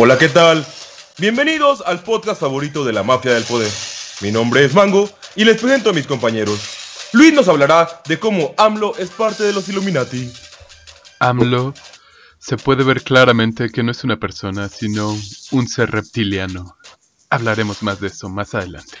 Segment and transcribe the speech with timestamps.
[0.00, 0.64] Hola, ¿qué tal?
[1.18, 3.68] Bienvenidos al podcast favorito de la mafia del poder.
[4.20, 6.60] Mi nombre es Mango y les presento a mis compañeros.
[7.12, 10.30] Luis nos hablará de cómo AMLO es parte de los Illuminati.
[11.18, 11.74] AMLO
[12.38, 15.18] se puede ver claramente que no es una persona, sino
[15.50, 16.76] un ser reptiliano.
[17.28, 18.98] Hablaremos más de eso más adelante.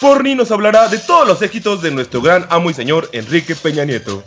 [0.00, 3.84] Porni nos hablará de todos los éxitos de nuestro gran amo y señor Enrique Peña
[3.84, 4.24] Nieto.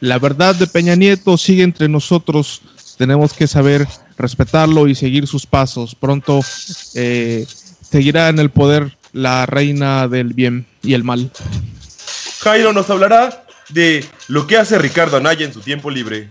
[0.00, 2.62] La verdad de Peña Nieto sigue entre nosotros.
[3.00, 3.88] Tenemos que saber
[4.18, 5.94] respetarlo y seguir sus pasos.
[5.94, 6.40] Pronto
[6.94, 7.46] eh,
[7.80, 11.30] seguirá en el poder la reina del bien y el mal.
[12.40, 16.28] Jairo nos hablará de lo que hace Ricardo Anaya en su tiempo libre.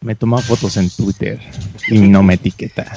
[0.00, 1.38] Me toma fotos en Twitter
[1.86, 2.92] y no me etiqueta.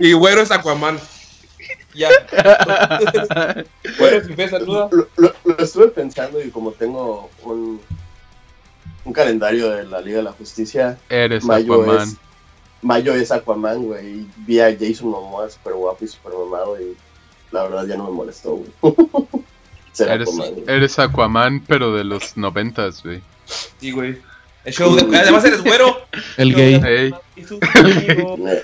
[0.00, 0.98] Y güero es Aquaman.
[1.94, 2.08] Ya.
[4.00, 4.88] güero, si fe, saluda.
[4.90, 7.80] Lo, lo- lo estuve pensando y como tengo un,
[9.04, 12.08] un calendario de la Liga de la Justicia, Eres mayo Aquaman.
[12.08, 12.16] es,
[12.82, 14.06] mayo es Aquaman, güey.
[14.20, 16.96] Y vi a Jason Momoa súper guapo y súper mamado y
[17.50, 18.70] la verdad ya no me molestó, güey.
[19.98, 20.64] Eres, Aquaman, güey.
[20.68, 23.20] eres Aquaman, pero de los noventas, güey.
[23.78, 24.18] Sí, güey.
[24.64, 25.18] El show de...
[25.18, 25.98] Además eres güero.
[26.36, 26.80] El gay.
[26.86, 28.40] Ey, Y sus amigos.
[28.48, 28.62] Eh,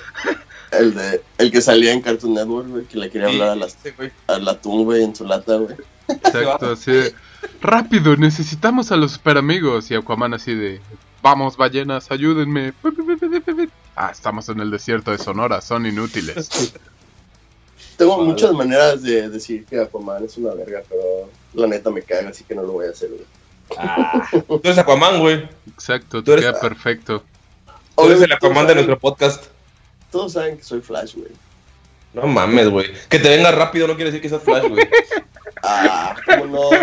[0.71, 3.73] El, de, el que salía en Cartoon Network, güey, que le quería hablar a las,
[3.83, 4.11] Sí, güey.
[4.29, 5.75] al atún, güey, en su lata, güey.
[6.09, 7.15] exacto, así de,
[7.61, 9.91] Rápido, necesitamos a los super amigos.
[9.91, 10.81] Y Aquaman así de...
[11.23, 12.73] Vamos, ballenas, ayúdenme.
[13.97, 16.49] Ah, estamos en el desierto de Sonora, son inútiles.
[17.97, 21.03] Tengo muchas maneras de decir que Aquaman es una verga, pero
[21.55, 23.25] la neta me caga, así que no lo voy a hacer, güey.
[24.47, 25.49] Tú eres Aquaman, güey.
[25.67, 27.25] Exacto, Tú te eres- queda perfecto.
[27.97, 29.45] Tú eres el Aquaman de todos saben- nuestro podcast.
[30.13, 31.33] Todos saben que soy Flash, güey.
[32.15, 32.93] No mames, güey.
[33.09, 34.89] Que te venga rápido no quiere decir que seas Flash, güey.
[35.63, 36.15] Ah.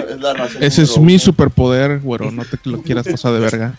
[0.10, 0.64] Es la razón.
[0.64, 2.32] Ese es mi superpoder, güero.
[2.32, 3.74] No te lo quieras pasar de verga.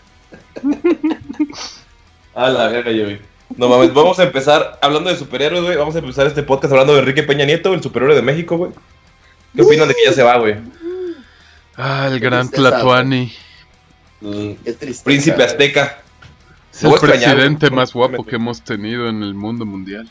[2.35, 3.19] A la verga, yo, güey.
[3.55, 5.77] No mames, vamos a empezar hablando de superhéroes, güey.
[5.77, 8.71] Vamos a empezar este podcast hablando de Enrique Peña Nieto, el superhéroe de México, güey.
[9.55, 10.55] ¿Qué opinan de que ya se va, güey?
[11.75, 13.33] Ah, el gran Tlatuani.
[14.79, 15.03] Triste.
[15.03, 15.99] príncipe azteca.
[16.73, 20.09] Es el presidente más guapo que hemos tenido en el mundo mundial.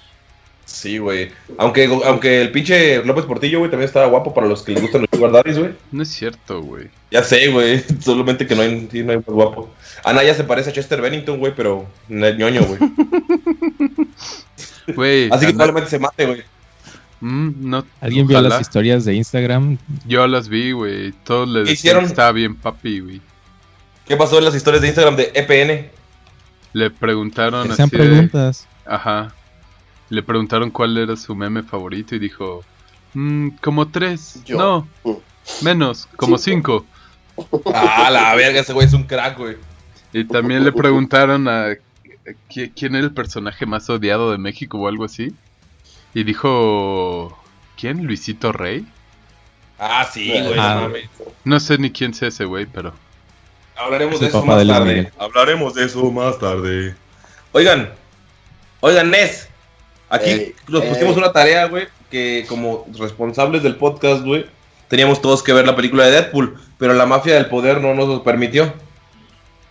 [0.66, 1.31] Sí, güey.
[1.59, 5.03] Aunque, aunque el pinche López Portillo, güey, también estaba guapo para los que les gustan
[5.03, 5.71] los sugar daddies, güey.
[5.93, 6.88] No es cierto, güey.
[7.10, 7.82] Ya sé, güey.
[8.00, 9.71] Solamente que no hay, sí, no hay más guapo.
[10.04, 12.78] Ana ya se parece a Chester Bennington, güey, pero no es ñoño, güey.
[14.94, 16.43] Güey, Así que anda- probablemente se mate, güey.
[17.21, 19.78] Mm, no, ¿Alguien vio las historias de Instagram?
[20.06, 21.12] Yo las vi, güey.
[21.25, 22.00] Todos le ¿Qué decían hicieron?
[22.04, 23.21] que estaba bien papi, güey.
[24.06, 25.91] ¿Qué pasó en las historias de Instagram de EPN?
[26.72, 28.69] Le preguntaron sean así de- preguntas.
[28.84, 29.34] Ajá.
[30.09, 32.65] Le preguntaron cuál era su meme favorito y dijo...
[33.15, 34.41] "Mm, como tres.
[34.44, 34.56] Yo.
[35.05, 35.19] No.
[35.62, 36.09] Menos.
[36.17, 36.84] Como cinco.
[37.75, 39.56] Ah, la verga, ese güey es un crack, güey.
[40.12, 41.69] Y también le preguntaron a...
[42.49, 45.34] qui- ¿Quién era el personaje más odiado de México o algo así?
[46.15, 47.37] Y dijo...
[47.78, 48.06] ¿Quién?
[48.06, 48.87] ¿Luisito Rey?
[49.78, 50.89] Ah, sí, güey, Ah.
[51.45, 52.95] no sé ni quién sea ese güey, pero...
[53.77, 54.87] Hablaremos Es de eso más de tarde.
[54.95, 55.12] Miguel.
[55.19, 56.95] Hablaremos de eso más tarde.
[57.53, 57.91] Oigan,
[58.81, 59.46] oigan, Nes.
[60.09, 60.91] Aquí Ey, nos ey.
[60.91, 64.47] pusimos una tarea, güey, que como responsables del podcast, güey,
[64.89, 68.09] teníamos todos que ver la película de Deadpool, pero la mafia del poder no nos
[68.09, 68.72] lo permitió.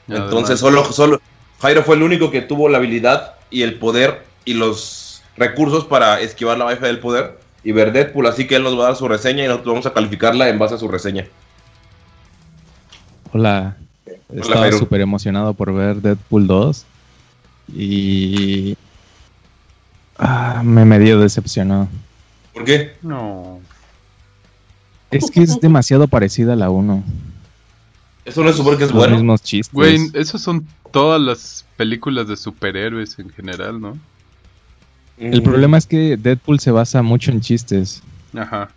[0.08, 1.20] Entonces solo, solo
[1.62, 6.22] Jairo fue el único que tuvo la habilidad y el poder y los recursos para
[6.22, 8.96] esquivar la mafia del poder y ver Deadpool, así que él nos va a dar
[8.96, 11.26] su reseña y nosotros vamos a calificarla en base a su reseña.
[13.34, 13.76] Hola.
[14.34, 14.78] Estaba Jairo.
[14.78, 16.86] súper emocionado por ver Deadpool 2.
[17.76, 18.78] Y.
[20.18, 21.90] Ah, me medio decepcionó.
[22.54, 22.94] ¿Por qué?
[23.02, 23.60] No.
[25.12, 27.04] Es que es demasiado parecida a la 1.
[28.26, 29.16] Eso no es supone que es Los bueno.
[29.16, 29.74] mismos chistes.
[29.74, 33.98] Güey, esas son todas las películas de superhéroes en general, ¿no?
[35.18, 38.02] El problema es que Deadpool se basa mucho en chistes.
[38.36, 38.70] Ajá.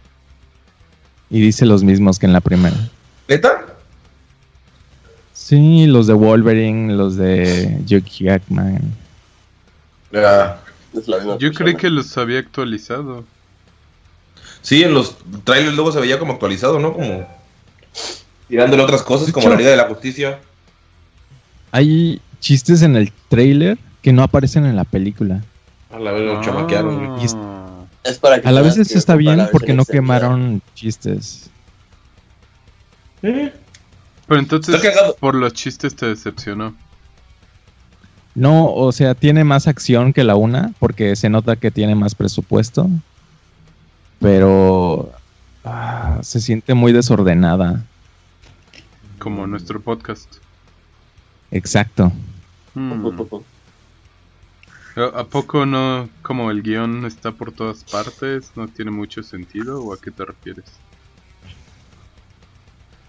[1.31, 2.77] Y dice los mismos que en la primera.
[3.29, 3.67] ¿Neta?
[5.33, 8.81] Sí, los de Wolverine, los de Hugh Jackman.
[10.13, 10.61] Ya.
[10.95, 11.65] Es la misma Yo persona.
[11.65, 13.25] creí que los había actualizado.
[14.63, 16.93] Sí, en los trailers luego se veía como actualizado, ¿no?
[16.93, 17.27] Como
[18.49, 20.41] tirándole otras cosas, como la Liga de la Justicia.
[21.71, 25.43] Hay chistes en el trailer que no aparecen en la película.
[25.91, 27.23] A la vez lo chamaquearon, güey.
[27.23, 27.65] Y es- Ah.
[28.05, 31.51] Es para que A la vez que está bien porque no quemaron chistes.
[33.21, 34.81] Pero entonces,
[35.21, 36.75] por los chistes te decepcionó.
[38.39, 42.15] No, o sea, tiene más acción que la una porque se nota que tiene más
[42.15, 42.89] presupuesto.
[44.21, 45.11] Pero
[45.65, 47.83] ah, se siente muy desordenada.
[49.19, 50.37] Como nuestro podcast.
[51.51, 52.13] Exacto.
[52.75, 53.05] Hmm.
[55.15, 59.93] ¿A poco no, como el guion está por todas partes, no tiene mucho sentido o
[59.93, 60.67] a qué te refieres?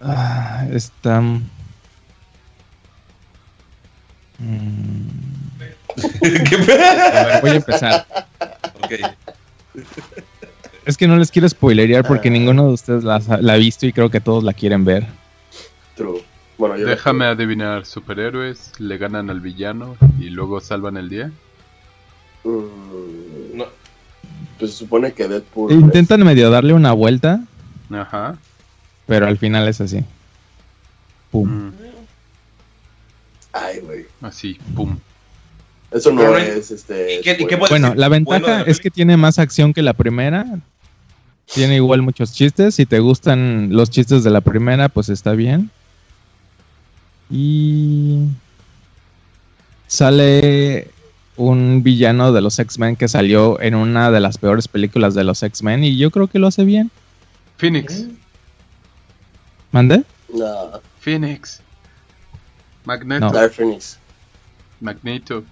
[0.00, 1.22] Ah, está.
[4.40, 5.08] Mm,
[6.48, 8.06] ¿Qué a pe- ver, voy a empezar.
[8.82, 8.92] Ok.
[10.86, 12.32] Es que no les quiero spoilerear porque Ah.
[12.32, 15.06] ninguno de ustedes la, la ha visto y creo que todos la quieren ver.
[15.96, 16.22] True.
[16.58, 21.30] Bueno, yo Déjame adivinar, superhéroes le ganan al villano y luego salvan el día.
[22.44, 23.66] Mm, No.
[24.58, 25.72] Pues se supone que Deadpool.
[25.72, 27.40] Intentan medio darle una vuelta,
[27.90, 28.36] Ajá.
[29.06, 30.04] pero al final es así.
[31.30, 31.48] Pum.
[31.48, 31.72] Mm,
[33.52, 34.06] Ay, güey.
[34.22, 34.96] así, pum.
[35.90, 37.16] Eso no es este.
[37.16, 37.58] ¿Y qué, y qué spoiler.
[37.58, 39.92] puedes Bueno, decir la ventaja bueno de la es que tiene más acción que la
[39.92, 40.46] primera.
[41.52, 42.76] Tiene igual muchos chistes.
[42.76, 45.70] Si te gustan los chistes de la primera, pues está bien.
[47.28, 48.26] Y
[49.88, 50.90] sale
[51.36, 55.42] un villano de los X-Men que salió en una de las peores películas de los
[55.42, 56.90] X-Men y yo creo que lo hace bien.
[57.56, 58.06] Phoenix,
[59.72, 60.04] ¿Mande?
[60.32, 61.62] No, Phoenix.
[62.90, 63.30] Magneto, No.
[63.32, 63.98] Dark Phoenix.
[64.80, 65.44] Magneto.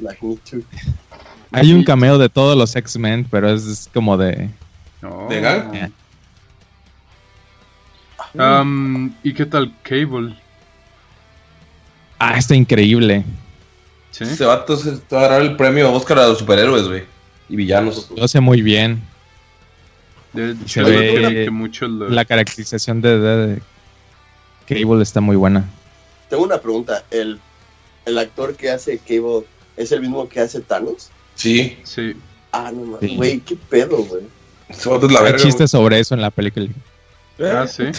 [0.00, 0.64] Magnitude.
[1.50, 4.48] Hay un cameo de todos los X-Men, pero es como de...
[5.02, 5.26] No.
[5.28, 5.90] ¿De Gag?
[8.38, 10.34] Am, ¿Y qué tal Cable?
[12.18, 13.22] Ah, está increíble.
[14.12, 14.24] ¿Sí?
[14.24, 17.04] Este se va a dar el premio Oscar a los superhéroes, güey.
[17.50, 18.10] Y villanos.
[18.16, 19.02] Lo hace muy bien.
[20.32, 23.62] De Se ve que mucho lo- La caracterización de, de- de
[24.66, 25.66] Cable está muy buena.
[26.32, 27.04] Tengo una pregunta.
[27.10, 27.38] ¿El,
[28.06, 29.44] ¿El actor que hace Cable
[29.76, 31.10] es el mismo que hace Thanos?
[31.34, 31.78] Sí.
[31.82, 32.16] Sí.
[32.52, 33.10] Ah, no mames.
[33.10, 33.16] Sí.
[33.16, 34.22] Güey, qué pedo, güey.
[35.26, 36.70] Hay chistes sobre eso en la película.
[37.38, 37.82] Ah, sí.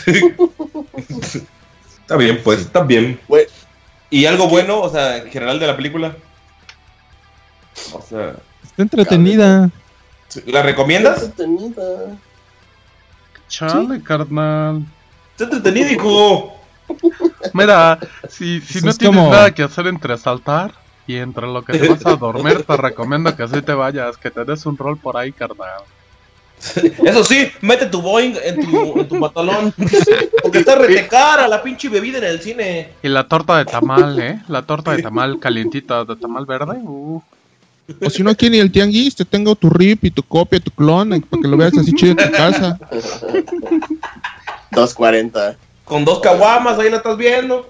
[2.02, 3.20] Está bien, pues, está bien.
[3.28, 3.46] Güey,
[4.10, 6.18] ¿Y algo bueno, o sea, en general de la película?
[7.94, 9.70] O sea, Está entretenida.
[10.48, 11.22] ¿la recomiendas?
[11.22, 12.18] entretenida.
[13.48, 14.84] Chale, carnal.
[15.34, 16.53] Está entretenido, hijo.
[17.54, 18.00] Mira,
[18.30, 20.74] si, si no es tienes como- nada que hacer entre saltar
[21.08, 24.32] y entre lo que te vas a dormir, te recomiendo que así te vayas, que
[24.32, 25.82] te des un rol por ahí, carnal.
[27.04, 29.74] Eso sí, mete tu Boeing en tu, en tu pantalón.
[30.42, 32.92] Porque está rete cara la pinche bebida en el cine.
[33.04, 34.42] Y la torta de tamal, ¿eh?
[34.48, 36.78] La torta de tamal calientita, de tamal verde.
[36.82, 37.22] Uh.
[38.02, 40.72] O si no, aquí en el tianguis te tengo tu rip y tu copia, tu
[40.72, 42.80] clon, para que lo veas así chido en tu casa.
[44.72, 45.58] 240.
[45.86, 47.70] Con dos caguamas, ahí la estás viendo.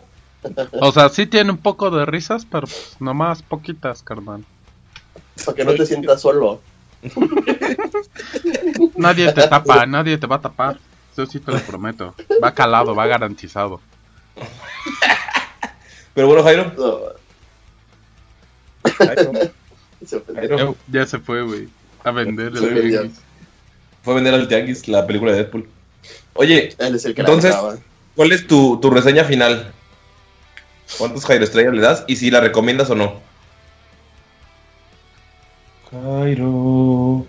[0.82, 4.44] O sea, sí tiene un poco de risas, pero pues, nomás poquitas, carnal.
[5.46, 6.62] Para que no te sientas solo.
[8.96, 10.80] Nadie te tapa, nadie te va a tapar.
[11.12, 12.14] Eso sí te lo prometo.
[12.44, 13.80] Va calado, va garantizado.
[16.14, 16.72] Pero bueno, Jairo.
[16.78, 17.00] No,
[18.98, 19.32] Jairo,
[20.06, 20.22] se.
[20.34, 21.70] Jairo, Ya se fue, güey.
[22.04, 23.12] A vender el.
[24.02, 25.70] Fue a vender al tianguis la película de Deadpool.
[26.34, 27.78] Oye, Él es el que Entonces- la.
[28.16, 29.72] ¿Cuál es tu, tu reseña final?
[30.98, 32.04] ¿Cuántos Jairo estrellas le das?
[32.08, 33.22] Y si la recomiendas o no.
[35.92, 37.26] Jairo,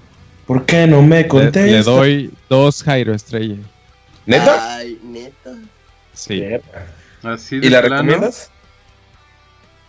[0.47, 1.71] ¿por qué no me contestas?
[1.71, 3.57] le doy dos Jairo Estrella.
[4.27, 4.77] ¿Neta?
[4.77, 5.55] Ay, neta.
[6.15, 6.43] Sí,
[7.23, 7.97] Así de ¿Y la plano.
[8.03, 8.51] recomiendas?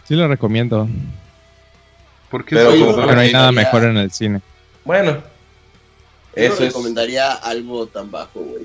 [0.07, 0.87] sí lo recomiendo.
[2.29, 4.41] ¿Por qué Pero como- no hay nada mejor en el cine.
[4.83, 5.13] Bueno.
[6.35, 6.73] Yo Eso no es.
[6.73, 8.63] recomendaría algo tan bajo, güey.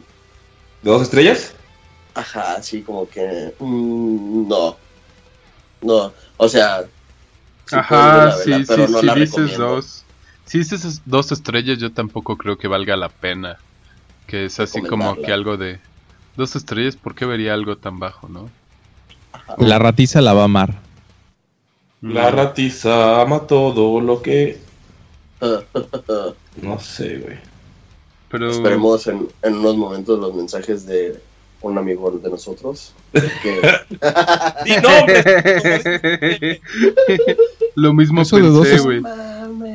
[0.82, 1.54] ¿De dos estrellas?
[2.14, 3.55] Ajá, así como que.
[3.59, 4.76] mm, no.
[5.83, 6.12] No.
[6.37, 6.85] O sea.
[7.67, 9.67] sí Ajá, sí, sí, pero no si la dices recomiendo.
[9.76, 10.05] dos.
[10.45, 13.59] Si dices dos estrellas, yo tampoco creo que valga la pena.
[14.26, 15.81] Que es así como que algo de
[16.37, 18.49] dos estrellas, ¿por qué vería algo tan bajo, no?
[19.59, 20.75] La ratiza la va a amar.
[22.02, 22.35] La Mm.
[22.35, 24.59] ratiza ama todo lo que.
[26.62, 27.38] No sé, güey.
[28.31, 31.21] Pero Esperemos en, en unos momentos los mensajes de
[31.62, 32.93] un amigo de nosotros.
[33.12, 33.61] Que,
[34.64, 36.61] ¡Di nombres!
[37.75, 39.02] lo mismo Eso pensé, güey.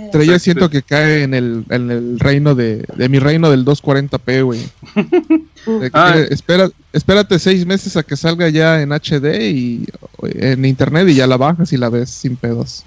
[0.06, 4.44] Estrella siento que cae en el, en el reino de, de mi reino del 240p,
[4.44, 4.62] güey.
[5.65, 6.15] De que Ah.
[6.30, 9.86] espera, espérate seis meses a que salga ya en HD y
[10.24, 12.84] en internet y ya la bajas y la ves sin pedos.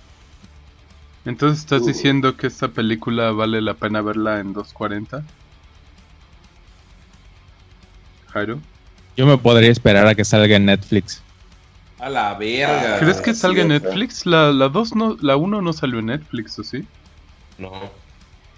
[1.25, 1.87] Entonces estás Uh.
[1.87, 5.23] diciendo que esta película vale la pena verla en 240?
[8.33, 8.61] Jairo,
[9.19, 11.21] Yo me podría esperar a que salga en Netflix.
[11.99, 13.01] A la verga.
[13.01, 13.69] ¿crees que sí, salga en.
[13.69, 14.25] Netflix?
[14.25, 16.85] La la 2 no, la 1 no salió en Netflix, ¿o sí?
[17.59, 17.73] No.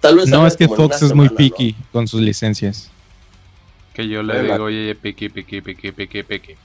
[0.01, 2.91] tal vez No, es que Fox es muy picky con sus licencias.
[3.95, 6.55] Que yo le digo, oye, piqui, piqui, piqui, piqui, piqui.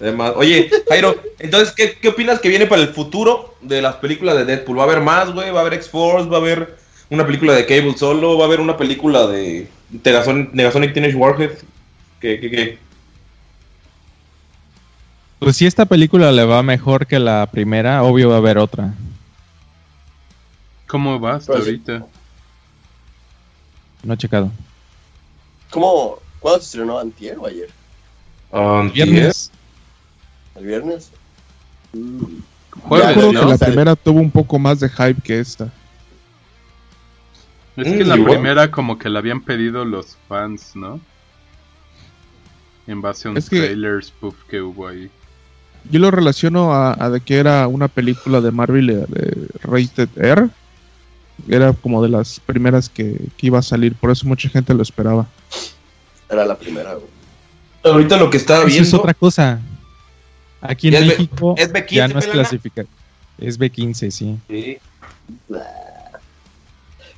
[0.00, 4.38] Además, oye, Jairo, entonces, ¿qué, ¿qué opinas que viene para el futuro de las películas
[4.38, 4.78] de Deadpool?
[4.78, 5.50] ¿Va a haber más, güey?
[5.50, 6.30] ¿Va a haber X-Force?
[6.30, 6.78] ¿Va a haber
[7.10, 8.38] una película de Cable solo?
[8.38, 9.68] ¿Va a haber una película de
[10.02, 11.50] Negasonic, Negasonic Teenage Warhead?
[12.18, 12.91] ¿Qué, qué, qué?
[15.42, 18.94] Pues si esta película le va mejor que la primera, obvio va a haber otra.
[20.86, 22.06] ¿Cómo va hasta Pues- ahorita?
[24.04, 24.52] No he checado.
[25.70, 26.18] ¿Cómo?
[26.38, 26.96] ¿Cuándo se estrenó?
[26.98, 27.70] ¿Antier o ayer?
[28.52, 29.08] Antier.
[29.08, 29.50] Viernes.
[30.54, 31.10] ¿El viernes?
[31.92, 32.24] Mm.
[32.82, 33.40] Jueves, Ya, Creo ¿no?
[33.40, 35.72] que la primera tuvo un poco más de hype que esta.
[37.76, 38.32] Es Mm, que la igual.
[38.34, 41.00] primera como que la habían pedido los fans, ¿no?
[42.86, 45.10] En base a un Es que- trailer spoof que hubo ahí.
[45.90, 50.08] Yo lo relaciono a, a de que era una película de Marvel eh, de Rated
[50.16, 50.48] R.
[51.48, 54.82] Era como de las primeras que, que iba a salir, por eso mucha gente lo
[54.82, 55.26] esperaba.
[56.30, 57.06] Era la primera, güey.
[57.84, 58.88] Ahorita lo que estaba Eso viendo.
[58.88, 59.58] es otra cosa.
[60.60, 62.32] Aquí en Ya es B- México es B15, ya no es pelana.
[62.48, 62.88] clasificado.
[63.38, 64.38] Es B15, sí.
[64.48, 64.78] Sí.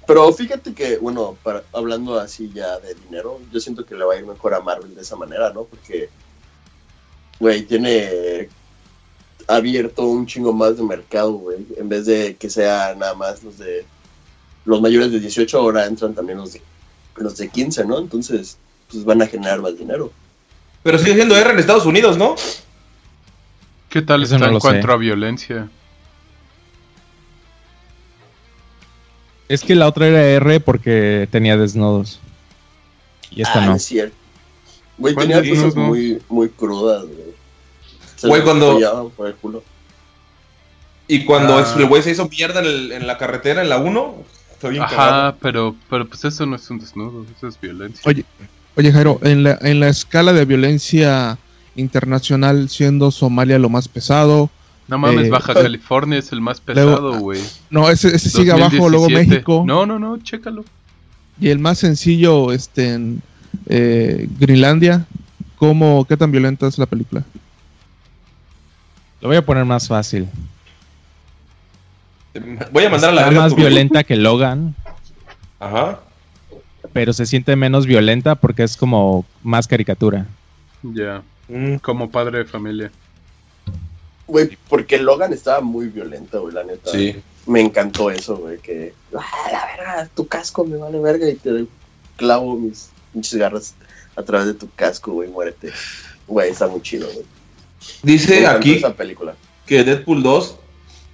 [0.07, 4.15] Pero fíjate que, bueno, para, hablando así ya de dinero, yo siento que le va
[4.15, 5.65] a ir mejor a Marvel de esa manera, ¿no?
[5.65, 6.09] Porque,
[7.39, 8.49] güey, tiene
[9.47, 11.67] abierto un chingo más de mercado, güey.
[11.77, 13.85] En vez de que sea nada más los de
[14.65, 16.63] los mayores de 18, ahora entran también los de,
[17.17, 17.99] los de 15, ¿no?
[17.99, 18.57] Entonces,
[18.91, 20.11] pues van a generar más dinero.
[20.83, 22.35] Pero sigue siendo R en Estados Unidos, ¿no?
[23.89, 24.93] ¿Qué tal no en cuanto sé.
[24.93, 25.69] a violencia?
[29.49, 32.19] Es que la otra era R porque tenía desnudos.
[33.31, 33.77] Y esta ah, no.
[33.77, 34.17] es cierto.
[34.99, 35.83] Güey, ¿Cuál tenía cosas no?
[35.87, 37.35] muy, muy crudas, güey.
[38.17, 39.63] Se Güey, cuando- por el culo.
[41.09, 41.63] Y cuando Ah.
[41.63, 44.15] es- el güey se hizo mierda en, el- en la carretera, en la 1,
[44.53, 45.11] está bien cagado.
[45.29, 48.03] Ajá, pero, pero pues eso no es un desnudo, eso es violencia.
[48.07, 48.25] Oye,
[48.77, 51.39] Oye, Jairo, en la, en la escala de violencia
[51.77, 54.51] internacional, siendo Somalia lo más pesado,
[54.89, 57.41] no mames, eh, Baja California es el más pesado, güey.
[57.71, 59.31] no, ese, ese sigue abajo, luego 2017.
[59.31, 60.65] México, No, no, no, chécalo.
[61.41, 63.23] y el más sencillo, este, en
[63.67, 65.07] eh, Greenlandia.
[65.57, 67.23] ¿Cómo, qué tan violenta es la película?
[69.21, 70.29] Lo voy a poner más fácil.
[72.73, 74.75] Voy a mandar a la Está verga más violenta que Logan,
[75.61, 76.01] Ajá.
[76.93, 80.27] pero se siente menos violenta porque es como más caricatura.
[80.83, 81.77] Ya, Mm.
[81.77, 82.91] como padre de familia.
[84.27, 86.91] Güey, porque Logan estaba muy violenta, güey, la neta.
[86.91, 87.15] Sí.
[87.47, 88.95] Me encantó eso, güey, que...
[89.17, 91.67] Ah, la verga, tu casco me vale verga y te
[92.17, 93.75] clavo mis pinches garras
[94.17, 95.73] a través de tu casco, güey, muérete.
[96.27, 97.25] Güey, está muy chido, güey.
[98.03, 99.35] Dice aquí esa película.
[99.67, 100.57] que Deadpool 2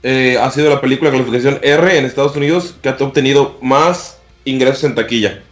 [0.02, 4.18] eh, ha sido la película de clasificación R en Estados Unidos que ha obtenido más
[4.44, 5.42] ingresos en taquilla.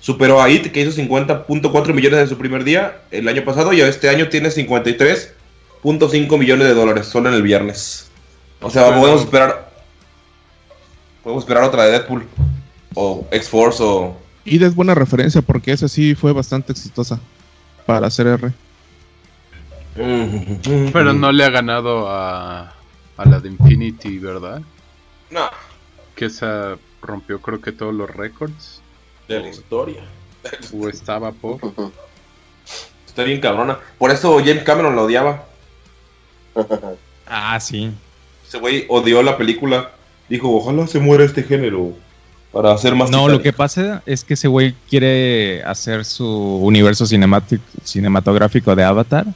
[0.00, 3.80] Superó a It, que hizo 50.4 millones en su primer día el año pasado, y
[3.80, 8.10] este año tiene 53.5 millones de dólares solo en el viernes.
[8.60, 9.70] O sea, podemos esperar.
[11.22, 12.26] Podemos esperar otra de Deadpool.
[12.94, 14.16] O X-Force o.
[14.44, 17.20] Y es buena referencia porque esa sí fue bastante exitosa
[17.86, 18.52] para hacer R.
[20.92, 22.72] Pero no le ha ganado a,
[23.16, 24.62] a la de Infinity, ¿verdad?
[25.30, 25.48] No,
[26.14, 28.80] Que esa rompió creo que todos los récords.
[29.28, 30.02] de la historia.
[30.74, 31.60] O estaba por.
[33.06, 33.78] Está bien cabrona.
[33.98, 35.44] Por eso James Cameron la odiaba.
[37.34, 37.90] Ah, sí.
[38.46, 39.92] Ese güey odió la película.
[40.28, 41.94] Dijo, ojalá se muera este género.
[42.52, 43.10] Para hacer más.
[43.10, 43.42] No, lo Titanic".
[43.42, 46.26] que pasa es que ese güey quiere hacer su
[46.62, 47.06] universo
[47.84, 49.26] cinematográfico de Avatar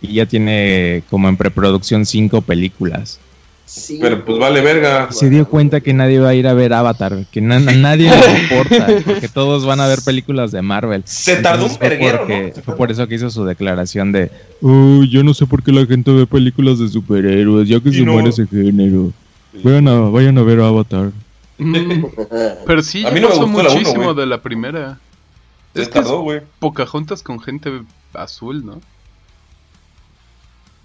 [0.00, 3.18] y ya tiene como en preproducción cinco películas.
[3.66, 5.08] Sí, Pero pues vale verga.
[5.10, 8.38] Se dio cuenta que nadie va a ir a ver Avatar, que na- nadie le
[8.42, 11.02] importa, porque todos van a ver películas de Marvel.
[11.04, 12.62] Se tardó un Entonces porque- ¿no?
[12.62, 15.84] Fue por eso que hizo su declaración de, "Uy, yo no sé por qué la
[15.84, 18.12] gente ve películas de superhéroes, ya que Y se no.
[18.12, 19.12] muere ese género.
[19.64, 21.10] Vayan a, vayan a ver Avatar.
[21.58, 22.04] Mm,
[22.66, 24.98] Pero sí, A mí no me gustó la uno, muchísimo de la primera.
[25.74, 26.42] Se Es que es tardó, güey.
[26.58, 27.82] Pocahontas con gente
[28.14, 28.80] azul, ¿no?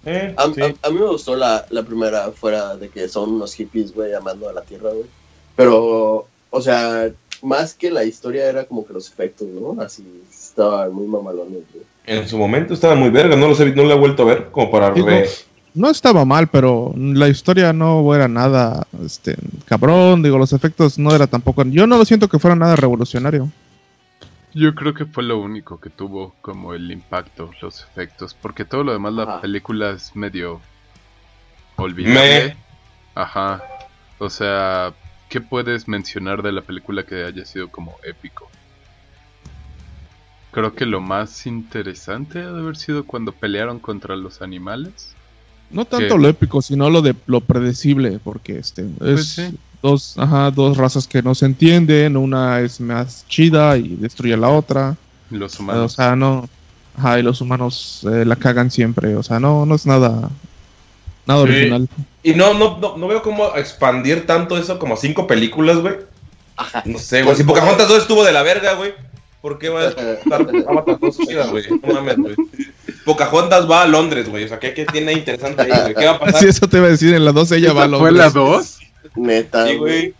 [0.04, 0.60] Eh, A, sí.
[0.60, 4.12] a- a mí me gustó la, la primera, fuera de que son unos hippies, güey,
[4.14, 5.06] amando a la tierra, güey.
[5.54, 7.10] Pero, o sea,
[7.42, 9.80] más que la historia era como que los efectos, ¿no?
[9.80, 11.84] Así, estaban muy mamalones, güey.
[12.04, 13.36] En su momento estaba muy verga.
[13.36, 14.50] No, los he, no lo he vuelto a ver.
[14.50, 15.28] Como para re-
[15.74, 20.22] No estaba mal, pero la historia no era nada este, cabrón.
[20.22, 21.64] Digo, los efectos no era tampoco.
[21.64, 23.50] Yo no lo siento que fuera nada revolucionario.
[24.54, 28.84] Yo creo que fue lo único que tuvo como el impacto, los efectos, porque todo
[28.84, 29.40] lo demás la Ajá.
[29.40, 30.60] película es medio
[31.76, 32.48] olvidable.
[32.48, 32.56] Me.
[33.14, 33.62] Ajá.
[34.18, 34.92] O sea,
[35.30, 38.48] ¿qué puedes mencionar de la película que haya sido como épico?
[40.50, 45.16] Creo que lo más interesante ha de haber sido cuando pelearon contra los animales.
[45.72, 49.54] No tanto lo épico, sino lo de lo predecible, porque este es Pues sí.
[49.82, 54.36] dos, ajá, dos razas que no se entienden, una es más chida y destruye a
[54.36, 54.96] la otra.
[55.30, 55.94] Los O humanos.
[55.94, 56.48] sea, no,
[56.96, 60.28] ajá, y los humanos eh, la cagan siempre, o sea, no, no es nada,
[61.26, 61.48] nada Sí.
[61.52, 61.88] original.
[62.22, 65.94] Y no, no, no, no veo cómo expandir tanto eso como a cinco películas, güey.
[66.56, 66.82] Ajá.
[66.84, 67.34] No sé, güey.
[67.34, 68.92] Si Pocahontas 2 estuvo de la verga, güey.
[69.40, 71.64] ¿Por qué va a estar Avatar 2 chida, güey?
[71.82, 72.36] No mames, güey.
[73.04, 74.44] Pocahontas va a Londres, güey.
[74.44, 75.94] O sea, ¿qué, qué tiene interesante ahí, güey?
[75.94, 76.36] ¿Qué va a pasar?
[76.36, 78.34] Así eso te iba a decir, en la 12 ella va a ¿Esa ¿Fue Londres.
[78.34, 78.78] la 2?
[79.16, 80.14] Neta, Sí, güey.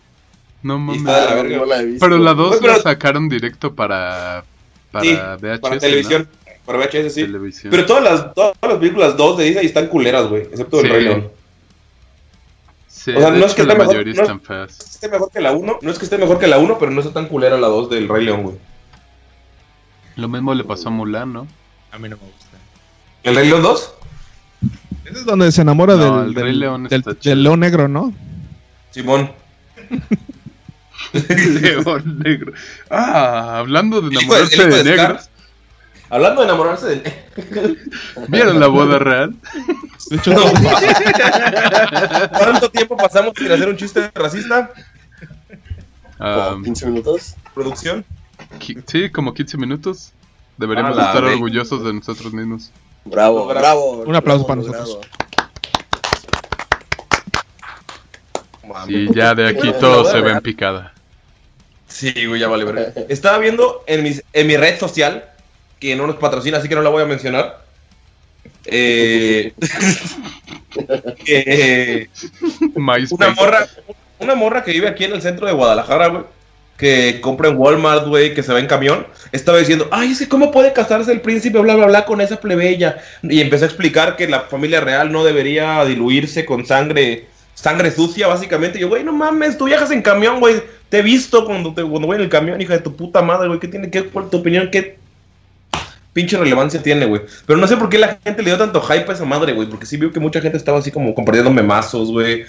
[0.62, 1.02] No mames.
[1.02, 1.56] No, verga.
[1.58, 2.06] no la he visto.
[2.06, 4.44] Pero la 2 Güey, pero- la sacaron directo para,
[4.90, 5.58] para Sí, VHS.
[5.60, 5.80] Para ¿no?
[5.80, 6.28] televisión.
[6.64, 7.22] Para VHS, sí.
[7.22, 7.70] Televisión.
[7.70, 10.42] Pero todas las, todas las películas 2 de Disney están culeras, güey.
[10.42, 10.92] Excepto el Sí.
[10.92, 11.28] Rey León.
[12.86, 14.78] Sí, o sea, no es que la esté mejor- mayoría no es- están feas.
[14.78, 15.78] Esté mejor que la 1.
[15.82, 17.90] No es que esté mejor que la 1, pero no está tan culera la 2
[17.90, 18.56] del Rey León, güey.
[20.14, 21.48] Lo mismo le pasó a Mulan, ¿no?
[21.90, 22.51] A mí no me gusta.
[23.22, 23.94] ¿El Rey León 2?
[25.04, 27.88] Ese es donde se enamora No, del, el del, Rey León del- del león negro,
[27.88, 28.12] ¿no?
[28.90, 29.32] Simón.
[31.12, 32.52] León negro.
[32.90, 35.08] Ah, hablando de de- enamorarse de de Scar.
[35.08, 35.28] negros.
[36.10, 37.24] Hablando de enamorarse de.
[38.28, 39.34] ¿Vieron la boda real?
[40.10, 40.42] De hecho, No,
[42.38, 44.70] ¿Cuánto tiempo pasamos sin hacer un chiste racista?
[46.18, 47.34] Ah, Como 15 minutos.
[47.54, 48.04] Producción.
[48.86, 50.12] sí, como 15 minutos.
[50.58, 52.70] Deberíamos A la estar orgullosos de nosotros mismos.
[53.04, 53.60] Bravo, Bravo.
[53.60, 53.90] bravo.
[54.06, 54.98] Un aplauso para nosotros.
[58.88, 60.92] Y ya de aquí todo se ve en picada.
[61.88, 62.92] Sí, güey, ya vale, verga.
[63.08, 65.24] Estaba viendo en, mis, en mi red social,
[65.78, 67.62] que no nos patrocina, así que no la voy a mencionar.
[68.64, 69.52] Eh,
[72.76, 73.14] MySpace.
[73.14, 73.66] una morra,
[74.20, 76.22] una morra que vive aquí en el centro de Guadalajara, güey,
[76.82, 80.72] que compra en Walmart, güey, que se va en camión, estaba diciendo, ay, cómo puede
[80.72, 83.00] casarse el príncipe, bla, bla, bla, con esa plebeya.
[83.22, 88.26] Y empezó a explicar que la familia real no debería diluirse con sangre, sangre sucia,
[88.26, 88.78] básicamente.
[88.78, 91.84] Y yo, güey, no mames, tú viajas en camión, güey, te he visto cuando, te,
[91.84, 94.28] cuando voy en el camión, hija de tu puta madre, güey, ¿qué tiene que, cuál
[94.28, 94.98] tu opinión, qué
[96.12, 97.22] pinche relevancia tiene, güey?
[97.46, 99.68] Pero no sé por qué la gente le dio tanto hype a esa madre, güey,
[99.68, 102.44] porque sí vio que mucha gente estaba así como compartiendo memazos, güey,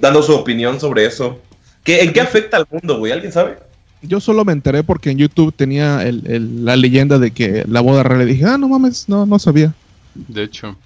[0.00, 1.40] dando su opinión sobre eso.
[1.84, 3.12] ¿Qué, ¿En qué afecta al mundo, güey?
[3.12, 3.58] ¿Alguien sabe?
[4.00, 7.80] yo solo me enteré porque en YouTube tenía el, el- la leyenda de que la
[7.80, 8.22] boda real.
[8.22, 9.74] Y dije, ah, no mames, no, no sabía.
[10.14, 10.76] De hecho.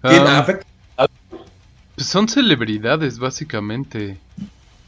[0.00, 0.66] ¿Quién Ah, afecta?
[1.94, 4.18] pues son celebridades, básicamente.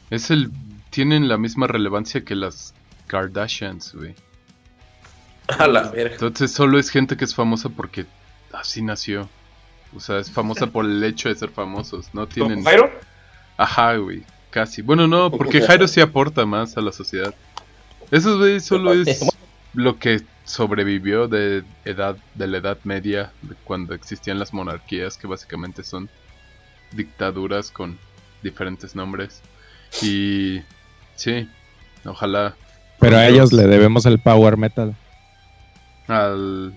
[0.09, 0.51] Es el.
[0.89, 2.73] Tienen la misma relevancia que las
[3.07, 4.15] Kardashians, güey.
[5.59, 6.13] A la verga.
[6.13, 8.05] Entonces solo es gente que es famosa porque
[8.53, 9.29] así nació.
[9.95, 12.07] O sea, es famosa por el hecho de ser famosos.
[12.13, 12.55] No tienen.
[12.63, 12.91] ¿Como Jairo?
[13.57, 14.23] Ajá, güey.
[14.49, 14.81] Casi.
[14.81, 17.33] Bueno, no, porque Jairo sí aporta más a la sociedad.
[18.11, 19.23] Eso, solo es
[19.73, 25.27] lo que sobrevivió de edad, de la Edad Media, de cuando existían las monarquías, que
[25.27, 26.09] básicamente son
[26.91, 27.99] dictaduras con
[28.41, 29.41] diferentes nombres.
[30.01, 30.61] Y
[31.15, 31.47] sí,
[32.03, 32.55] ojalá
[32.99, 34.95] Pero a ellos le debemos el power metal.
[36.07, 36.73] al,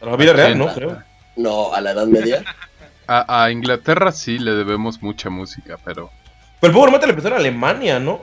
[0.00, 0.56] A la vida real.
[0.56, 0.72] ¿no?
[0.72, 1.02] Creo.
[1.36, 2.44] No, a la Edad Media.
[3.08, 6.12] a, a Inglaterra sí le debemos mucha música, pero
[6.60, 8.20] Pero el Power Metal empezó en Alemania, ¿no?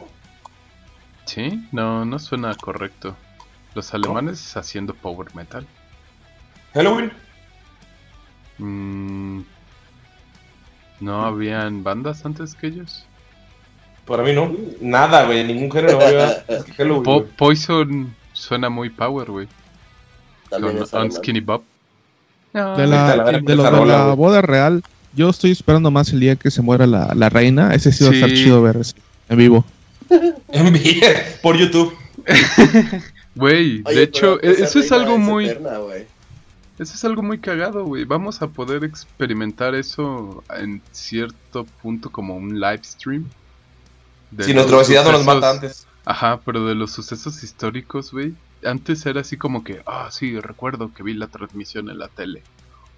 [1.25, 3.15] sí, no, no suena correcto.
[3.75, 5.67] Los alemanes haciendo power metal.
[6.73, 7.11] Halloween.
[8.57, 9.41] Mm,
[10.99, 13.05] ¿No habían bandas antes que ellos?
[14.05, 14.51] Para mí no.
[14.81, 15.43] Nada, güey.
[15.43, 15.99] Ningún género
[16.77, 17.03] Halloween.
[17.03, 17.25] Po-.
[17.37, 19.47] Poison suena muy power, güey.
[20.49, 21.03] Con.
[21.03, 21.63] Unskinny Bob.
[22.53, 24.81] De la, de la boda real,
[25.17, 27.73] yo estoy esperando más el día que se muera la, la reina.
[27.73, 28.93] Ese sí va a estar chido ver ese,
[29.27, 29.65] en vivo.
[30.49, 31.07] En vida,
[31.41, 31.93] Por YouTube.
[33.35, 35.47] Güey, de hecho, e- eso es algo muy...
[35.49, 35.79] eterna.
[36.79, 38.05] Eso es algo muy cagado, güey.
[38.05, 43.27] Vamos a poder experimentar eso en cierto punto como un live stream.
[44.31, 45.87] de Si nuestra obesidad no nos mata antes.
[46.05, 48.33] Ajá, pero de los sucesos históricos, güey.
[48.63, 52.43] Antes era así como que, ah, sí, recuerdo que vi la transmisión en la tele.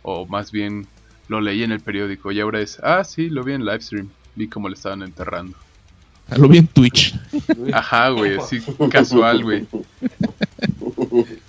[0.04, 0.88] O más bien,
[1.30, 2.32] lo leí en el periódico.
[2.32, 4.10] Y ahora es, ah, sí, lo vi en live stream.
[4.36, 5.56] Vi cómo le estaban enterrando.
[6.38, 7.16] Lo vi en Twitch.
[7.74, 8.62] Ajá, güey, así
[8.92, 9.66] casual, güey.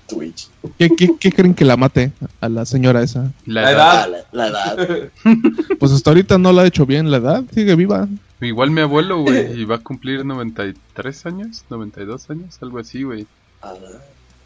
[0.07, 0.49] Twitch.
[0.79, 3.31] ¿Qué, qué, qué creen que la mate a la señora esa?
[3.45, 4.03] La La edad.
[4.03, 5.11] Ah, la, la edad.
[5.79, 8.07] Pues hasta ahorita no la ha hecho bien la edad, sigue viva.
[8.43, 13.27] Igual mi abuelo, güey, y va a cumplir 93 años, 92 años, algo así, güey.
[13.63, 13.75] Ah,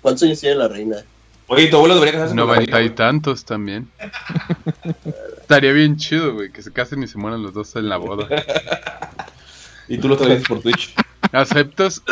[0.00, 0.96] ¿Cuántos años tiene la reina?
[1.46, 3.88] Oye, tu abuelo debería casarse Noventa y tantos también.
[5.40, 8.28] Estaría bien chido, güey, que se casen y se mueran los dos en la boda.
[9.86, 10.94] Y tú lo transmites por Twitch.
[11.30, 12.02] ¿Aceptas?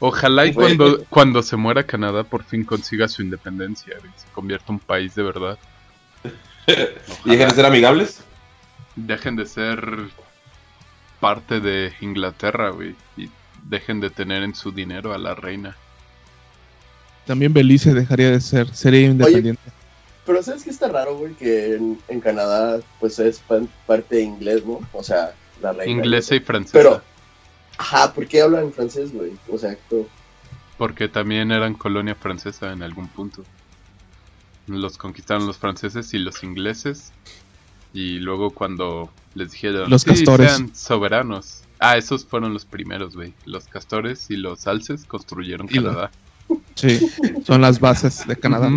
[0.00, 4.66] Ojalá y cuando, cuando se muera Canadá por fin consiga su independencia y se convierta
[4.70, 5.58] en un país de verdad.
[7.24, 8.24] ¿Y dejen de ser amigables?
[8.96, 10.08] Dejen de ser
[11.20, 12.96] parte de Inglaterra, güey.
[13.16, 13.30] Y
[13.64, 15.76] dejen de tener en su dinero a la reina.
[17.26, 19.62] También Belice dejaría de ser, sería independiente.
[20.26, 21.34] Pero ¿sabes qué está raro, güey?
[21.34, 24.80] Que en, en Canadá, pues es pan- parte inglés, ¿no?
[24.92, 25.92] O sea, la reina.
[26.04, 26.72] Inglesa y francesa.
[26.78, 27.02] Pero,
[27.78, 29.32] ajá, ¿por qué hablan francés, güey?
[29.50, 30.06] O sea, esto-
[30.78, 33.44] Porque también eran colonia francesa en algún punto.
[34.66, 37.12] Los conquistaron los franceses y los ingleses.
[37.92, 40.50] Y luego cuando les dijeron Los "Sí, castores.
[40.52, 41.63] sean soberanos.
[41.84, 43.34] Ah, esos fueron los primeros, güey.
[43.44, 46.10] Los castores y los alces construyeron Y lo- Canadá.
[46.74, 46.98] Sí,
[47.46, 48.70] son las bases de Canadá.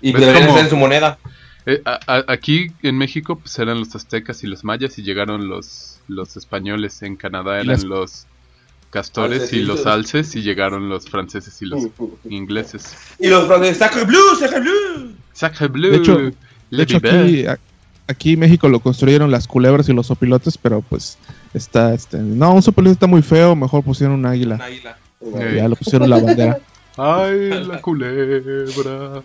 [0.00, 1.18] Y Pues deberían como- ser en su moneda.
[1.66, 5.48] Eh, a- a- aquí en México pues eran los aztecas y los mayas y llegaron
[5.48, 7.02] los, los españoles.
[7.02, 8.26] En Canadá eran las- los
[8.90, 11.88] castores Alces y los alces y llegaron los franceses y los
[12.24, 12.94] ingleses.
[13.18, 15.12] Y los franceses, Sacre Bleu, Sacre Bleu.
[15.32, 16.18] Sacre bleu, De hecho-
[16.70, 17.44] le De hecho, aquí,
[18.08, 21.18] aquí en México lo construyeron las culebras y los opilotes, pero pues
[21.54, 24.56] está, este, no, un sopilote está muy feo, mejor pusieron un águila.
[25.20, 25.54] Un águila.
[25.54, 26.58] Ya lo pusieron la bandera.
[26.96, 29.22] Ay, la culebra.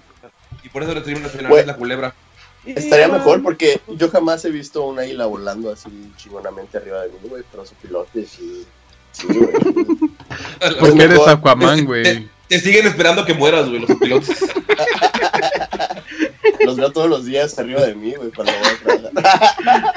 [0.63, 2.13] Y por eso le tuvimos nacional es la culebra.
[2.65, 7.15] Estaría mejor porque yo jamás he visto un águila volando así chingonamente arriba de mí,
[7.27, 8.65] güey, pero su pilotes y...
[9.11, 9.49] Sí, güey.
[10.79, 11.27] Porque eres.
[11.27, 12.29] Aquaman, güey.
[12.47, 14.37] Te siguen esperando que mueras, güey, los pilotos.
[16.65, 19.93] Los veo todos los días arriba de mí, güey, cuando voy a.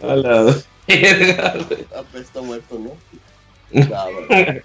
[0.00, 0.54] A la
[0.86, 1.86] verga, güey.
[1.96, 2.92] Apesta muerto, ¿no?
[3.94, 4.60] Ah, bueno.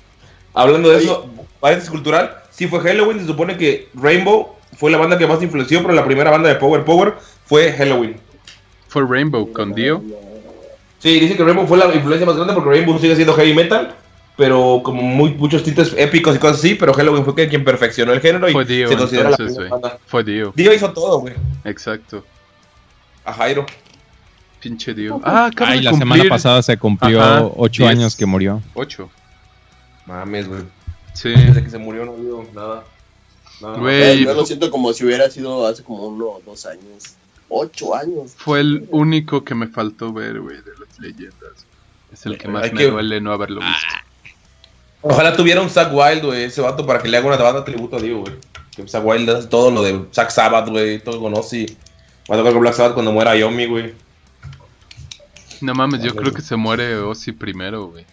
[0.54, 1.28] Hablando de eso,
[1.60, 5.82] paréntesis cultural, sí fue Halloween, se supone que Rainbow fue la banda que más influenció,
[5.82, 8.18] pero la primera banda de Power Power fue Halloween.
[8.88, 10.04] Fue Rainbow con Dio.
[11.00, 13.96] Sí, dice que Rainbow fue la influencia más grande porque Rainbow sigue siendo heavy metal,
[14.36, 18.22] pero como muy, muchos tintes épicos y cosas así, pero Halloween fue quien perfeccionó el
[18.22, 19.98] género y Fue Dio, se considera entonces, la banda.
[20.08, 20.52] Fue Dio.
[20.56, 21.34] Dio hizo todo, güey.
[21.64, 22.26] Exacto.
[23.26, 23.66] A Jairo.
[24.60, 25.20] Pinche Dio.
[25.24, 27.92] Ah, Ay, de la cumplir semana pasada se cumplió Ajá, ocho diez.
[27.98, 28.62] años que murió.
[28.74, 29.10] Ocho.
[30.06, 30.62] Mames, güey.
[31.14, 31.30] Sí.
[31.30, 32.84] Desde que se murió no habido nada.
[33.62, 33.80] Nada más.
[33.82, 34.02] Güey.
[34.02, 37.16] Eh, yo lo siento como si hubiera sido hace como uno o dos años.
[37.50, 38.34] Ocho años.
[38.38, 41.66] Fue el único que me faltó ver, güey, de las leyendas.
[42.12, 43.88] Es el que más Hay me que- duele no haberlo visto.
[45.04, 47.98] Ojalá tuviera un Zack Wild, güey, ese vato para que le haga una banda tributo
[47.98, 48.34] a Dio, güey.
[48.76, 51.66] Que Zack Wild hace todo lo de Zack Sabbath, güey, todo conoce y
[52.32, 53.94] va a tocar con Black Sabbath cuando muera Yomi, güey.
[55.62, 58.06] No mames, yo Vale, creo que se muere Ozzy primero, güey.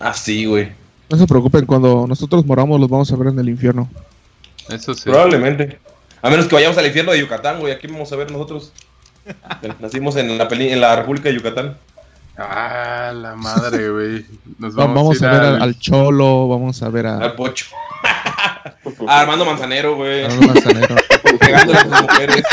[0.00, 0.72] Ah, sí, güey.
[1.10, 3.88] No se preocupen, cuando nosotros moramos los vamos a ver en el infierno.
[4.68, 5.02] Eso sí.
[5.04, 5.78] Probablemente.
[6.22, 7.72] A menos que vayamos al infierno de Yucatán, güey.
[7.72, 8.72] Aquí vamos a ver nosotros.
[9.80, 11.76] Nacimos en la, peli- en la República de Yucatán.
[12.36, 14.26] Ah, la madre, güey.
[14.58, 15.78] Nos vamos, Vamos, a ver al...
[15.78, 17.66] Cholo, vamos a ver a, Al Pocho.
[18.02, 18.72] A
[19.20, 20.24] Armando Manzanero, güey.
[20.24, 20.96] a Arnold Manzanero.
[21.38, 22.42] Pegándole a sus mujeres.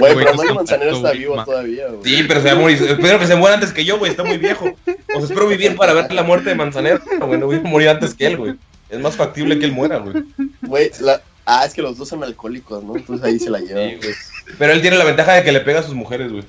[0.00, 2.00] Güey, pero Armando Manzanero está vivo todavía, güey.
[2.04, 2.82] Sí, pero se va a morir.
[2.82, 4.10] Espero que se muera antes que yo, güey.
[4.10, 4.66] Está muy viejo.
[4.66, 7.38] O sea, espero vivir para ver la muerte de Manzanero, güey.
[7.38, 8.54] No voy a morir antes que él, güey.
[8.90, 10.24] Es más factible que él muera, güey.
[10.62, 11.22] Güey, la...
[11.46, 12.96] Ah, es que los dos son alcohólicos, ¿no?
[12.96, 13.90] Entonces ahí se la llevan.
[13.90, 14.14] Sí, güey.
[14.58, 16.44] Pero él tiene la ventaja de que le pega a sus mujeres, güey.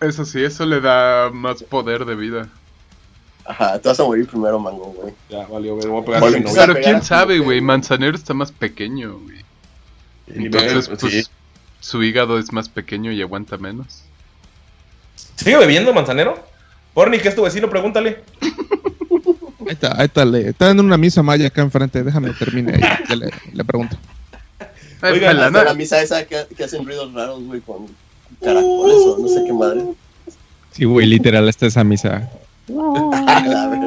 [0.00, 2.48] Eso sí, eso le da más poder de vida.
[3.44, 5.12] Ajá, te vas a morir primero, mango, güey.
[5.28, 5.88] Ya, valió, güey.
[5.88, 6.50] Voy a pegar Bueno.
[6.54, 7.60] Pero a quién sabe, güey.
[7.60, 9.40] Manzanero está más pequeño, güey.
[10.28, 10.90] Entonces, Sí.
[11.00, 11.30] pues,
[11.80, 14.02] su hígado es más pequeño y aguanta menos.
[15.36, 16.38] ¿Sigue bebiendo Manzanero?
[16.94, 18.22] Porni, que es tu vecino, pregúntale.
[19.60, 22.80] Ahí está, ahí está, le, está en una misa maya acá enfrente, déjame termine ahí,
[23.08, 23.96] ya le, le pregunto.
[25.02, 25.58] Oigan, pelana.
[25.60, 27.86] Hasta la misa esa que, que hacen ruidos raros, güey, con
[28.42, 29.82] caracoles o no sé qué madre.
[30.72, 32.28] Sí, güey, literal, esta es esa misa.
[32.68, 33.80] A ver.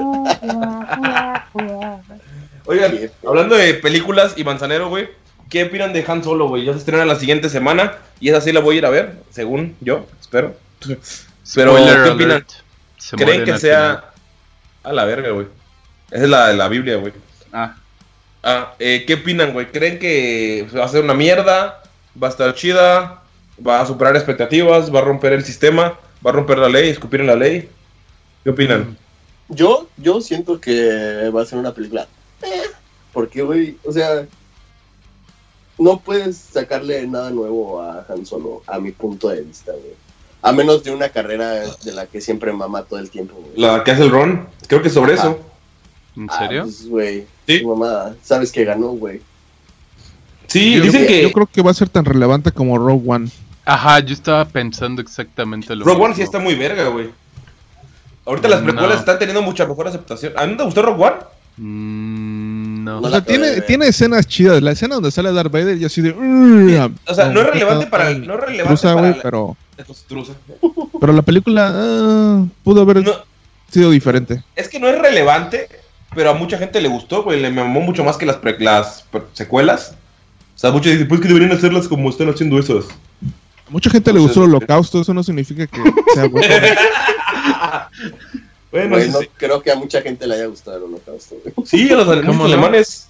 [2.65, 5.09] Oigan, hablando de películas y Manzanero, güey.
[5.49, 6.65] ¿Qué opinan de Han Solo, güey?
[6.65, 9.13] Ya se estrena la siguiente semana y esa sí la voy a ir a ver,
[9.29, 10.55] según yo, espero.
[10.79, 10.97] Pero,
[11.45, 12.31] Spoiler ¿qué opinan?
[12.31, 12.49] alert.
[12.97, 14.03] Se ¿Creen que sea final.
[14.83, 15.47] a la verga, güey?
[16.09, 17.13] Esa es la, la Biblia, güey.
[17.51, 17.75] Ah,
[18.45, 19.67] Ah, eh, ¿qué opinan, güey?
[19.71, 21.81] ¿Creen que va a ser una mierda?
[22.21, 23.22] ¿Va a estar chida?
[23.65, 24.93] ¿Va a superar expectativas?
[24.93, 25.97] ¿Va a romper el sistema?
[26.25, 26.89] ¿Va a romper la ley?
[26.89, 27.69] ¿Escupir en la ley?
[28.43, 28.97] ¿Qué opinan?
[29.49, 32.07] Yo, yo siento que va a ser una película.
[32.41, 32.63] Eh,
[33.13, 34.25] porque, güey, o sea,
[35.77, 39.93] no puedes sacarle nada nuevo a Han Solo, a mi punto de vista, güey.
[40.41, 41.51] A menos de una carrera
[41.83, 43.51] de la que siempre mama todo el tiempo, güey.
[43.55, 45.21] La que hace el Ron, creo que sobre Ajá.
[45.29, 45.39] eso.
[46.17, 46.63] ¿en Ah, serio?
[46.63, 47.61] pues, güey, Sí.
[47.61, 49.21] tu mamá, sabes que ganó, güey.
[50.47, 53.29] Sí, Yo dicen que Yo creo que va a ser tan relevante como Rogue One.
[53.65, 56.05] Ajá, yo estaba pensando exactamente lo Rogue mismo.
[56.05, 57.09] One sí está muy verga, güey.
[58.25, 58.99] Ahorita las precuelas No.
[58.99, 60.33] están teniendo mucha mejor aceptación.
[60.37, 61.15] ¿A mí te gustó Rogue One?
[61.57, 62.99] Mm, no.
[62.99, 64.61] O sea, tiene, tiene escenas chidas.
[64.61, 66.11] La escena donde sale Darth Vader y así de.
[66.11, 69.21] "Ugh", O sea, no es relevante para está no es relevante truza, para güey, la-
[69.21, 69.57] pero,
[70.99, 73.11] pero la película ah, pudo haber No,
[73.71, 74.43] sido diferente.
[74.55, 75.67] es que no es relevante,
[76.15, 77.39] pero a mucha gente le gustó, güey.
[77.41, 79.95] Le mamó mucho más que las, pre- las pre- secuelas.
[80.55, 82.85] O sea, muchos dicen, pues que deberían hacerlas como están haciendo esas.
[83.73, 85.81] Mucha gente le gustó el holocausto, eso no significa que
[86.13, 86.47] sea bueno.
[88.71, 91.53] Bueno, sí, creo que a mucha gente le haya gustado el holocausto, güey.
[91.67, 93.07] Sí, a los alemanes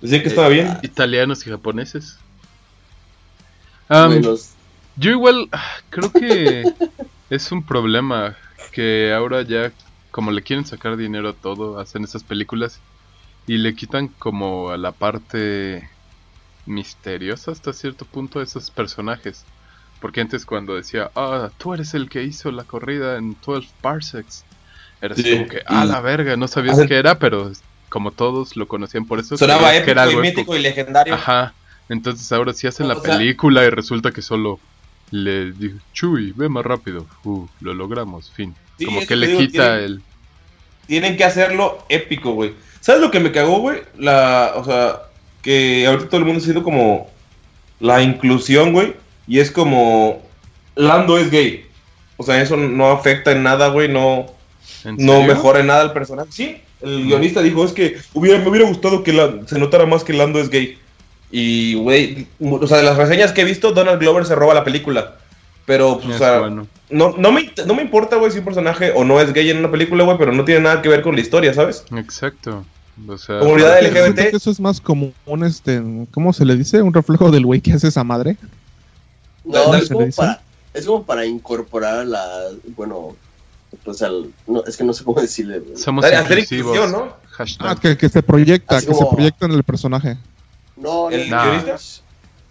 [0.00, 0.78] decían que estaba bien.
[0.82, 2.16] Italianos y japoneses.
[3.88, 4.50] Güey, los-
[4.96, 6.64] yo igual ah, creo que
[7.30, 8.36] es un problema
[8.72, 9.72] que ahora ya
[10.10, 12.80] como le quieren sacar dinero a todo, hacen esas películas
[13.46, 15.88] y le quitan como a la parte
[16.66, 19.44] misteriosa hasta cierto punto esos personajes.
[20.00, 24.44] Porque antes cuando decía, ah, tú eres el que hizo la corrida en 12 parsecs,
[25.00, 25.32] era Sí.
[25.32, 27.50] como que, ah, la verga, no sabías qué era, pero
[27.88, 30.56] como todos lo conocían por eso, Sonaba que era épico y algo mítico épico.
[30.56, 31.14] y legendario.
[31.14, 31.54] Ajá.
[31.88, 34.58] Entonces ahora sí hacen la O sea- película y resulta que solo
[35.10, 37.06] le dijo, Chuy, ve más rápido.
[37.24, 38.54] Uh, lo logramos, fin.
[38.78, 40.02] Sí, Como que le digo, quita tienen- el...
[40.86, 42.54] Tienen que hacerlo épico, güey.
[42.80, 43.82] ¿Sabes lo que me cagó, güey?
[43.96, 45.02] La, o sea,
[45.44, 47.08] que ahorita todo el mundo está haciendo como
[47.78, 48.94] la inclusión, güey.
[49.28, 50.22] Y es como,
[50.74, 51.66] Lando es gay.
[52.16, 53.88] O sea, eso no afecta en nada, güey.
[53.88, 54.26] No,
[54.84, 56.30] ¿En no mejora en nada el personaje.
[56.32, 60.02] Sí, el guionista dijo, es que hubiera, me hubiera gustado que la- se notara más
[60.04, 60.78] que Lando es gay.
[61.30, 64.64] Y, güey, o sea, de las reseñas que he visto, Donald Glover se roba la
[64.64, 65.16] película.
[65.66, 66.66] Pero, pues, o sea, bueno.
[66.90, 69.58] no, no, me, no me importa, güey, si un personaje o no es gay en
[69.58, 71.84] una película, güey, pero no tiene nada que ver con la historia, ¿sabes?
[71.96, 72.64] Exacto.
[73.08, 74.30] O sea, Comunidad Siento LGBT.
[74.30, 76.80] que eso es más como un, este, ¿cómo se le dice?
[76.80, 78.36] Un reflejo del güey que hace esa madre.
[79.44, 80.40] No, ¿Dónde es se como, para,
[80.72, 82.28] es como para incorporar a la.
[82.76, 83.16] Bueno,
[83.84, 84.30] pues al.
[84.46, 85.62] No, es que no sé cómo decirle.
[85.76, 86.76] somos Hacer inclusivos.
[86.76, 87.16] inclusión, ¿no?
[87.30, 87.66] Hashtag.
[87.68, 90.16] Ah, que, que se proyecta, Así que se como- proyecta en el personaje.
[90.76, 91.76] No, ¿El no, guionista?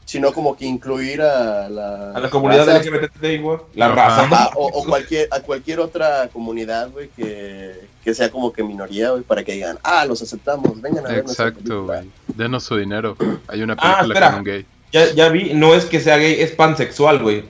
[0.05, 2.11] Sino como que incluir a la.
[2.11, 3.57] A la comunidad raza, LGBT, güey.
[3.75, 4.23] La raza.
[4.23, 9.11] ajá, o, o cualquier, a cualquier otra comunidad, güey, que, que sea como que minoría,
[9.11, 11.99] güey, para que digan, ah, los aceptamos, vengan a ver Exacto, película".
[12.01, 12.09] güey.
[12.35, 13.15] Denos su dinero.
[13.47, 14.29] Hay una Ah, película espera.
[14.31, 14.65] con un gay.
[14.91, 17.45] Ya, ya vi, no es que sea gay, es pansexual, güey.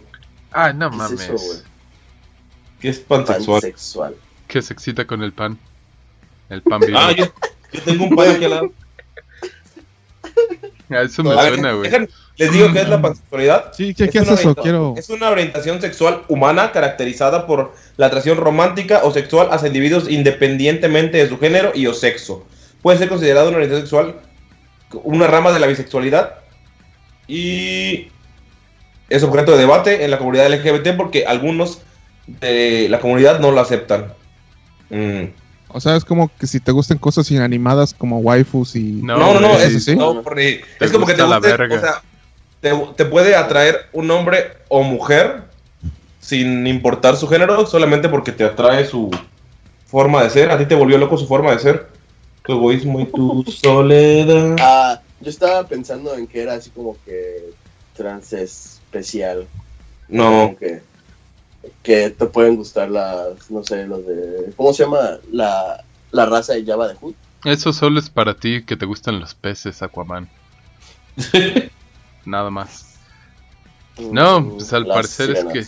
[0.52, 1.22] Ah, no ¿Qué es mames.
[1.22, 1.58] eso, güey?
[2.80, 3.62] Que es pansexual.
[3.62, 4.16] Pansexual.
[4.48, 5.58] que se excita con el pan.
[6.50, 7.00] El pan vivo.
[7.02, 7.26] Ah, yo,
[7.72, 8.72] yo tengo un pan aquí al lado.
[10.90, 11.90] Ah, eso me A ver, suena, güey.
[12.38, 13.74] les digo que es la pansexualidad.
[13.74, 14.56] Sí, ¿qué, qué Es eso?
[14.56, 14.94] Quiero...
[14.98, 21.18] Es una orientación sexual humana caracterizada por la atracción romántica o sexual hacia individuos independientemente
[21.18, 22.46] de su género y o sexo.
[22.82, 24.16] Puede ser considerado una orientación sexual
[25.04, 26.36] una rama de la bisexualidad
[27.28, 28.08] y
[29.10, 31.82] es objeto de debate en la comunidad LGBT porque algunos
[32.28, 34.14] de la comunidad no lo aceptan.
[34.90, 35.26] Mm.
[35.74, 39.02] O sea, es como que si te gusten cosas inanimadas como waifus y...
[39.04, 41.76] No, No, no, es, sí, no, porque es como que te gusta la guste, verga.
[41.76, 42.02] o sea,
[42.62, 45.44] te, te puede atraer un hombre o mujer
[46.20, 49.12] sin importar su género, solamente porque te atrae su
[49.86, 50.52] forma de ser.
[50.52, 51.88] A ti te volvió loco su forma de ser.
[52.46, 54.56] Tu egoísmo y tu soledad.
[54.60, 57.52] Ah, yo estaba pensando en que era así como que
[57.96, 59.48] trans especial.
[60.08, 60.82] No, Como que,
[61.82, 64.54] que te pueden gustar las, no sé, los de.
[64.56, 65.20] ¿Cómo se llama?
[65.32, 67.14] La, la raza de Java de Hood.
[67.46, 70.30] Eso solo es para ti que te gustan los peces, Aquaman.
[72.26, 72.90] Nada más.
[74.12, 75.64] No, Mm, pues al las parecer es que...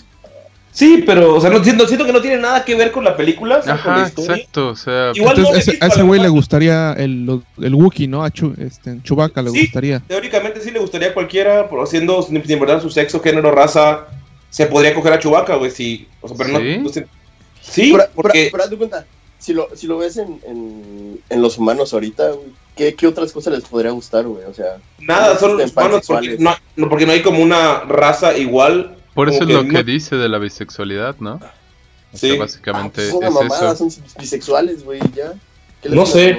[0.72, 3.16] sí, pero, o sea, no, siento, siento que no tiene nada que ver con la
[3.16, 3.58] película.
[3.60, 4.36] o sea, con la Ajá, historia.
[4.36, 5.12] exacto, o sea...
[5.14, 6.36] Igual no Entonces, ese- a ese güey le verdad.
[6.38, 8.24] gustaría el, lo- el Wookiee, ¿no?
[8.24, 9.60] A Chu, este, Chewbacca le Sí.
[9.60, 10.00] gustaría.
[10.08, 14.08] Teóricamente sí le gustaría a cualquiera, pero haciendo sin sin importar su sexo, género, raza,
[14.56, 16.08] se podría coger a Chewbacca, güey, sí.
[16.22, 16.78] O sea, pero no- ¿Sí?
[16.78, 16.90] no.
[17.62, 19.06] Sí, Pero, porque pero, pero haz de cuenta,
[19.38, 23.34] si lo, si lo ves en, en, en los humanos ahorita, güey, ¿qué, ¿qué otras
[23.34, 24.46] cosas les podría gustar, güey?
[24.46, 28.38] O sea, nada, son los humanos, porque no, no, porque no hay como una raza
[28.38, 28.96] igual.
[29.14, 31.34] Por eso es lo que no- dice de la bisexualidad, ¿no?
[32.14, 32.28] O Sí.
[32.28, 33.90] sea, ah, básicamente pues es una es mamada, eso.
[33.90, 35.34] son bisexuales, güey, ya.
[35.82, 36.38] ¿Qué No sé.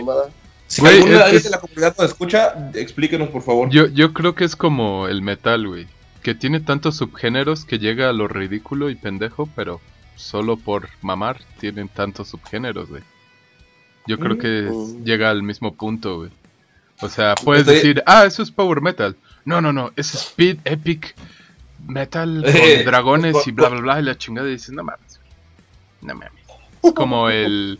[0.68, 3.68] Si Güey, alguna es- de la comunidad nos escucha, explíquenos, por favor.
[3.68, 5.87] Yo, yo creo que es como el metal, güey.
[6.26, 9.80] Que tiene tantos subgéneros que llega a lo ridículo y pendejo, pero
[10.16, 13.04] solo por mamar tienen tantos subgéneros, güey.
[14.08, 15.04] Yo creo que Mm.
[15.04, 16.30] llega al mismo punto, güey.
[17.00, 19.14] O sea, puedes Estoy- decir, ah, eso es power metal.
[19.44, 21.14] No, no, no, es speed epic
[21.86, 22.42] metal
[22.80, 24.00] con dragones y bla, bla, bla.
[24.00, 25.30] Y la chingada y dices, no mames, güey.
[26.10, 26.42] No mames.
[26.82, 27.78] Es como el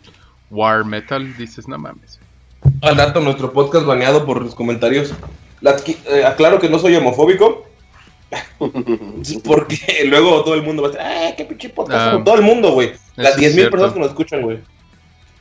[0.51, 2.21] war metal, dices, no mames.
[2.81, 5.13] Al dato, nuestro podcast baneado por los comentarios.
[5.61, 7.67] La- eh, aclaro que no soy homofóbico.
[9.45, 12.15] Porque luego todo el mundo va a decir, ¡ay, qué pinche podcast!
[12.15, 12.93] Ah, todo el mundo, güey.
[13.17, 13.71] Las eso es 10.000 cierto.
[13.71, 14.59] personas que nos escuchan, güey.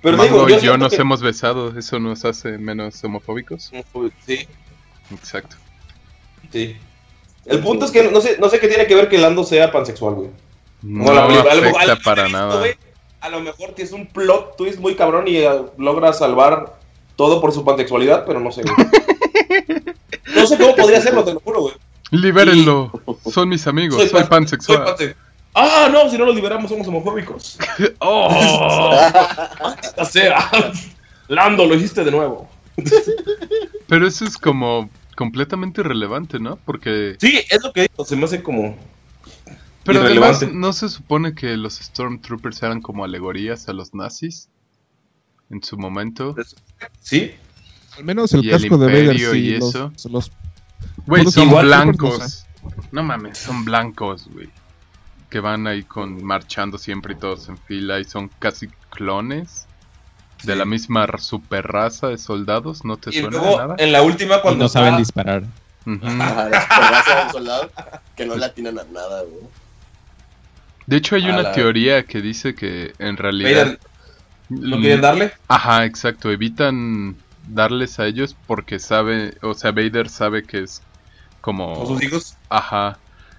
[0.02, 3.72] Pero Mango digo, y yo nos que- hemos besado, ¿eso nos hace menos homofóbicos?
[4.26, 4.48] Sí,
[5.12, 5.56] Exacto.
[6.52, 6.76] sí.
[7.46, 9.72] El punto es que no sé, no sé qué tiene que ver que Lando sea
[9.72, 10.30] pansexual, güey.
[10.82, 12.66] No la película, a lo mejor- a lo afecta para visto, nada.
[13.22, 16.78] A lo mejor tienes un plot twist muy cabrón y eh, logra salvar
[17.16, 18.76] todo por su pansexualidad, pero no sé, güey.
[20.36, 21.74] No sé cómo podría hacerlo, te lo juro, güey.
[22.12, 22.92] Libérenlo,
[23.32, 24.86] son mis amigos, soy, pan- pansexual.
[24.98, 25.16] soy panse-
[25.58, 27.58] Ah, no, si no los liberamos somos homofóbicos.
[28.00, 28.92] Oh,
[30.12, 30.50] sea,
[31.30, 32.50] Lando, lo hiciste de nuevo.
[33.88, 36.58] pero eso es como completamente irrelevante, ¿no?
[36.58, 37.16] Porque...
[37.20, 38.78] Sí, es lo que digo, se me hace como...
[39.86, 40.46] Pero además.
[40.52, 44.50] ¿no se supone que los Stormtroopers eran como alegorías a los nazis?
[45.52, 46.36] En su momento.
[47.02, 47.34] Sí,
[47.98, 49.38] Al menos el Y el casco de Vader sí.
[49.38, 49.92] y los- eso.
[50.10, 50.32] los-
[51.06, 52.46] Güey, son igual, blancos.
[52.92, 54.50] No mames, son blancos, güey.
[55.30, 59.68] Que van ahí con marchando siempre y todos en fila y son casi clones
[60.44, 60.60] de Sí.
[60.60, 62.86] la misma super raza de soldados.
[62.86, 63.76] ¿No te y suena de luego nada?
[63.78, 65.44] en la última Y cuando no saben disparar.
[65.86, 67.72] Ajá, la superraza del soldado
[68.16, 69.44] que no le atinan a nada, güey.
[70.88, 73.66] De hecho, hay A una la- teoría que dice que en realidad.
[73.66, 73.80] Vader,
[74.50, 75.32] ¿no quieren darle?
[75.48, 76.32] Ajá, exacto.
[76.32, 77.16] Evitan
[77.48, 80.82] darles a ellos porque sabe, o sea, Vader sabe que es
[81.46, 82.36] como, sus hijos.
[82.50, 82.98] ajá.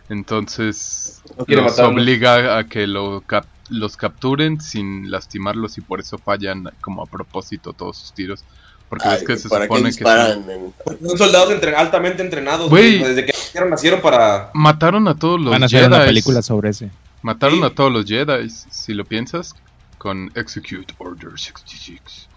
[0.09, 1.95] Entonces No quiere los matarlos.
[1.95, 7.07] obliga a que lo cap- los capturen sin lastimarlos y por eso fallan como a
[7.07, 8.45] propósito todos sus tiros.
[8.89, 12.23] Porque ves Ay, que se ¿Para qué supone que son- en- Son soldados entre- altamente
[12.23, 12.71] entrenados.
[12.71, 13.01] Güey.
[13.01, 14.51] güey, Desde que nacieron, nacieron para...
[14.55, 16.09] mataron a todos los Van a hacer una Jedis.
[16.11, 16.91] película sobre ese.
[17.23, 17.65] Mataron Sí.
[17.65, 19.57] a todos los Jedi, si lo piensas,
[19.99, 22.29] con Execute Order 66.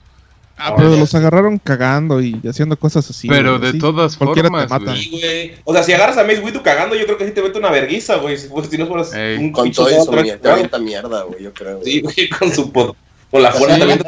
[0.62, 3.28] Ah, pero los agarraron cagando y haciendo cosas así.
[3.30, 3.80] Pero güey, de así.
[3.80, 4.86] todas cualquiera formas, te mata.
[4.92, 5.02] güey.
[5.04, 5.54] Sí, güey.
[5.64, 7.72] O sea, si agarras a Mace Windu cagando, yo creo que sí te mete una
[7.72, 8.38] verguiza, güey.
[8.38, 9.38] Si, pues, si no fueras Ey.
[9.38, 11.78] un Con todo eso, te avienta mierda, güey, yo creo.
[11.80, 11.92] güey.
[11.92, 12.72] Sí, güey, con su...
[12.74, 14.02] Con la fuerza también.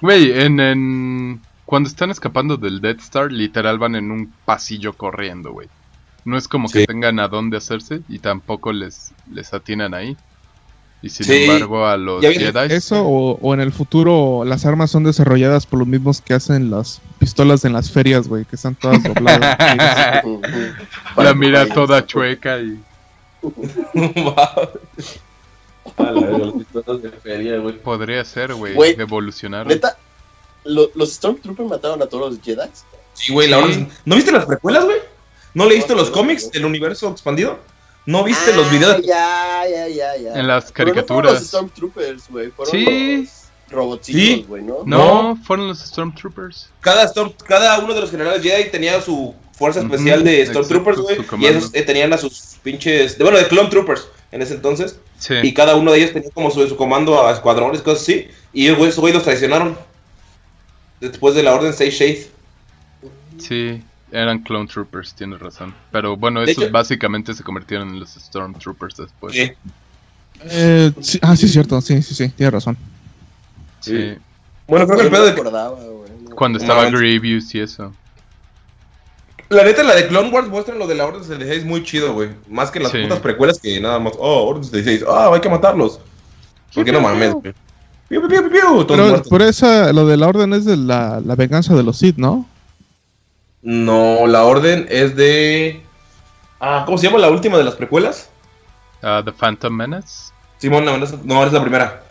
[0.00, 5.52] Güey, en, en- Cuando están escapando del Death Star, literal van en un pasillo corriendo,
[5.52, 5.68] güey.
[6.24, 10.16] No es como que tengan a dónde hacerse y tampoco les, les atinan ahí.
[11.02, 11.44] Y sin Sí.
[11.44, 12.72] embargo a los Jedi...
[12.72, 16.70] Eso o, o en el futuro las armas son desarrolladas por los mismos que hacen
[16.70, 19.56] las pistolas en las ferias, güey, que están todas dobladas.
[21.16, 22.80] La mira toda chueca y...
[25.96, 27.76] A la verga, los pistolas de feria, güey.
[27.78, 29.66] Podría ser, güey, Güey, evolucionar.
[29.66, 29.96] Neta,
[30.64, 32.68] lo- los Stormtroopers mataron a todos los Jedi.
[33.14, 33.88] Sí, güey, la Sí.
[34.04, 34.98] ¿No viste las precuelas, güey?
[35.54, 36.50] ¿No leíste No, los no, cómics no.
[36.52, 37.58] del universo expandido?
[38.06, 39.02] ¿No viste los Ah, videos?
[39.06, 40.34] Ya, ya, ya, ya.
[40.40, 41.32] En las Pero no fueron caricaturas.
[41.34, 42.50] los Stormtroopers, güey.
[42.50, 43.16] Fueron Sí.
[43.22, 43.28] los
[43.70, 44.44] robotitos, Sí.
[44.48, 44.78] güey, ¿no?
[44.84, 46.68] No, fueron los Stormtroopers.
[46.80, 51.18] Cada, Storm- cada uno de los generales Jedi tenía su fuerza especial de Stormtroopers, güey.
[51.38, 53.16] Y esos eh, tenían a sus pinches.
[53.18, 54.96] de- bueno, de Clone Troopers en ese entonces.
[55.18, 55.34] Sí.
[55.42, 58.26] Y cada uno de ellos tenía como su, su comando a escuadrones, cosas así.
[58.52, 59.78] Y ellos, güey, esos güey los traicionaron.
[61.00, 62.26] Después de la orden 6 Shade.
[63.38, 65.74] Sí, eran Clone Troopers, tienes razón.
[65.90, 69.34] Pero bueno, esos hecho- básicamente se convirtieron en los Stormtroopers después.
[69.34, 69.50] Sí.
[70.44, 72.76] Eh, sí, ah, sí, es cierto, sí, sí, sí, tienes razón.
[73.80, 74.14] Sí.
[74.68, 75.76] Bueno, creo que el pedo de acordaba.
[76.34, 76.88] Cuando estaba.
[76.90, 77.92] Grievous y eso.
[79.48, 82.30] La neta, la de Clone Wars muestra lo de la Orden 66 muy chido, güey.
[82.48, 83.02] Más que las Sí.
[83.02, 84.14] putas precuelas que nada más.
[84.18, 85.04] Oh, Orden 66.
[85.08, 86.00] Ah, hay que matarlos.
[86.74, 87.54] ¿Por qué no mames, güey?
[88.08, 88.28] Pero,
[89.08, 89.28] muertos.
[89.30, 92.46] pero esa, lo de la orden es de la, la venganza de los Sith, ¿no?
[93.62, 95.82] No, la Orden es de.
[96.60, 98.30] Ah, ¿cómo se llama la última de las precuelas?
[99.02, 100.32] Ah, The Phantom Menace.
[100.58, 102.02] Simón, no, no es, no, es la primera.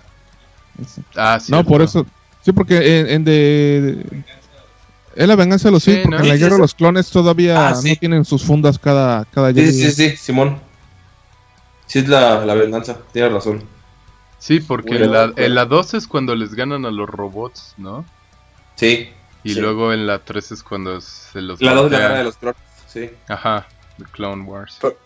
[1.16, 1.52] Ah, sí.
[1.52, 2.06] No, por eso.
[2.42, 4.24] Sí, porque en, en de.
[5.16, 6.20] Es la venganza de los Sí, porque ¿no?
[6.20, 7.90] en la Sí, guerra de los clones todavía Ah, sí.
[7.90, 9.72] no tienen sus fundas cada, cada Sí, Jedi.
[9.74, 10.60] sí, sí, sí, Simón.
[11.86, 12.98] Sí, es la, la venganza.
[13.12, 13.64] Tienes razón.
[14.40, 18.06] Sí, porque la, en la 2 es cuando les ganan a los robots, ¿no?
[18.76, 19.10] Sí.
[19.44, 19.60] Y Sí.
[19.60, 22.38] luego en la 3 es cuando se los La 2 es la guerra de los
[22.38, 22.62] clones.
[22.88, 23.10] Sí.
[23.28, 24.78] Ajá, The Clone Wars.
[24.82, 24.98] Pero-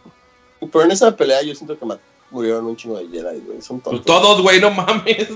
[0.71, 1.85] Pero en esa pelea yo siento que
[2.31, 3.61] murieron un chingo de Jedi, güey.
[3.61, 4.05] Son Pues tontos.
[4.05, 5.27] todos, güey, no mames.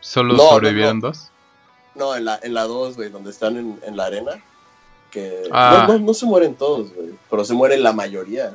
[0.00, 1.08] ¿Solo No, sobrevivieron no.
[1.08, 1.28] dos?
[1.94, 4.42] No, en la, en la 2, güey, donde están en, en la arena.
[5.10, 5.84] Que Ah.
[5.88, 7.10] no, no, no se mueren todos, güey.
[7.28, 8.54] Pero se muere la mayoría.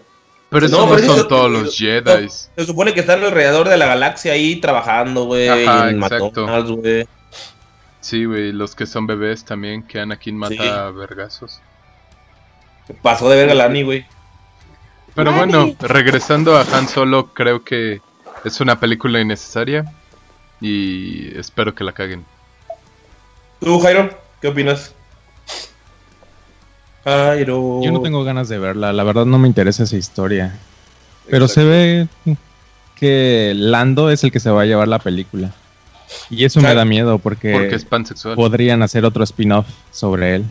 [0.49, 2.29] Pero No, eso no, pero son eso- todos los Jedi.
[2.29, 5.49] Se supone que están alrededor de la galaxia ahí trabajando, güey.
[5.49, 6.25] Ajá, en exacto.
[6.25, 7.07] McDonald's, güey.
[8.05, 10.59] Sí, güey, los que son bebés también, que Anakin mata Sí.
[10.61, 11.59] a vergazos.
[13.01, 14.05] Pasó de verga la Ani, güey.
[15.15, 18.01] Pero bueno, regresando a Han Solo, creo que
[18.43, 19.91] es una película innecesaria
[20.61, 22.23] y espero que la caguen.
[23.59, 24.15] ¿Tú, Jairo?
[24.39, 24.93] ¿Qué opinas?
[27.05, 27.81] Jairo.
[27.83, 30.55] Yo no tengo ganas de verla, la verdad no me interesa esa historia.
[31.27, 32.07] Pero se ve
[32.99, 35.55] que Lando es el que se va a llevar la película.
[36.29, 38.35] Y eso me da miedo porque, Porque es pansexual.
[38.35, 40.45] podrían hacer otro spin-off sobre él.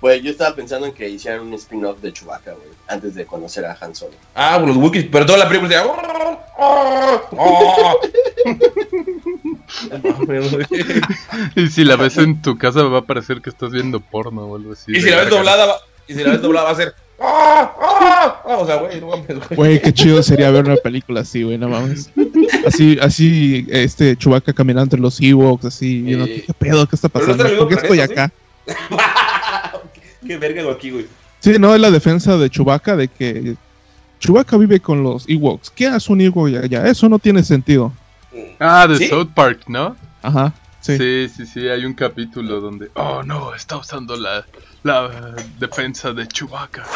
[0.00, 3.64] Pues yo estaba pensando en que hicieran un spin-off de Chewbacca, güey, antes de conocer
[3.64, 4.12] a Han Solo.
[4.34, 5.86] Ah, los Wookiees, pero toda la película decía.
[11.56, 14.56] Y si la ves en tu casa va a parecer que estás viendo porno o
[14.56, 14.92] algo así.
[14.92, 15.74] y si de la ves doblada, va,
[16.06, 16.94] y si la ves doblada va a ser.
[17.20, 17.72] ¡Ah!
[17.80, 18.42] ¡Ah!
[18.44, 19.56] Ah, O sea, güey, no mames, güey.
[19.56, 22.10] Güey, qué chido sería ver una película así, güey, no mames.
[22.66, 26.86] Así, así, este Chewbacca caminando entre los Ewoks, así, viendo, Eh, ¿qué pedo?
[26.86, 27.44] ¿Qué está no pasando?
[27.58, 28.30] ¿Por qué estoy acá?
[30.26, 31.06] Qué verga hago aquí, güey.
[31.40, 33.56] Sí, no, es la defensa de Chewbacca de que
[34.18, 35.70] Chewbacca vive con los Ewoks.
[35.70, 36.86] ¿Qué hace un Ewok allá?
[36.88, 37.92] Eso no tiene sentido.
[38.58, 39.08] Ah, de ¿Sí?
[39.08, 39.96] South Park, ¿no?
[40.22, 40.96] Ajá, sí.
[40.98, 41.28] Sí.
[41.34, 44.44] sí, sí, hay un capítulo donde, oh no, está usando la,
[44.86, 46.86] la defensa de Chewbacca.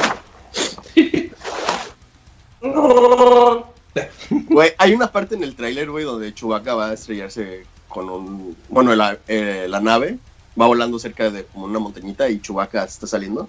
[4.31, 8.57] Güey, hay una parte en el tráiler, güey, donde Chewbacca va a estrellarse con un...
[8.69, 10.19] Bueno, la, eh, la nave
[10.61, 13.49] va volando cerca de como una montañita y Chewbacca está saliendo.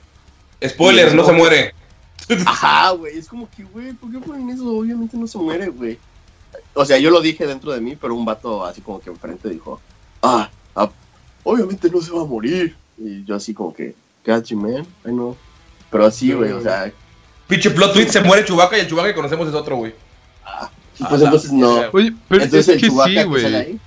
[0.65, 1.73] Spoiler, no se muere.
[2.45, 4.67] Ajá, güey, es como que, güey, ¿por qué ponen eso?
[4.77, 5.99] Obviamente no se muere, güey.
[6.73, 9.49] O sea, yo lo dije dentro de mí, pero un vato así como que enfrente
[9.49, 9.79] dijo,
[10.21, 10.89] ah, ah,
[11.43, 12.75] obviamente no se va a morir.
[12.97, 13.95] Y yo así como que,
[14.25, 15.35] You, man, I know.
[15.89, 16.91] Pero así, güey, o sea,
[17.51, 19.93] Pinche plot tweet, se muere Chewbacca y el Chewbacca que conocemos es otro, güey.
[20.97, 21.89] pues Ah, entonces no.
[21.91, 23.79] Oye, pero Entonces es el que Chewbacca sí, güey.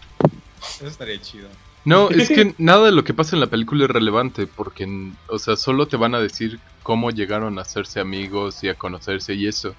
[0.77, 1.49] Eso estaría chido.
[1.85, 5.39] No, es que nada de lo que pasa en la película es relevante porque, o
[5.39, 9.47] sea, solo te van a decir cómo llegaron a hacerse amigos y a conocerse y
[9.47, 9.75] eso.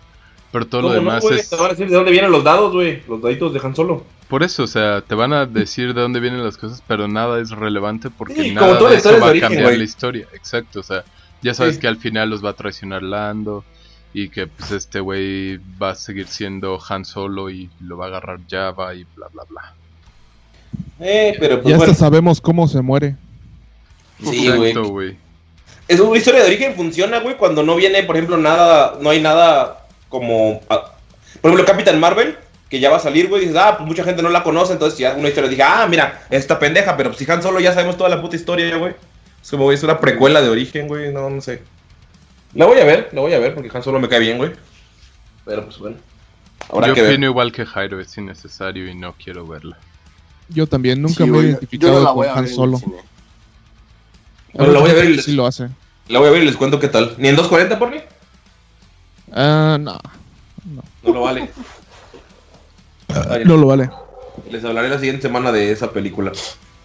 [0.56, 1.50] Pero todo lo ¿Cómo no, demás es...
[1.50, 3.04] Te van a decir de dónde vienen los dados, güey.
[3.10, 4.06] Los daditos de Han Solo.
[4.30, 7.42] Por eso, o sea, te van a decir de dónde vienen las cosas, pero nada
[7.42, 10.28] es relevante porque Sí, nada de eso va a cambiar la historia.
[10.32, 11.04] Exacto, o sea,
[11.42, 11.82] ya sabes Sí.
[11.82, 13.66] que al final los va a traicionar Lando
[14.14, 18.08] y que pues este güey va a seguir siendo Han Solo y lo va a
[18.08, 19.74] agarrar Java y bla bla bla.
[21.02, 23.18] Eh, pero pues Ya hasta sabemos cómo se muere.
[24.24, 24.92] Sí, Exacto, güey.
[25.10, 25.18] güey.
[25.90, 29.22] Es una historia de origen funciona, güey, cuando no viene, por ejemplo, nada, no hay
[29.22, 29.85] nada
[30.20, 30.62] como...
[30.70, 30.94] ah,
[31.42, 32.38] Por ejemplo, Capitán Marvel,
[32.70, 34.98] que ya va a salir, güey, dices, ah, pues mucha gente no la conoce, entonces
[34.98, 38.10] ya una historia dije, ah, mira, esta pendeja, pero si Han Solo ya sabemos toda
[38.10, 38.94] la puta historia, güey.
[39.44, 41.62] Es como, güey, es una precuela de origen, güey, no, no sé.
[42.54, 44.52] La voy a ver, la voy a ver, porque Han Solo me cae bien, güey.
[45.46, 45.98] Pero pues bueno.
[46.74, 47.12] Yo que ver.
[47.12, 49.78] opino igual que Jairo, es innecesario y no quiero verla.
[50.50, 52.80] Yo también, nunca Sí, me he identificado no la con voy a ver Han Solo.
[54.54, 55.68] Bueno, la voy a ver y Sí les, lo hace.
[56.08, 57.14] la voy a ver y les cuento qué tal.
[57.18, 57.98] ¿Ni en 2.40, por mí?
[59.32, 60.00] Ah, no,
[61.04, 61.50] No lo vale.
[63.30, 63.90] Ay, no lo vale.
[64.50, 66.32] Les hablaré la siguiente semana de esa película.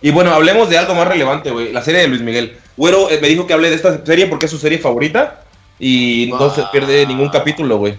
[0.02, 1.72] Y bueno, hablemos de algo más relevante, güey.
[1.72, 2.56] La serie de Luis Miguel.
[2.76, 5.42] Güero eh, me dijo que hable de esta serie porque es su serie favorita.
[5.78, 6.70] Y no se Ah.
[6.70, 7.94] pierde ningún capítulo, güey.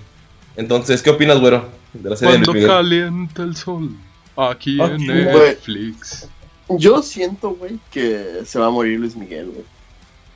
[0.56, 1.66] Entonces, ¿qué opinas, güero?
[1.94, 2.78] De la serie de Cuando Luis Miguel.
[2.78, 3.90] calienta el sol,
[4.38, 5.08] aquí, Aquí, en.
[5.08, 6.28] Netflix.
[6.70, 9.66] Yo siento, güey, que se va a morir Luis Miguel, güey.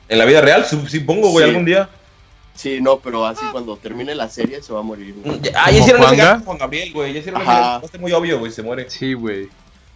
[0.08, 1.50] En la vida real, su- supongo, güey, Sí.
[1.50, 1.88] algún día.
[2.56, 5.40] Sí, no, pero así cuando termine la serie se va a morir, güey.
[5.42, 7.12] Ya- Ah, ¿Como ya hicieron gato con Juan Gabriel, güey.
[7.12, 7.60] Ya hicieron ese Ajá.
[7.74, 7.86] gato.
[7.86, 8.88] Está muy obvio, güey, se muere.
[8.90, 9.48] Sí, güey.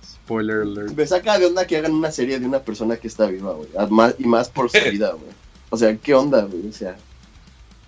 [0.05, 0.93] Spoiler alert.
[0.95, 3.69] Me saca de onda que hagan una serie de una persona que está viva, güey.
[4.19, 5.33] Y más por su vida, güey.
[5.71, 6.69] O sea, ¿qué onda, güey?
[6.69, 6.97] O sea,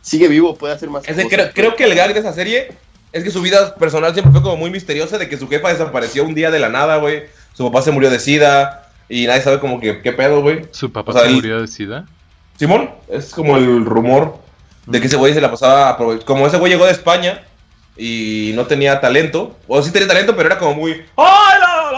[0.00, 1.28] sigue vivo, puede hacer más Ese, cosas.
[1.30, 2.72] creo, creo que el gag de esa serie
[3.12, 6.24] es que su vida personal siempre fue como muy misteriosa, de que su jefa desapareció
[6.24, 7.24] un día de la nada, güey.
[7.52, 10.66] Su papá se murió de sida y nadie sabe como que qué pedo, güey.
[10.70, 12.06] ¿Su papá O sea, se murió de sida?
[12.58, 14.38] Simón, es como el rumor
[14.86, 17.42] de que ese güey se la pasaba, como ese güey llegó de España
[17.96, 21.04] y no tenía talento, o sí tenía talento, pero era como muy...
[21.16, 21.92] ¡Ay, la,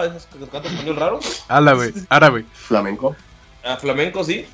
[0.00, 0.18] la,
[0.64, 1.44] español raros.
[1.48, 2.44] Árabe, árabe.
[2.52, 3.16] Flamenco.
[3.64, 4.46] A flamenco, sí.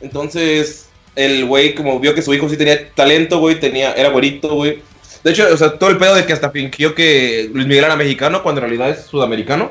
[0.00, 4.54] Entonces, el güey, como vio que su hijo sí tenía talento, güey, tenía, era güerito,
[4.54, 4.82] güey.
[5.24, 7.96] De hecho, o sea, todo el pedo de que hasta fingió que Luis Miguel era
[7.96, 9.70] mexicano cuando en realidad es sudamericano.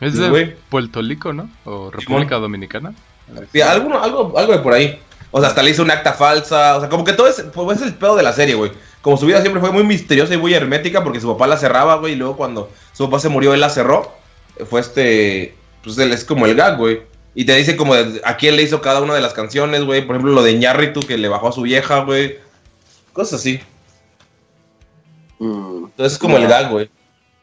[0.00, 0.56] Es de güey.
[0.70, 1.50] Puerto Rico, ¿no?
[1.64, 2.94] O República Dominicana.
[3.52, 4.98] Sí, algo, algo, algo de por ahí.
[5.36, 6.76] O sea, hasta le hizo una acta falsa.
[6.76, 8.70] O sea, como que todo es, pues, es el pedo de la serie, güey.
[9.02, 11.96] Como su vida siempre fue muy misteriosa y muy hermética porque su papá la cerraba,
[11.96, 12.12] güey.
[12.12, 14.14] Y luego cuando su papá se murió, él la cerró.
[14.70, 15.56] Fue este.
[15.82, 17.02] Pues él es como el gag, güey.
[17.34, 20.06] Y te dice como de- a quién le hizo cada una de las canciones, güey.
[20.06, 22.38] Por ejemplo, lo de Ñarritu que le bajó a su vieja, güey.
[23.12, 23.58] Cosas así.
[25.40, 25.86] Mm.
[25.86, 26.88] Entonces es como el gag, güey.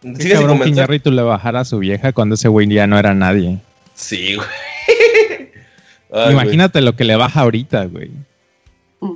[0.02, 0.70] Sigue sin que.
[0.70, 3.60] Iñárritu le bajara a su vieja cuando ese güey ya no era nadie.
[3.96, 4.48] Sí, güey.
[6.12, 8.12] Ay, Imagínate lo que le baja ahorita, güey.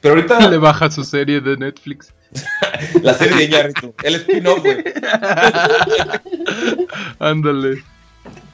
[0.00, 2.12] Pero ahorita Le baja su serie de Netflix.
[3.02, 3.94] la serie de Ñarritu.
[4.02, 4.84] El spin-off, güey.
[7.18, 7.82] Ándale.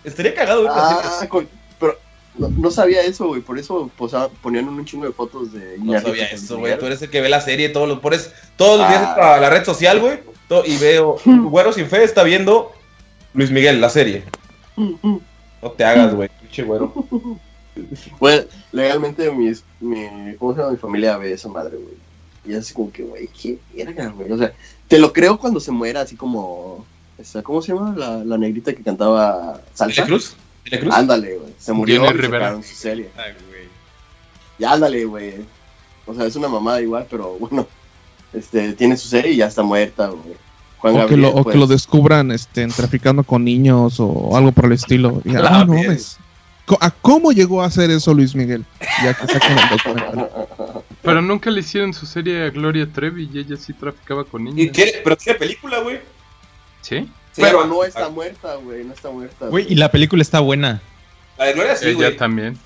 [0.04, 0.72] Estaría cagado, güey.
[0.74, 1.48] Ah, con-
[1.78, 1.98] pero
[2.38, 3.40] no, no sabía eso, güey.
[3.42, 6.78] Por eso posa- ponían un chingo de fotos de No Iñárritu sabía con eso, güey.
[6.78, 9.34] Tú eres el que ve la serie, todos los pones todos los días Ah.
[9.34, 10.18] a la red social, güey.
[10.64, 12.72] Y veo, Güero sin fe está viendo
[13.34, 14.22] Luis Miguel, la serie.
[15.62, 16.92] No te hagas, güey, pinche güero.
[18.18, 20.72] Güey, legalmente mis, mi, ¿cómo se llama?
[20.72, 21.94] mi familia ve esa madre, güey.
[22.46, 24.32] Y es como que, güey, qué verga, güey.
[24.32, 24.54] O sea,
[24.88, 26.86] te lo creo cuando se muera, así como.
[27.18, 27.94] esa, ¿Cómo se llama?
[27.96, 29.94] La, la negrita que cantaba salsa.
[29.94, 30.36] ¿Tele Cruz?
[30.64, 30.94] ¿Tele Cruz?
[30.94, 31.52] Ándale, güey.
[31.58, 32.44] Se murió y Rivera.
[32.44, 33.10] sacaron su serie.
[33.16, 33.68] Ay, güey.
[34.58, 35.34] Y ándale, güey.
[36.06, 37.66] O sea, es una mamada igual, pero bueno.
[38.32, 40.36] Este, tiene su serie y ya está muerta, güey.
[40.92, 44.52] Juan O que, lo, o pues, que lo descubran este, traficando con niños o algo
[44.52, 45.20] por el estilo.
[45.24, 46.18] Y, ah, no mames.
[46.80, 48.64] ¿A cómo llegó a hacer eso Luis Miguel?
[49.02, 50.30] Ya que el documental.
[51.02, 54.52] Pero nunca le hicieron su serie a Gloria Trevi y ella sí traficaba con ¿Y
[54.52, 54.74] niños.
[54.74, 56.00] quiere, pero tiene película, güey.
[56.80, 57.08] ¿Sí?
[57.36, 58.82] Pero no está muerta, güey.
[58.82, 59.46] No está muerta.
[59.46, 60.80] Güey, y la película está buena.
[61.38, 62.58] La de Gloria sí, ella también.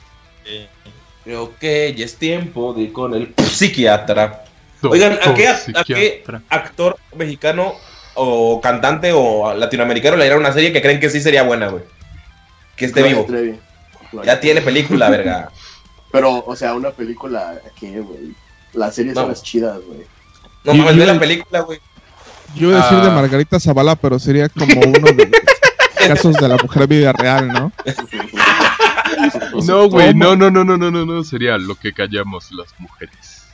[1.24, 4.44] Creo que ya es tiempo de ir con el psiquiatra.
[4.82, 7.74] Oigan, ¿a qué, a qué actor mexicano
[8.14, 11.84] o cantante o latinoamericano le dieron una serie que creen que sí sería buena, güey?
[12.76, 13.26] Que esté Gloria vivo.
[13.26, 13.60] Trevi.
[14.24, 15.50] Ya tiene película, verga.
[16.12, 18.34] Pero, o sea, una película, ¿qué, güey?
[18.72, 19.22] Las series No.
[19.22, 20.00] son las chidas, güey.
[20.64, 21.78] No mames, ve la película, güey.
[22.56, 23.14] Yo iba a decir de Ah.
[23.14, 25.40] Margarita Zavala, pero sería como uno de los
[26.08, 27.72] casos de la mujer vida real, ¿no?
[29.64, 33.44] No, güey, no, no, no, no, no, no, no, sería lo que callamos las mujeres.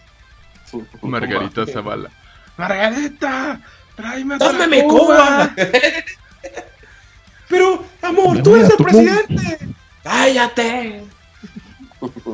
[1.02, 2.10] Margarita Zavala.
[2.56, 3.60] Margarita,
[3.96, 5.54] tráeme ¡Dame mi cuba.
[7.48, 9.58] Pero, amor, tú eres el presidente.
[10.02, 11.04] ¡Cállate!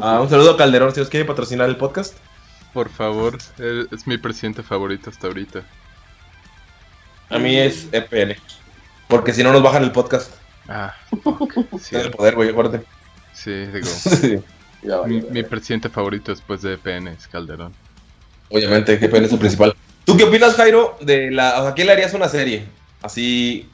[0.01, 2.17] Ah, un saludo a Calderón, si os quiere patrocinar el podcast.
[2.73, 3.37] Por favor,
[3.91, 5.63] es mi presidente favorito hasta ahorita.
[7.31, 8.37] A mí es EPN.
[9.09, 10.33] Porque si no nos bajan el podcast.
[10.69, 10.95] Ah,
[11.81, 12.85] sí, el poder, güey, acuérdate.
[13.35, 13.87] sí, digo.
[13.87, 14.41] Sí.
[14.83, 15.33] Ya vale, Mi, güey.
[15.33, 17.73] mi presidente favorito después de EPN es Calderón.
[18.51, 19.75] Obviamente, EPN es el principal.
[20.05, 21.61] ¿Tú qué opinas, Jairo, de la...
[21.61, 22.67] O sea, ¿quién le harías una serie?
[23.03, 23.69] Así...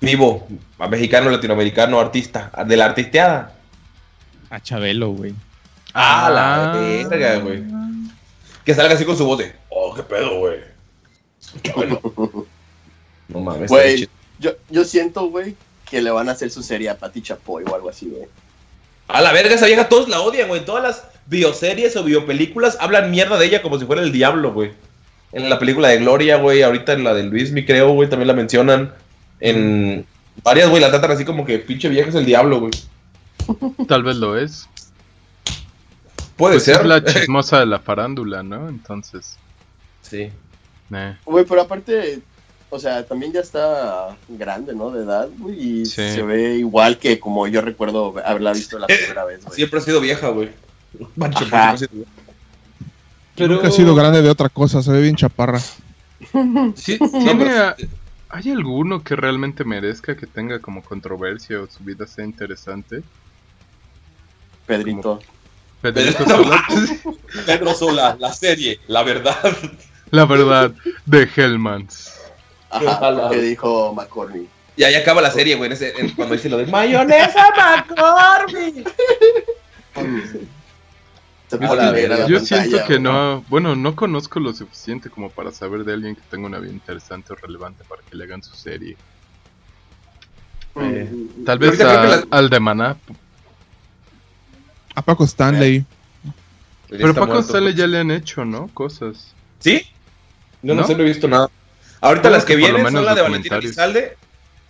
[0.00, 0.48] Vivo,
[0.80, 3.54] a mexicano, latinoamericano, artista, de la artisteada.
[4.50, 5.32] A Chabelo, güey.
[5.94, 7.62] Ah, la verga, güey.
[8.64, 10.58] Que salga así con su voz de, oh, qué pedo, güey.
[11.76, 12.00] Bueno.
[13.28, 14.08] No mames, Güey,
[14.40, 15.54] yo, yo siento, güey,
[15.88, 18.26] que le van a hacer su serie a Pati Chapoy o algo así, güey.
[19.06, 20.64] A la verga, esa vieja todos la odian, güey.
[20.64, 24.72] Todas las bioseries o biopelículas hablan mierda de ella como si fuera el diablo, güey.
[25.32, 28.28] En la película de Gloria, güey, ahorita en la de Luis, mi creo, güey, también
[28.28, 28.92] la mencionan.
[29.40, 30.04] En
[30.44, 32.72] varias, güey, la tratan así como que pinche vieja es el diablo, güey.
[33.88, 34.68] Tal vez lo es.
[36.36, 36.76] Puede Pues ser.
[36.80, 38.68] es la chismosa de la farándula, ¿no?
[38.68, 39.36] Entonces,
[40.02, 40.30] sí.
[40.92, 41.16] eh.
[41.24, 42.20] Güey, pero aparte,
[42.70, 44.90] o sea, también ya está grande, ¿no?
[44.90, 46.10] De edad, güey, y Sí.
[46.10, 49.54] se ve igual que como yo recuerdo haberla visto la primera vez, güey.
[49.56, 50.50] Siempre ha sido vieja, güey.
[51.14, 51.70] Siempre Ajá.
[51.70, 51.90] ha sido
[53.36, 53.52] vieja.
[53.54, 55.60] Nunca ha sido grande de otra cosa, se ve bien chaparra.
[56.76, 57.76] Sí, No, tiene pero- a-
[58.34, 63.02] ¿Hay alguno que realmente merezca que tenga como controversia o su vida sea interesante?
[64.66, 65.20] Pedrito.
[65.82, 66.64] Pedrito Pedro- Sola.
[67.46, 69.36] Pedro Sola, la serie, la verdad.
[70.10, 70.72] La verdad,
[71.04, 72.14] de Hellmans.
[72.70, 73.28] Ajá, Ojalá.
[73.28, 74.48] que dijo McCormick.
[74.76, 78.88] Y ahí acaba la serie, güey, en ese- en- cuando dice lo de mayonesa McCormick.
[81.52, 85.30] A ver a la Yo pantalla, siento que no, bueno, no conozco lo suficiente como
[85.30, 88.42] para saber de alguien que tenga una vida interesante o relevante para que le hagan
[88.42, 88.96] su serie.
[90.74, 91.44] Mm.
[91.44, 92.96] Tal Pero vez creo a- que la- al de Maná.
[94.94, 95.84] A Paco Stanley.
[96.88, 97.46] Pero Está Paco muerto.
[97.48, 98.68] Stanley ya le han hecho, ¿no?
[98.74, 99.34] Cosas.
[99.58, 99.82] ¿Sí?
[100.62, 100.86] Yo no, ¿No?
[100.86, 101.50] sé, no he visto nada.
[102.00, 103.56] Ahorita las que vienen son la de Valentina.
[103.56, 104.16] Elizalde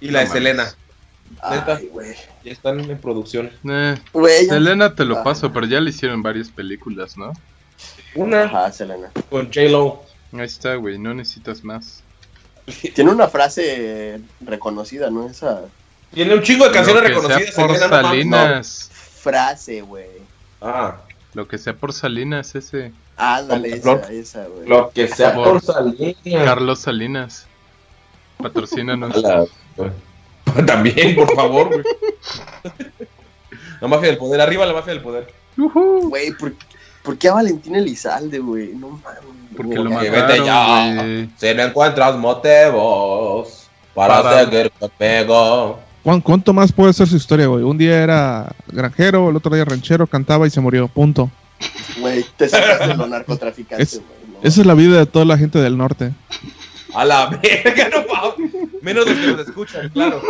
[0.01, 0.33] y la No de.
[0.33, 0.74] Selena.
[1.51, 1.76] Neta.
[1.76, 2.14] Ay, güey.
[2.45, 3.51] Ya están en producción.
[3.68, 5.24] Eh, ya- Selena te lo Ah.
[5.24, 7.33] paso, pero ya le hicieron varias películas, ¿no?
[8.14, 9.11] Una Ajá, Selena.
[9.30, 10.03] con J-Lo.
[10.33, 12.03] Ahí está, güey, no necesitas más.
[12.95, 15.28] Tiene una frase reconocida, ¿no?
[15.28, 15.62] Esa
[16.14, 17.55] Tiene un chingo de canciones Lo que sea reconocidas.
[17.57, 18.09] por Selena, no mames.
[18.11, 18.91] Salinas.
[19.22, 20.07] frase, güey.
[20.61, 20.97] Ah,
[21.35, 22.93] Lo que sea por Salinas, ese.
[23.16, 24.68] Ándale, esa, esa, güey.
[24.68, 26.14] lo que sea Por- por Salinas.
[26.45, 27.47] Carlos Salinas.
[28.39, 29.12] Patrocínanos.
[30.66, 31.82] También, por favor, güey.
[33.80, 35.32] La mafia del poder, arriba la mafia del poder.
[35.57, 36.55] Güey, ¿por,
[37.03, 38.68] por qué a Valentín Elizalde, güey?
[38.74, 39.20] No mames.
[39.57, 39.84] Porque güey.
[39.84, 41.28] lo Que mataron, vete ya.
[41.36, 45.80] Si no encuentras motivos para, Para- seguir conmigo.
[46.05, 47.64] ¿Cuán- ¿Cuánto más puede ser su historia, güey?
[47.64, 50.86] Un día era granjero, el otro día ranchero, cantaba y se murió.
[50.88, 51.30] Punto.
[52.01, 54.32] Güey, te sacaste de los narcotraficantes, Es- güey.
[54.32, 54.38] no.
[54.49, 56.12] Esa es la vida de toda la gente del norte.
[56.95, 58.53] A la verga, no mames.
[58.82, 60.20] Menos de que nos escuchan, claro.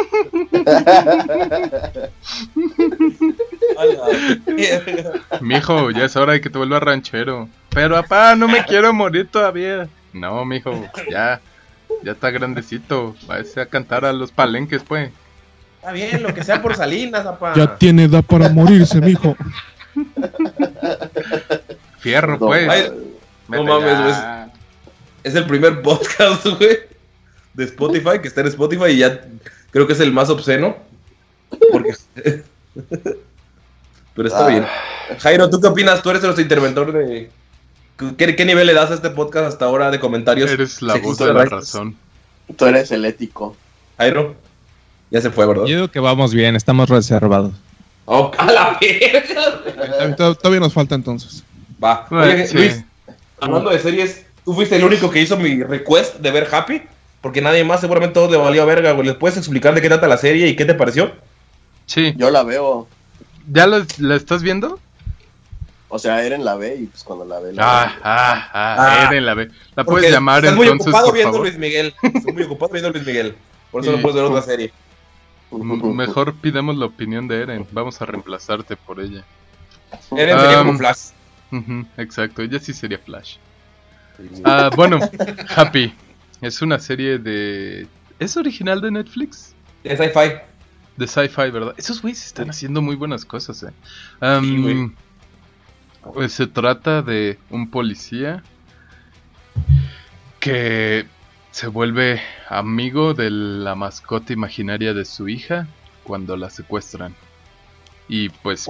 [3.79, 4.05] A la
[4.47, 5.13] verga.
[5.41, 7.49] Mijo, ya es hora de que te vuelvas ranchero.
[7.71, 9.89] Pero papá, no me quiero morir todavía.
[10.13, 10.73] No, mijo,
[11.11, 11.41] ya.
[12.03, 13.15] Ya está grandecito.
[13.27, 15.11] Váyase a cantar a los palenques, pues.
[15.77, 17.55] Está bien, lo que sea por Salinas, papá.
[17.55, 19.37] Ya tiene edad para morirse, mijo.
[21.99, 22.69] Fierro, No, pues.
[22.69, 22.93] Ay,
[23.49, 24.42] no mames, ya.
[25.25, 26.79] Es el primer podcast, güey,
[27.55, 29.21] de Spotify, que está en Spotify y ya
[29.71, 30.77] creo que es el más obsceno.
[31.71, 31.95] Porque...
[34.15, 34.49] Pero está Ah.
[34.49, 34.67] bien.
[35.21, 36.03] Jairo, ¿tú qué opinas?
[36.03, 37.31] Tú eres nuestro interventor de...
[38.19, 40.51] ¿Qué, qué nivel le das a este podcast hasta ahora de comentarios?
[40.51, 41.97] Eres la voz de la razón.
[42.57, 43.57] Tú eres el ético.
[43.97, 44.35] Jairo,
[45.11, 45.65] ya se fue, ¿verdad?
[45.67, 47.53] Yo digo que vamos bien, estamos reservados.
[48.07, 50.17] Oh, a la verga.
[50.17, 51.45] Todavía- nos falta entonces.
[51.83, 52.07] Va.
[52.11, 52.55] Bueno, Oye, sí.
[52.57, 52.85] Luis,
[53.41, 56.83] hablando de series, tú fuiste el único que hizo mi request de ver Happy,
[57.21, 59.07] porque nadie más seguramente todos le valió verga, güey.
[59.07, 61.13] ¿Les puedes explicar de qué trata la serie y qué te pareció?
[61.87, 62.15] Sí.
[62.17, 62.89] Yo la veo.
[63.51, 64.79] ¿Ya lo- la estás viendo?
[65.89, 67.53] O sea, Eren la ve y pues cuando la ve.
[67.53, 67.93] La Ah, ve.
[68.03, 69.09] ah, ah, Ah.
[69.11, 69.51] Eren la ve.
[69.77, 71.47] La puedes llamar estás muy entonces, ocupado por viendo favor.
[71.47, 71.95] Luis Miguel.
[72.03, 73.35] Estás muy ocupado viendo Luis Miguel.
[73.71, 73.97] Por eso Sí.
[73.97, 74.73] no puedes ver otra serie.
[75.51, 77.67] Mejor pidamos la opinión de Eren.
[77.73, 79.23] Vamos a reemplazarte por ella.
[80.17, 81.11] Eren sería Um, como Flash.
[81.99, 83.37] Exacto, ella sí sería Flash.
[84.45, 84.99] Ah, bueno,
[85.57, 85.95] Happy.
[86.41, 87.87] Es una serie de...
[88.19, 89.55] ¿Es original de Netflix?
[89.85, 90.35] Es sci-fi.
[90.97, 91.75] De sci-fi, ¿verdad?
[91.77, 93.73] Esos güeyes están haciendo muy buenas cosas, eh.
[94.41, 94.93] Sí,
[96.15, 98.43] pues se trata de un policía
[100.41, 101.07] que
[101.53, 105.69] se vuelve amigo de la mascota imaginaria de su hija
[106.03, 107.15] cuando la secuestran.
[108.09, 108.67] Y pues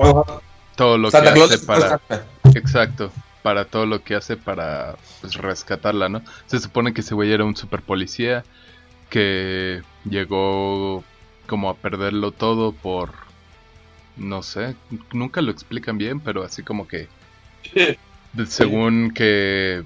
[0.76, 2.00] todo lo Santa que Claus hace para...
[2.54, 3.10] Exacto,
[3.42, 6.22] para todo lo que hace para pues, rescatarla, ¿no?
[6.46, 8.44] Se supone que ese güey era un super policía
[9.10, 11.04] que llegó
[11.46, 13.10] como a perderlo todo por,
[14.16, 14.76] no sé,
[15.12, 17.08] nunca lo explican bien, pero así como que,
[18.46, 19.84] según que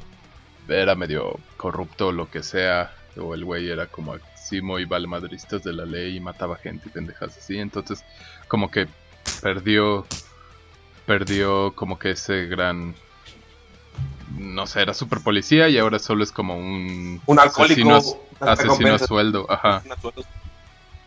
[0.69, 5.65] era medio corrupto o lo que sea, o el güey era como así muy valemadristas
[5.65, 8.05] de la ley y mataba gente y pendejas así, entonces
[8.49, 8.87] como que
[9.43, 10.07] perdió
[11.07, 12.95] perdió como que ese gran
[14.39, 17.97] no sé, era super policía y ahora solo es como un Un alcohólico.
[18.41, 19.83] asesino, a sueldo, ajá.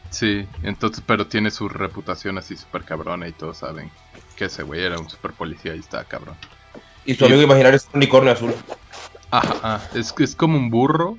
[0.09, 3.91] Sí, entonces pero tiene su reputación así super cabrona y todos saben
[4.35, 6.35] que ese güey era un super policía y está cabrón.
[7.05, 8.53] Y su amigo imaginario es un unicornio azul.
[9.31, 11.17] Ajá, ajá, es, es como un burro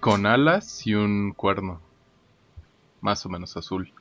[0.00, 1.80] con alas y un cuerno.
[3.00, 3.92] Más o menos azul.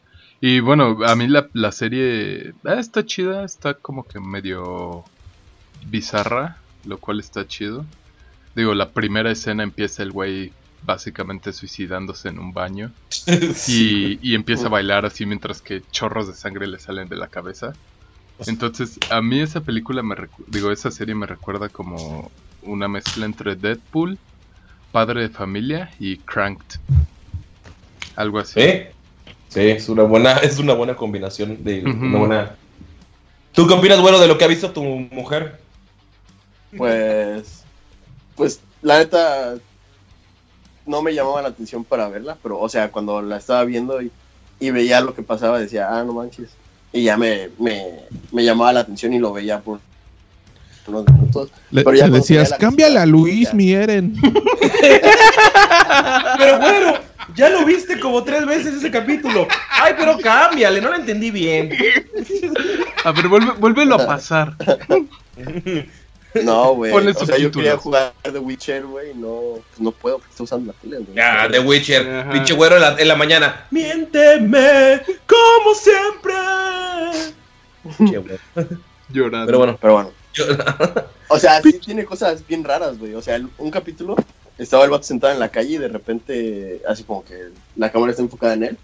[0.42, 5.06] Y bueno, a mí la, la serie ah, está chida, está como que medio
[5.86, 7.86] bizarra, lo cual está chido.
[8.56, 10.52] Digo, la primera escena empieza el güey
[10.84, 12.92] básicamente suicidándose en un baño
[13.68, 17.28] y, y empieza a bailar así mientras que chorros de sangre le salen de la
[17.28, 17.74] cabeza.
[18.48, 20.16] Entonces, a mí esa película me
[20.48, 22.32] digo, esa serie me recuerda como
[22.64, 24.18] una mezcla entre Deadpool,
[24.92, 26.80] Padre de Familia y Cranked.
[28.16, 28.60] Algo así.
[28.60, 28.72] ¿Sí?
[29.50, 32.56] Sí, es una buena, es una buena combinación de una buena.
[33.54, 35.61] ¿Tú qué opinas, bueno, de lo que ha visto tu mujer?
[36.78, 37.64] Pues.
[38.36, 39.56] Pues la neta.
[40.86, 44.12] No me llamaba la atención para verla, pero, o sea, cuando la estaba viendo y,
[44.60, 46.50] y veía lo que pasaba, decía, ah, no manches.
[46.92, 48.00] Y ya me, me,
[48.32, 49.80] me llamaba la atención y lo veía por
[50.88, 51.52] unos minutos.
[51.70, 53.54] Le, Pero ya le decías, la cámbiale a Luis, ya".
[53.54, 54.16] mi Eren.
[56.38, 56.94] Pero bueno,
[57.36, 59.48] ya lo viste como tres veces ese capítulo.
[59.70, 61.72] Ay, pero cámbiale, no lo entendí bien.
[63.04, 64.56] A ver, vuelve, vuélvelo a pasar.
[66.44, 66.92] No, güey.
[66.92, 70.44] Ponle O sea, yo quería jugar The Witcher, güey, no, pues no puedo porque estoy
[70.46, 71.16] usando la tele, güey.
[71.16, 72.32] Ya, The Witcher, Ajá.
[72.32, 73.68] pinche güero en la, en la mañana.
[73.72, 76.34] Miénteme, como siempre.
[79.10, 79.46] Llorando.
[79.46, 80.12] Pero bueno, Pero bueno.
[80.34, 80.46] yo-
[81.28, 83.14] O sea, sí tiene cosas bien raras, güey.
[83.16, 84.16] O sea, el- un capítulo
[84.58, 88.12] estaba el vato sentado en la calle y de repente, así como que la cámara
[88.12, 88.78] está enfocada en él.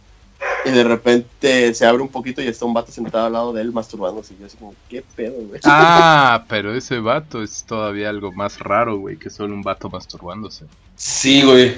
[0.68, 3.62] Y de repente se abre un poquito y está un vato sentado al lado de
[3.62, 4.34] él masturbándose.
[4.34, 5.60] Y yo así como, ¿qué pedo, güey?
[5.64, 10.66] Ah, pero ese vato es todavía algo más raro, güey, que solo un vato masturbándose.
[10.96, 11.76] sí, güey.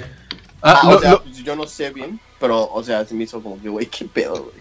[0.62, 3.24] Ah, Ah, o sea, lo- pues, yo no sé bien, pero, o sea, se me
[3.24, 4.56] hizo como que, güey, ¿qué pedo, güey?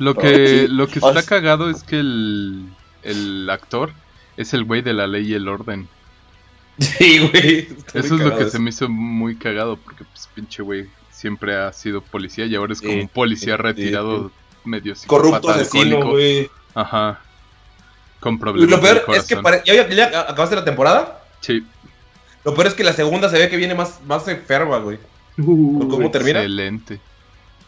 [0.00, 0.68] lo que, sí.
[0.68, 2.66] lo que O está sea- cagado es que el,
[3.02, 3.92] el actor
[4.36, 5.88] es el güey de la ley y el orden.
[6.78, 7.68] Sí, güey.
[7.92, 10.88] Eso es lo que se me hizo muy cagado, porque pues pinche güey
[11.24, 14.30] siempre ha sido policía y ahora es como un policía retirado
[14.62, 16.50] medio Corrupto asesino, güey.
[16.74, 17.18] Ajá.
[18.20, 21.22] Con problemas lo peor del es que pare- ¿Ya, ya- ya acabaste la temporada.
[21.40, 21.64] Sí.
[22.44, 24.98] Lo peor es que la segunda se ve que viene más, más enferma, güey.
[25.36, 26.40] ¿Por cómo termina?
[26.40, 27.00] Excelente.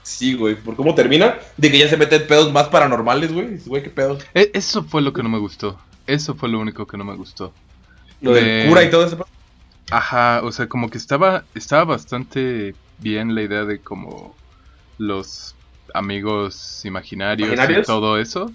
[0.02, 3.56] Sí, güey, por cómo termina, de que ya se meten pedos más paranormales, güey.
[3.64, 4.22] Güey, qué pedos.
[4.34, 5.80] E- eso fue lo que no me gustó.
[6.06, 7.54] Eso fue lo único que no me gustó.
[8.20, 9.26] Lo del De- cura y todo eso.
[9.90, 14.34] Ajá, o sea, como que estaba, estaba bastante bien la idea de como
[14.98, 15.54] los
[15.94, 18.50] amigos imaginarios, y todo eso.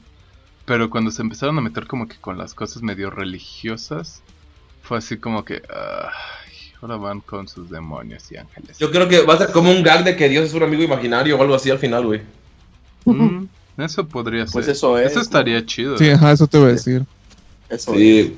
[0.65, 4.21] Pero cuando se empezaron a meter como que con las cosas medio religiosas,
[4.83, 5.61] fue así como que...
[6.81, 8.77] ahora van con sus demonios y ángeles.
[8.79, 10.83] Yo creo que va a ser como un gag de que Dios es un amigo
[10.83, 12.21] imaginario o algo así al final, güey.
[13.05, 13.45] Mm,
[13.77, 14.53] eso podría ser.
[14.53, 15.97] Pues eso es, Eso estaría chido.
[15.97, 17.05] Sí, ajá, eso te iba a decir.
[17.69, 18.31] Eso es.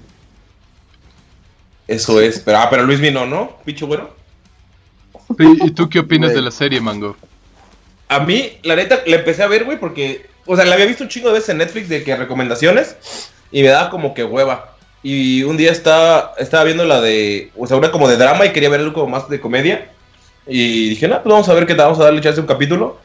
[1.88, 2.40] Eso es.
[2.40, 3.58] Pero, ah, pero Luis vino, ¿no?
[3.66, 4.10] Picho bueno.
[5.40, 6.36] ¿Y, tú qué opinas Güey.
[6.38, 7.16] de la serie, Mango?
[8.08, 10.28] A mí, la neta, la empecé a ver, güey, porque.
[10.46, 12.96] O sea, la había visto un chingo de veces en Netflix de que recomendaciones.
[13.52, 14.76] Y me daba como que hueva.
[15.04, 17.52] Y un día estaba, estaba viendo la de.
[17.58, 19.90] O sea, una como de drama y quería ver algo como más de comedia.
[20.48, 22.48] Y dije, no, pues vamos a ver qué tal, vamos a darle chance a un
[22.48, 23.00] capítulo.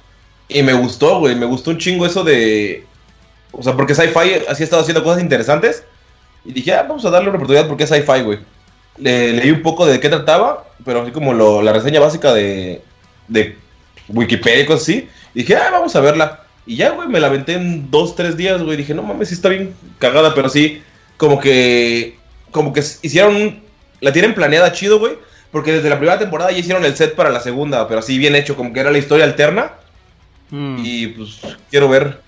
[0.49, 2.85] Y me gustó, güey, me gustó un chingo eso de.
[3.53, 5.85] O sea, porque Sci-Fi así ha estado haciendo cosas interesantes.
[6.45, 8.39] Y dije, ah, vamos a darle una oportunidad porque es Sci-Fi, güey.
[8.97, 12.83] Le, leí un poco de qué trataba, pero así como lo- la reseña básica de,
[13.29, 13.57] de
[14.09, 15.09] Wikipedia y cosas así.
[15.35, 16.45] Y dije, ah, vamos a verla.
[16.66, 18.76] Y ya, güey, me la aventé en dos, tres días, güey.
[18.76, 20.83] Dije, no mames, sí está bien cagada, pero sí,
[21.16, 22.16] como que.
[22.51, 23.61] Como que hicieron.
[24.01, 25.14] La tienen planeada chido, güey.
[25.51, 28.35] Porque desde la primera temporada ya hicieron el set para la segunda, pero así bien
[28.37, 29.72] hecho, como que era la historia alterna.
[30.51, 32.20] Mm, Y pues quiero ver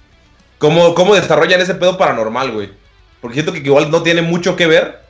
[0.58, 2.70] cómo, cómo desarrollan ese pedo paranormal, güey.
[3.20, 5.00] Porque siento que igual no tiene mucho que ver.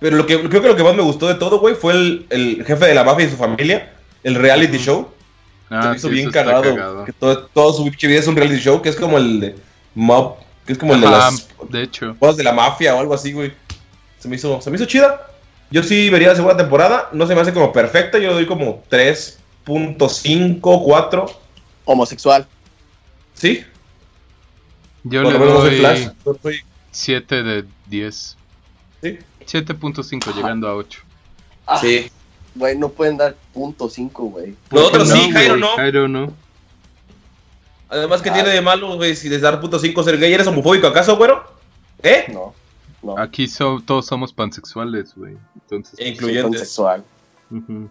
[0.00, 2.26] Pero lo que, creo que lo que más me gustó de todo, güey, fue el,
[2.30, 3.92] el jefe de la mafia y su familia.
[4.22, 5.10] El reality show.
[5.68, 7.04] Se ah, me hizo sí, bien cagado.
[7.04, 9.56] Que todo, todo su vida es un reality show, que es como el de
[9.94, 10.36] Mob,
[10.66, 12.16] que es como el de Ajá, las de hecho.
[12.18, 13.52] cosas de la mafia o algo así, güey.
[14.18, 15.26] Se me hizo, se me hizo chida.
[15.70, 17.10] Yo sí vería la segunda temporada.
[17.12, 18.18] No se me hace como perfecta.
[18.18, 21.26] Yo le doy como 3.5, 4.
[21.84, 22.46] Homosexual.
[23.34, 23.64] Sí.
[25.04, 26.08] Yo Por le doy Flash.
[26.24, 28.36] Yo soy- 7 de 10.
[29.02, 29.18] Sí.
[29.50, 31.00] 7.5 llegando a 8.
[31.66, 32.10] Ah, Sí.
[32.54, 34.56] Güey, no pueden dar punto cinco, güey.
[34.72, 35.68] Nosotros No, sí, Jairo no.
[35.76, 36.32] Jairo no.
[37.88, 38.34] Además, ¿qué Ah.
[38.34, 39.14] tiene de malo, güey?
[39.16, 41.44] Si les dar punto 5 ser gay, ¿eres homofóbico acaso, güero?
[42.02, 42.26] ¿Eh?
[42.32, 42.54] No,
[43.02, 43.18] no.
[43.18, 45.36] Aquí so- todos somos pansexuales, güey.
[45.54, 46.44] Entonces, E Soy incluyentes.
[46.44, 47.04] homosexual.
[47.50, 47.90] ujú.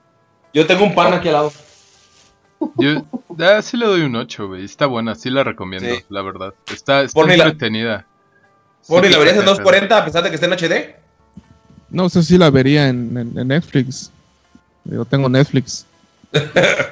[0.54, 1.54] Yo tengo un pan aquí al lado.
[2.78, 3.06] yo
[3.40, 4.64] ah, sí le doy un 8, güey.
[4.66, 6.04] Está buena, sí la recomiendo, Sí.
[6.10, 6.54] la verdad.
[6.74, 8.06] Está, está la- entretenida.
[8.88, 10.96] Bueno, ¿y Sí, la verías en pero- 240 a pesar de que esté en HD?
[11.92, 14.12] No sé si la vería en, en- en Netflix.
[14.86, 15.86] Yo tengo Netflix.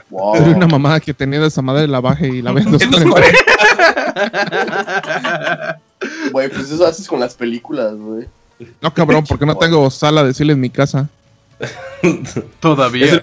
[0.10, 0.36] Wow.
[0.56, 2.78] Una mamá que tenía de esa madre la baje y la vendo.
[2.82, 3.38] En 240.
[6.32, 8.28] Güey, pues eso haces con las películas, güey.
[8.82, 11.10] No, cabrón, porque no tengo sala de cine en mi casa.
[12.60, 13.06] Todavía.
[13.06, 13.22] Eso-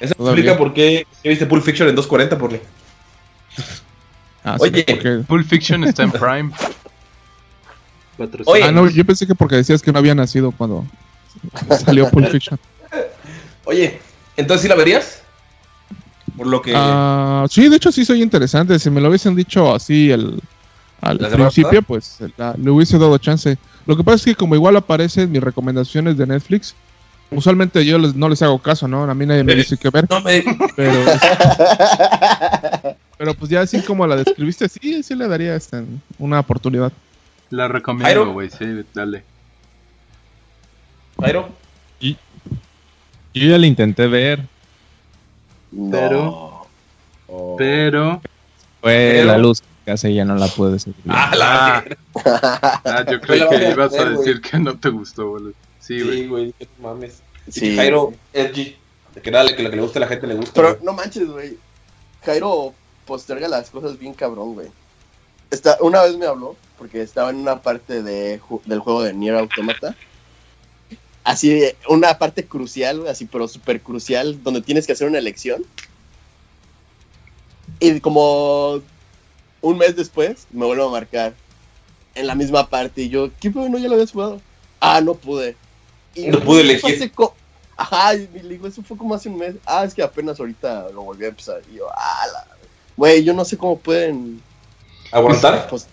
[0.00, 0.42] Eso Todavía.
[0.42, 2.60] explica por qué viste Pulp Fiction en 240, por
[4.44, 4.84] Ah, sí, Oye.
[4.86, 6.50] porque- Pulp Fiction está en Prime.
[8.46, 8.64] Oye.
[8.64, 10.84] Ah, no, yo pensé que porque decías que no había nacido cuando
[11.84, 12.58] salió Pulp Fiction.
[13.64, 13.98] Oye,
[14.36, 15.22] ¿entonces sí la verías?
[16.36, 16.72] Por lo que...
[16.74, 18.78] Ah, sí, de hecho sí soy interesante.
[18.78, 20.40] Si me lo hubiesen dicho así el,
[21.00, 23.56] al ¿La semana principio, pues la- le hubiese dado chance.
[23.86, 26.74] Lo que pasa es que como igual aparece en mis recomendaciones de Netflix,
[27.30, 29.02] usualmente yo les- no les hago caso, ¿no?
[29.04, 29.58] A mí nadie me Sí.
[29.58, 30.42] dice qué ver, No me...
[30.76, 30.92] pero,
[33.18, 35.84] pero pues ya así como la describiste, sí, sí le daría este,
[36.18, 36.92] una oportunidad.
[37.50, 38.50] La recomiendo, güey.
[38.50, 39.24] Sí, dale.
[41.20, 41.48] Jairo.
[42.00, 42.14] Yo
[43.34, 44.40] ya la intenté ver.
[45.70, 45.90] No.
[45.90, 46.48] Pero-
[47.30, 47.56] Oh.
[47.58, 48.22] Pero.
[48.80, 50.96] Fue Pero- la luz que hace ya no la pude seguir.
[51.08, 51.84] Ah, la...
[52.24, 55.52] Ah, ah, yo voy que a ibas a decir que no te gustó, boludo.
[55.78, 56.16] Sí, güey.
[56.22, 57.22] Sí, güey, que mames.
[57.50, 57.76] Sí.
[57.76, 58.76] Jairo, edgy.
[59.22, 60.52] Que dale, que lo que le guste a la gente le gusta.
[60.54, 61.58] Pero no manches, güey.
[62.24, 62.72] Jairo
[63.06, 64.68] posterga las cosas bien cabrón, güey.
[65.50, 69.34] Está, una vez me habló, porque estaba en una parte de, del juego de Nier
[69.36, 69.96] Automata.
[71.24, 75.64] Así, una parte crucial, así, pero súper crucial, donde tienes que hacer una elección.
[77.80, 78.80] Y como
[79.60, 81.34] un mes después, me vuelvo a marcar
[82.14, 83.02] en la misma parte.
[83.02, 83.68] Y yo, ¿qué pedo?
[83.68, 84.40] ¿No ya lo habías jugado?
[84.80, 85.56] Ah, no pude.
[86.14, 87.12] Y No pude elegir.
[87.76, 89.54] Ajá, y le digo, eso fue como hace un mes.
[89.64, 91.62] Ah, es que apenas ahorita lo volví a empezar.
[91.70, 92.46] Y yo, ah, la...
[92.96, 94.42] Güey, yo no sé cómo pueden...
[95.12, 95.66] ¿Aguantar?
[95.70, 95.86] Pues,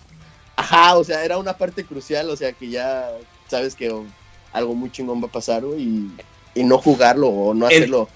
[0.56, 3.08] ajá, o sea, era una parte crucial, o sea, que ya
[3.48, 4.04] sabes que oh,
[4.52, 6.10] algo muy chingón va a pasar, y,
[6.54, 8.08] y no jugarlo o no El- hacerlo.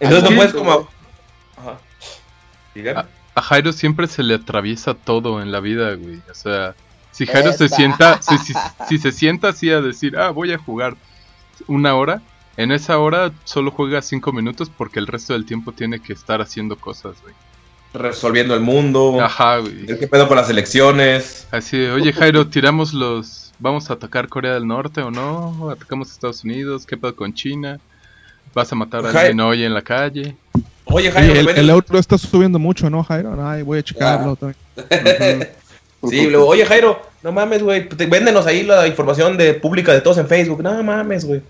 [0.00, 0.88] Entonces no puedes como...
[1.56, 1.78] Ajá.
[3.34, 6.20] A Jairo siempre se le atraviesa todo en la vida, güey.
[6.30, 6.74] O sea,
[7.12, 8.54] si Jairo se sienta, si, si-
[8.88, 10.96] si se sienta así a decir, ah, voy a jugar
[11.66, 12.22] una hora,
[12.56, 16.40] En esa hora solo juega 5 minutos porque el resto del tiempo tiene que estar
[16.40, 17.32] haciendo cosas, güey.
[17.94, 19.18] Resolviendo el mundo.
[19.20, 19.86] Ajá, güey.
[19.86, 21.46] ¿Qué pedo con las elecciones?
[21.50, 23.52] Así de, oye Jairo, tiramos los...
[23.60, 25.70] ¿Vamos a atacar Corea del Norte o no?
[25.70, 26.86] ¿Atacamos Estados Unidos?
[26.86, 27.80] ¿Qué pedo con China?
[28.54, 30.36] ¿Vas a matar a alguien hoy en la calle?
[30.84, 33.36] Oye, Jairo, el, el euro está subiendo mucho, ¿no, Jairo?
[33.44, 34.36] Ay, voy a checarlo.
[34.36, 35.48] también.
[36.08, 40.18] Sí, luego, oye Jairo, no mames, güey, véndenos ahí la información de pública de todos
[40.18, 40.62] en Facebook.
[40.62, 41.42] No mames, güey.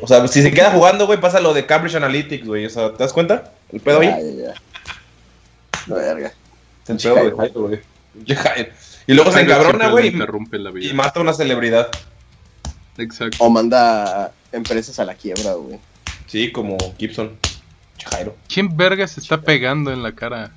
[0.00, 2.66] O sea, si se queda jugando, güey, pasa lo de Cambridge Analytics, güey.
[2.66, 3.52] O sea, ¿te das cuenta?
[3.72, 4.14] El pedo ahí.
[5.86, 6.32] La verga.
[6.88, 7.80] El pedo de Jairo, güey.
[9.06, 10.12] Y luego se encabrona, güey,
[10.80, 11.88] y- mata a una celebridad.
[12.98, 13.36] Exacto.
[13.40, 15.78] O manda empresas a la quiebra, güey.
[16.26, 17.36] Sí, como Gibson.
[18.10, 18.36] Jairo.
[18.52, 20.50] ¿Quién verga se está pegando en la cara?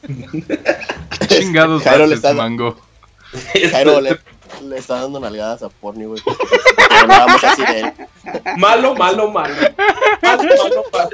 [0.06, 2.78] ¿Qué chingados Jairo le está- mango?
[3.70, 4.18] Jairo le,
[4.64, 6.20] le está dando nalgadas a Porni, güey.
[6.24, 6.44] porque
[7.00, 7.92] Hablábamos así de él.
[8.56, 9.54] Malo, malo, malo.
[10.22, 11.10] Malo, malo, malo.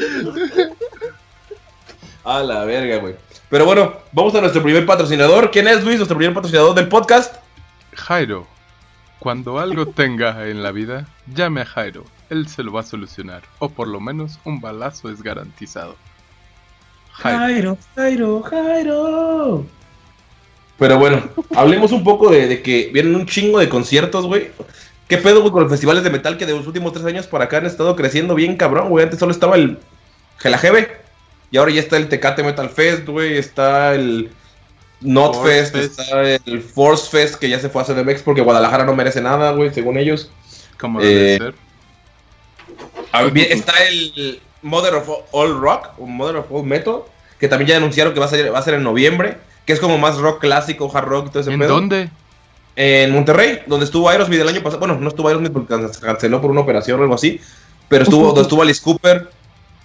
[2.27, 3.15] A la verga, güey.
[3.49, 5.53] Pero bueno, vamos a nuestro primer patrocinador.
[5.53, 7.37] ¿Quién es Luis, nuestro primer patrocinador del podcast?
[7.95, 8.49] Jairo,
[9.21, 12.03] cuando algo tenga en la vida, llame a Jairo.
[12.29, 13.43] Él se lo va a solucionar.
[13.61, 15.95] O por lo menos un balazo es garantizado.
[17.13, 17.79] Jairo.
[17.95, 19.65] Jairo, Jairo.
[20.81, 21.23] Pero bueno,
[21.55, 24.51] hablemos un poco de, de que vienen un chingo de conciertos, güey.
[25.07, 27.45] ¿Qué pedo, güey, con los festivales de metal que de los últimos tres años para
[27.45, 29.05] acá han estado creciendo bien cabrón, güey?
[29.05, 29.79] Antes solo estaba el
[30.39, 31.06] Gelajebe
[31.51, 33.37] y ahora ya está el Tecate Metal Fest, güey.
[33.39, 34.31] Está el
[35.01, 36.01] Not Fest, Fest.
[36.01, 39.53] está el Force Fest que ya se fue a CDMX porque Guadalajara no merece nada,
[39.53, 40.31] güey, según ellos.
[40.79, 41.55] Como debe Eh, ser.
[43.13, 46.97] Ah, bien, Está el Mother of All Rock, o Mother of All Metal,
[47.39, 49.81] que también ya anunciaron que va a ser, va a ser en noviembre, que es
[49.81, 51.75] como más rock clásico, hard rock y todo ese ¿En pedo.
[51.75, 52.11] dónde?
[52.75, 54.81] En Monterrey, donde estuvo Aerosmith el año pasado.
[54.81, 57.41] Bueno, no estuvo Aerosmith porque se canceló por una operación o algo así,
[57.89, 59.31] pero estuvo, donde estuvo Alice Cooper.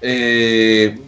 [0.02, 1.00] eh,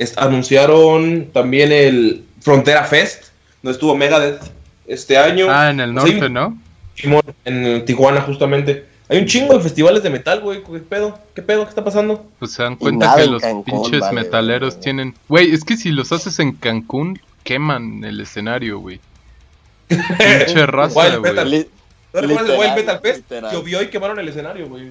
[0.00, 3.26] es- anunciaron también el Frontera Fest,
[3.62, 4.42] donde estuvo Megadeth
[4.86, 5.46] este año.
[5.48, 5.94] Ah, en el Sí.
[5.94, 6.58] norte, ¿no?
[6.94, 8.86] Simón, en Tijuana justamente.
[9.08, 10.62] Hay un chingo de festivales de metal, güey.
[10.62, 11.18] ¿Qué pedo?
[11.34, 11.64] ¿Qué pedo?
[11.64, 12.24] ¿Qué está pasando?
[12.38, 15.14] Pues se dan cuenta que los Cancún, pinches vale, metaleros tienen...
[15.28, 19.00] Güey, es que si los haces en Cancún, queman el escenario, güey.
[19.88, 21.66] Pinche raza, güey.
[22.12, 22.28] Metal.
[22.28, 23.16] Li- ¿No recuerdas el Wild Metal Fest?
[23.18, 23.52] literal.
[23.52, 24.90] Llovió y quemaron el escenario, güey.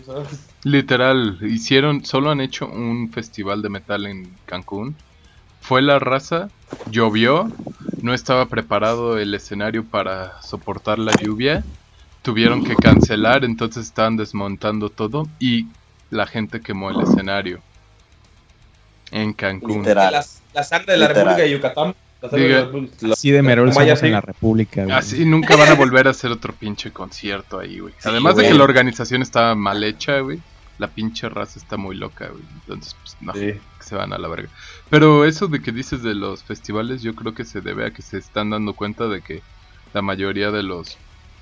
[0.64, 4.96] Literal, hicieron, solo han hecho un festival de metal en Cancún.
[5.62, 6.50] Fue la raza,
[6.90, 7.52] llovió,
[8.02, 11.64] no estaba preparado el escenario para soportar la lluvia.
[12.22, 15.68] Tuvieron que cancelar, entonces estaban desmontando todo y
[16.10, 17.60] la gente quemó el escenario.
[19.12, 19.80] En Cancún.
[19.80, 20.12] Literal.
[20.14, 21.26] La, la sangre de la Literal.
[21.28, 21.96] República de Yucatán.
[22.22, 22.70] Diga-
[23.02, 24.96] la Así de Merol Como ya somos en la República, güey.
[24.96, 27.94] Así nunca van a volver a hacer otro pinche concierto ahí, güey.
[27.98, 30.40] Sí, Además de que la organización está mal hecha, güey.
[30.78, 32.44] La pinche raza está muy loca, güey.
[32.56, 33.34] Entonces, pues no.
[33.34, 33.54] Sí.
[33.54, 34.50] que se van a la verga.
[34.90, 38.02] Pero eso de que dices de los festivales, yo creo que se debe a que
[38.02, 39.42] se están dando cuenta de que
[39.94, 40.98] la mayoría de los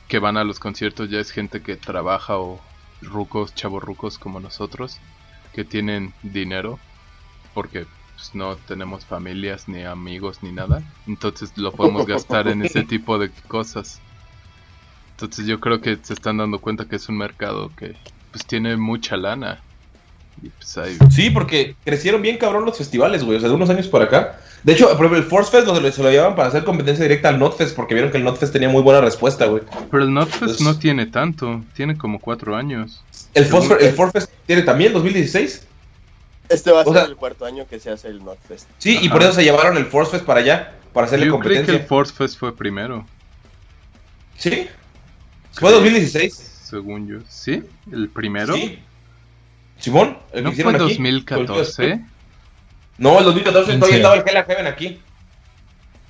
[0.07, 2.61] que van a los conciertos ya es gente que trabaja o
[3.01, 4.99] rucos, chavos rucos como nosotros,
[5.53, 6.79] que tienen dinero,
[7.53, 7.85] porque
[8.17, 13.17] pues, no tenemos familias ni amigos ni nada, entonces lo podemos gastar en ese tipo
[13.19, 14.01] de cosas.
[15.11, 17.95] Entonces yo creo que se están dando cuenta que es un mercado que
[18.31, 19.59] pues tiene mucha lana.
[20.43, 23.37] Y pues hay Sí, porque crecieron bien cabrón los festivales, güey.
[23.37, 24.39] O sea, de unos años por acá.
[24.63, 27.29] De hecho, por ejemplo, el Force Fest lo- se lo llevaban para hacer competencia directa
[27.29, 29.63] al Notfest porque vieron que el Notfest tenía muy buena respuesta, güey.
[29.89, 33.03] Pero el Notfest no tiene tanto, tiene como cuatro años.
[33.33, 35.65] El Force, el Force Fest tiene también 2016.
[36.49, 38.69] Este va a O ser sea- el cuarto año que se hace el Notfest.
[38.77, 41.41] Sí, y por eso se llevaron el Force Fest para allá, para hacerle Yo creí
[41.41, 41.81] que competencia.
[41.83, 43.05] el Force Fest fue primero,
[44.37, 44.67] Sí.
[45.53, 46.33] Fue 2016.
[46.63, 47.17] según yo.
[47.27, 47.63] ¿Sí?
[47.91, 48.53] ¿El primero?
[48.53, 48.79] Sí.
[49.79, 50.83] Simón, el que ¿No fue hicieron aquí.
[50.83, 52.05] 2014?
[52.99, 55.01] No, el 2014 todavía estaba el Hell Heaven aquí.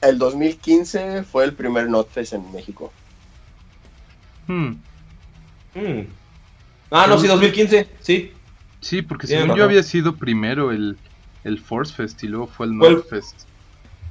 [0.02, 2.92] El 2015 fue el primer Notfest en México.
[4.48, 4.76] Hmm.
[5.76, 6.02] Mm.
[6.92, 8.32] Ah, no, sí, 2015, sí.
[8.88, 9.70] Sí, porque según yo razón.
[9.70, 10.98] había sido primero el,
[11.44, 13.42] el Force Fest y luego fue el Fue el- Notfest.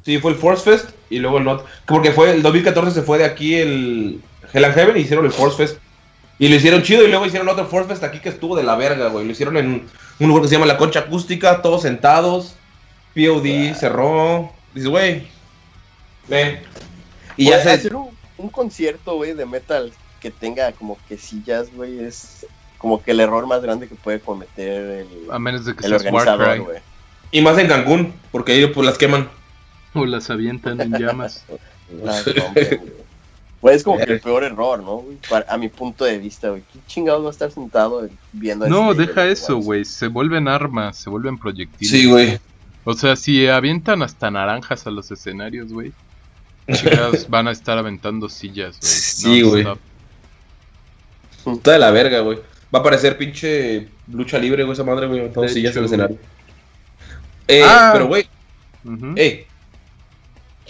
[0.05, 1.67] Sí, fue el Force Fest y luego el Not.
[1.87, 4.21] Porque fue el 2014 se fue de aquí el
[4.53, 5.79] Hell and Heaven y hicieron el Force Fest.
[6.39, 8.77] Y lo hicieron chido y luego hicieron otro Force Fest aquí que estuvo de la
[8.77, 9.25] verga, güey.
[9.25, 9.87] Lo hicieron en
[10.21, 12.55] un lugar que se llama La Concha Acústica, todos sentados.
[13.15, 14.53] POD cerró.
[14.75, 15.27] Dices, güey,
[16.29, 16.63] ve.
[17.39, 17.71] Y ya se.
[17.71, 22.47] hacer un, un concierto, güey, de metal que tenga como que sillas, güey, es
[22.87, 25.95] como que el error más grande que puede cometer el, A menos de que el
[25.95, 26.79] organizador, güey.
[27.33, 29.29] Y más en Cancún, porque ahí pues las queman.
[29.93, 31.45] O las avientan en llamas.
[32.05, 32.93] Las rompen.
[33.61, 35.03] Pues es como que el peor error, ¿no?
[35.29, 36.63] Para- a mi punto de vista, güey.
[36.73, 39.85] ¿Qué chingados va a estar sentado viendo No, este- deja eso, güey.
[39.85, 41.91] Se vuelven armas, se vuelven proyectiles.
[41.91, 42.39] Sí, güey.
[42.85, 45.93] O sea, si avientan hasta naranjas a los escenarios, güey.
[46.73, 48.93] Chicas van a estar aventando sillas, güey.
[48.93, 49.67] Sí, güey.
[51.47, 52.39] Está de la verga, güey.
[52.75, 55.31] Va a parecer pinche lucha libre, güey, esa madre, güey.
[55.33, 56.19] Todos sillas en el escenario.
[57.49, 57.91] Eh, Ah.
[57.93, 58.27] pero, güey,
[58.85, 59.15] Ujú.
[59.17, 59.47] eh.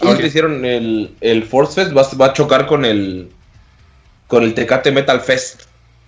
[0.01, 3.29] Ahorita hicieron el, el Force Fest, va, a- va a chocar con el
[4.27, 5.63] con el Tecate Metal Fest.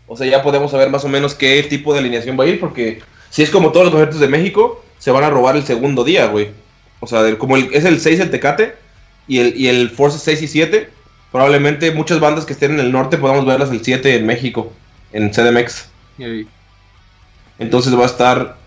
[0.06, 2.60] O sea, ya podemos saber más o menos qué tipo de alineación va a ir,
[2.60, 6.04] porque si es como todos los conciertos de México, se van a robar el segundo
[6.04, 6.50] día, güey.
[7.00, 8.76] O sea, del- como el- es el 6 el Tecate
[9.28, 10.90] y el, y el Force 6 y 7,
[11.32, 14.74] probablemente muchas bandas que estén en el norte podamos verlas el 7 en México,
[15.12, 15.90] en CDMX.
[17.58, 18.58] Entonces va a estar,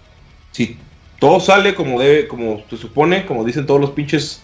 [0.51, 0.76] si
[1.18, 4.43] todo sale como debe, como se supone, como dicen todos los pinches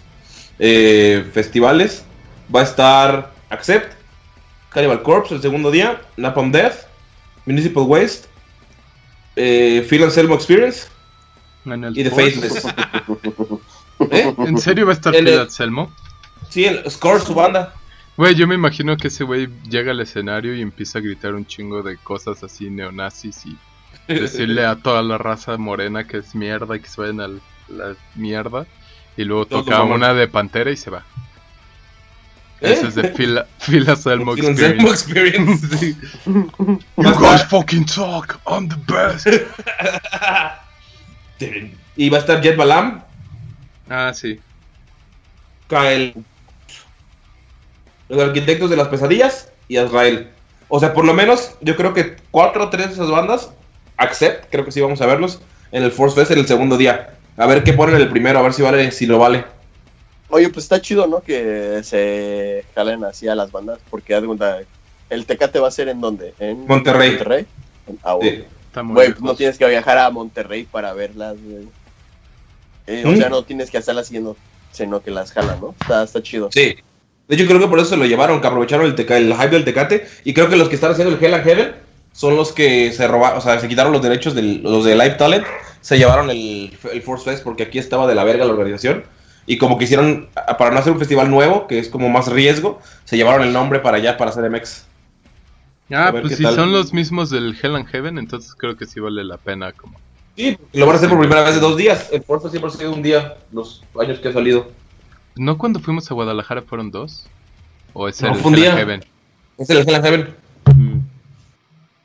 [0.59, 2.03] eh, festivales,
[2.53, 3.93] va a estar Accept,
[4.69, 6.85] Cannibal Corpse el segundo día, Napalm Death,
[7.45, 8.27] Municipal Waste,
[9.35, 10.87] eh, Phil Anselmo Experience
[11.93, 12.31] y The Force.
[12.39, 12.65] Faithless.
[14.11, 14.33] ¿Eh?
[14.39, 15.91] ¿En serio va a estar Phil el- Anselmo?
[16.49, 17.73] Sí, el Score, su banda.
[18.19, 21.45] Güey, yo me imagino que ese güey llega al escenario y empieza a gritar un
[21.45, 23.57] chingo de cosas así neonazis y
[24.09, 27.27] decirle a toda la raza morena que es mierda y que se vayan a
[27.69, 28.67] la mierda.
[29.15, 31.05] Y luego toca una de Pantera y se va.
[32.59, 32.73] ¿Eh?
[32.73, 34.89] Ese es de Phil, Phil Anselmo Experience.
[34.89, 35.77] Experience.
[35.77, 35.97] Sí.
[36.97, 38.37] You guys fucking suck.
[38.45, 39.27] I'm the best.
[41.95, 43.01] y va a estar Jet Balam,
[43.89, 44.41] Ah, sí.
[45.69, 46.13] Kael,
[48.09, 50.29] los arquitectos de las pesadillas y Azrael.
[50.67, 53.51] O sea, por lo menos yo creo que cuatro o tres de esas bandas,
[53.97, 55.39] Accept, creo que sí vamos a verlos
[55.71, 57.15] en el Force Fest en el segundo día.
[57.37, 59.45] A ver qué ponen en el primero, a ver si vale, si lo vale.
[60.29, 61.21] Oye, pues está chido, ¿no?
[61.21, 63.79] Que se jalen así a las bandas.
[63.89, 64.13] Porque
[65.09, 66.33] el Tecate va a ser en dónde?
[66.39, 67.09] En Monterrey.
[67.11, 67.45] Monterrey.
[68.03, 68.43] Ah, Sí.
[68.83, 69.23] Güey, lejos.
[69.23, 71.67] no tienes que viajar a Monterrey para verlas, güey.
[72.87, 73.17] Eh, O ¿Mm?
[73.17, 74.37] sea, no tienes que estarlas siguiendo,
[74.71, 75.75] sino que las jalan, ¿no?
[75.81, 76.49] Está, está chido.
[76.51, 76.75] Sí.
[77.29, 79.49] De hecho, creo que por eso se lo llevaron, que aprovecharon el, teca- el hype
[79.49, 80.05] del Tecate.
[80.25, 81.75] Y creo que los que están haciendo el Hell and Heaven
[82.11, 85.11] son los que se robaron, o sea, se quitaron los derechos de los de Live
[85.11, 85.45] Talent.
[85.79, 89.03] Se llevaron el, el Force Fest porque aquí estaba de la verga la organización.
[89.45, 89.77] Y como
[90.35, 93.53] a- para no hacer un festival nuevo, que es como más riesgo, se llevaron el
[93.53, 94.85] nombre para allá, para CDMX.
[95.91, 96.55] Ah, A ver pues si tal.
[96.55, 99.99] son los mismos del Hell and Heaven, entonces creo que sí vale la pena como...
[100.35, 102.09] Sí, lo van a hacer por primera vez de dos días.
[102.11, 104.67] El Force siempre ha sido un día, los años que ha salido.
[105.39, 107.25] ¿No cuando fuimos a Guadalajara fueron dos?
[107.93, 108.75] ¿O es No, el fue un día.
[108.75, 109.05] Heaven?
[109.57, 110.35] Es el Hell and Heaven.
[110.75, 110.99] Mm.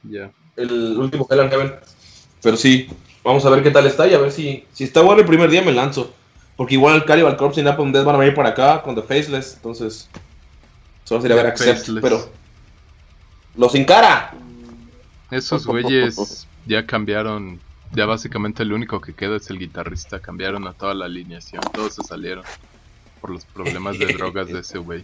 [0.04, 0.30] Ya.
[0.56, 1.74] el último Hell and Heaven.
[2.40, 2.88] Pero sí,
[3.24, 5.50] vamos a ver qué tal está y a ver si, si está bueno el primer
[5.50, 6.14] día me lanzo.
[6.54, 9.02] Porque igual el Cannibal Corpse y Napalm Death van a venir para acá con The
[9.02, 9.54] Faceless.
[9.54, 10.08] Entonces,
[11.02, 11.78] solo sería ver Accept.
[11.78, 12.02] Faceless.
[12.04, 12.30] Pero,
[13.56, 14.32] los encara.
[15.32, 17.58] Esos güeyes ya cambiaron.
[17.96, 20.20] Ya básicamente el único que queda es el guitarrista.
[20.20, 21.62] Cambiaron a toda la alineación.
[21.72, 22.44] Todos se salieron
[23.24, 25.02] por los problemas de drogas de ese güey.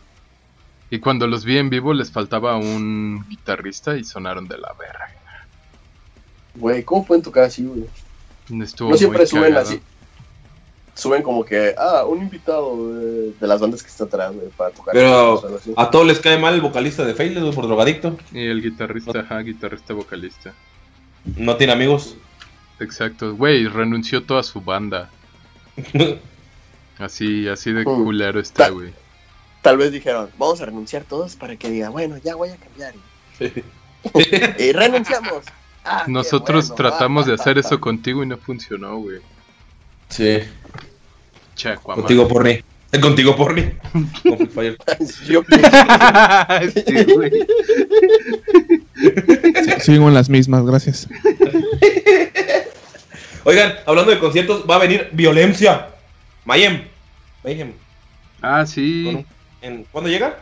[0.91, 5.09] Y cuando los vi en vivo les faltaba un guitarrista y sonaron de la verga.
[6.55, 7.87] Güey, ¿cómo pueden tocar así, güey?
[8.63, 9.71] Estuvo No siempre muy suben cagado.
[9.71, 9.81] así.
[10.95, 14.93] Suben como que, ah, un invitado de las bandas que está atrás, güey, para tocar.
[14.93, 15.73] Pero así.
[15.75, 18.19] a todos les cae mal el vocalista de güey, por drogadicto.
[18.33, 20.53] Y el guitarrista, ajá, guitarrista vocalista.
[21.39, 22.19] No tiene amigos.
[22.81, 25.09] Exacto, güey, renunció toda su banda.
[27.01, 28.05] Así, así de Mm.
[28.05, 28.93] culero está, Ta- güey.
[29.63, 32.95] Tal vez dijeron, vamos a renunciar todos para que diga, bueno, ya voy a cambiar.
[34.59, 35.45] Y renunciamos.
[35.85, 36.75] Ah, Nosotros bueno.
[36.77, 39.19] tratamos de hacer eso contigo y no funcionó, güey.
[40.09, 40.39] sí.
[41.67, 42.01] Aquaman.
[42.01, 42.53] Contigo porni.
[42.93, 44.77] Eh, contigo Fire.
[44.87, 44.97] ah.
[45.27, 45.43] Yo-
[46.87, 47.31] Sí, güey.
[48.97, 51.07] Sí, sigo en las mismas, gracias.
[53.45, 55.89] Oigan, hablando de conciertos, va a venir Violencia.
[56.51, 56.83] Mayhem.
[57.45, 57.73] Mayhem.
[58.43, 59.25] Ah, sí.
[59.63, 60.41] En- ¿Cuándo llega?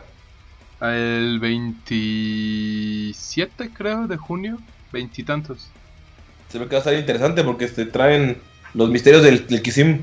[0.81, 4.57] El 27, creo, de junio.
[4.91, 5.69] Veintitantos.
[6.47, 8.39] Se ve que va a estar interesante porque se traen
[8.73, 9.99] los misterios del, del Kisim.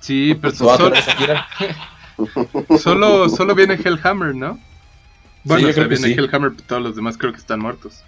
[0.00, 0.92] Sí, pero solo,
[2.80, 4.58] solo, solo viene Hellhammer, ¿no?
[5.44, 6.20] Bueno, yo o sea, creo que viene sí.
[6.20, 8.02] Hellhammer, pero todos los demás creo que están muertos.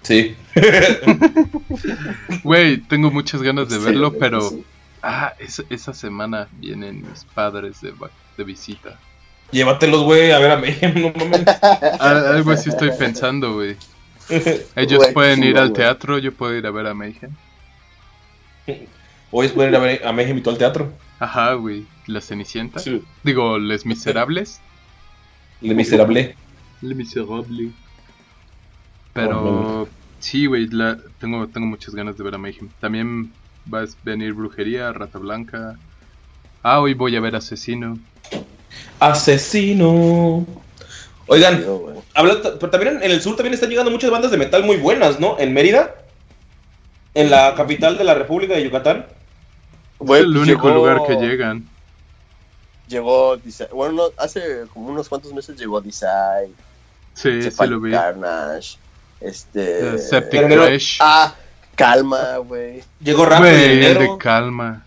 [0.00, 0.34] Sí.
[2.42, 4.50] Güey, tengo muchas ganas de Sí, verlo, pero...
[5.06, 7.92] Ah, esa, esa semana vienen mis padres de,
[8.38, 8.98] de visita.
[9.50, 11.42] Llévatelos, güey, a ver a Mayhem, no mames.
[12.00, 13.76] Ah, Algo así estoy pensando, güey.
[14.76, 17.30] Ellos pueden ir al teatro, yo puedo ir a ver a Mayhem.
[19.30, 20.90] Hoy es poder ir a ver a Mayhem y todo al teatro.
[21.18, 21.84] Ajá, güey.
[22.06, 22.78] La Cenicienta.
[22.80, 23.02] Sí.
[23.22, 24.60] Digo, Les Miserables.
[25.60, 26.34] Le miserable.
[26.80, 27.70] Le Miserable.
[29.12, 29.88] Pero
[30.18, 32.68] sí, güey, la- tengo, tengo muchas ganas de ver a Mayhem.
[32.80, 33.32] También
[33.72, 35.76] va a venir Brujería, Rata Blanca.
[36.62, 37.98] Ah, hoy voy a ver Asesino.
[39.00, 40.46] Asesino.
[41.26, 41.64] Oigan,
[42.14, 45.38] pero también en el sur también están llegando muchas bandas de metal muy buenas, ¿no?
[45.38, 45.94] En Mérida,
[47.14, 49.06] en la capital de la República de Yucatán.
[49.98, 51.68] Güey, es el único llegó- lugar que llegan.
[52.88, 53.38] Llegó,
[53.72, 56.54] bueno, no, hace como unos cuantos meses llegó Design,
[57.14, 57.92] Sí, sí lo vi.
[57.92, 58.76] Carnage,
[59.20, 59.94] este...
[59.94, 60.98] Eh, Septic Crash.
[61.00, 61.34] Ah,
[61.74, 62.82] calma, güey.
[63.00, 64.84] Llegó Rápido Güey, el de calma.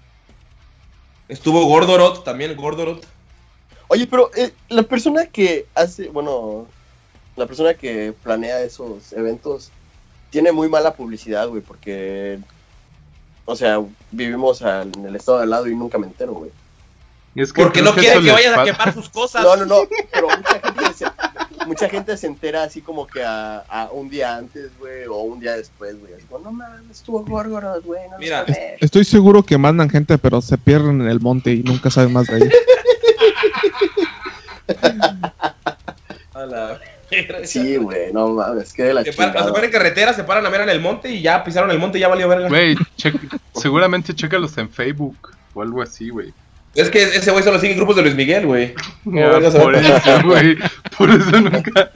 [1.27, 3.05] Estuvo Gordorot, también Gordorot.
[3.89, 6.67] Oye, pero eh, la persona que hace, bueno,
[7.35, 9.71] la persona que planea esos eventos
[10.29, 12.39] tiene muy mala publicidad, güey, porque,
[13.45, 13.79] o sea,
[14.11, 16.51] vivimos al- en el estado de al lado y nunca me entero, güey.
[17.35, 19.43] Es que Porque no que quiere que vayas a quemar sus cosas.
[19.43, 19.81] No, no, no,
[20.11, 20.93] pero mucha gente
[21.67, 25.39] mucha gente se entera así como que a, a un día antes, güey, o un
[25.39, 26.13] día después, güey.
[26.13, 28.77] Así como, no mames, estuvo Gorgoros, güey, no Mira, lo sabes".
[28.81, 32.27] Estoy seguro que mandan gente, pero se pierden en el monte y nunca saben más
[32.27, 32.53] de ellos.
[36.33, 36.79] A la-
[37.45, 39.45] Sí, güey, no mames, que de la Se paran, chingada.
[39.47, 41.79] se paran en carretera, se paran a ver en el monte y ya pisaron el
[41.79, 42.49] monte y ya valió verga.
[42.49, 43.13] Güey, che-
[43.55, 45.15] seguramente chécalos en Facebook
[45.53, 46.33] o algo así, güey.
[46.77, 48.73] Es que ese güey solo sigue grupos de Luis Miguel, güey.
[49.03, 50.57] ¿Cómo Ya, verga se va por eso, güey.
[50.97, 51.89] Por eso nunca,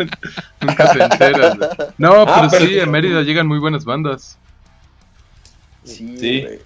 [0.59, 1.57] nunca se enteran.
[1.57, 1.69] güey.
[1.99, 4.37] No, Ah, pero, pero- sí, en Mérida llegan muy buenas bandas.
[5.83, 6.41] Sí, Sí.
[6.41, 6.59] güey.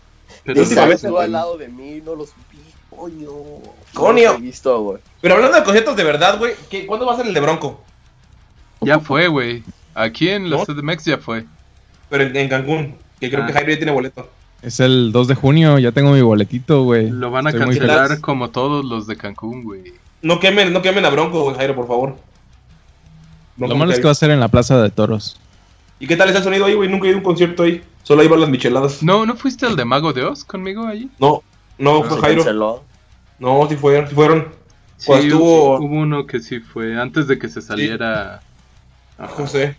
[0.44, 2.60] Pero Ese últimamente, al lado de mí, no los vi,
[2.96, 3.30] coño.
[3.94, 4.34] Coño.
[4.34, 5.00] No visto, güey.
[5.22, 7.84] Pero hablando de conciertos de verdad, güey, ¿qué- ¿cuándo va a ser el de Bronco?
[8.82, 9.64] ya fue, güey.
[9.96, 10.66] Aquí en la ¿No?
[10.66, 11.46] CDMX ya fue.
[12.10, 13.48] Pero en, en Cancún, que creo Ah.
[13.48, 14.30] que Jairo ya tiene boleto.
[14.66, 17.12] Es el 2 de junio, ya tengo mi boletito, güey.
[17.12, 19.94] Lo van a Estoy cancelar como todos los de Cancún, güey.
[20.24, 22.16] No quemen, no quemen a Bronco, güey, Jairo, por favor.
[23.58, 25.40] No, Lo malo es que va a ser en la Plaza de Toros.
[26.00, 26.90] ¿Y qué tal está el sonido ahí, güey?
[26.90, 27.84] Nunca he ido a un concierto ahí.
[28.02, 29.04] Solo ahí van las micheladas.
[29.04, 31.12] No, ¿no fuiste al de Mago de Oz conmigo allí?
[31.20, 31.44] No,
[31.78, 32.44] no, fue Jairo.
[32.44, 32.84] canceló.
[33.38, 34.48] No, sí fueron, sí fueron.
[34.98, 38.42] Sí, Cuando estuvo- hubo uno que sí fue, antes de que se saliera...
[39.20, 39.28] Ajá.
[39.28, 39.78] José.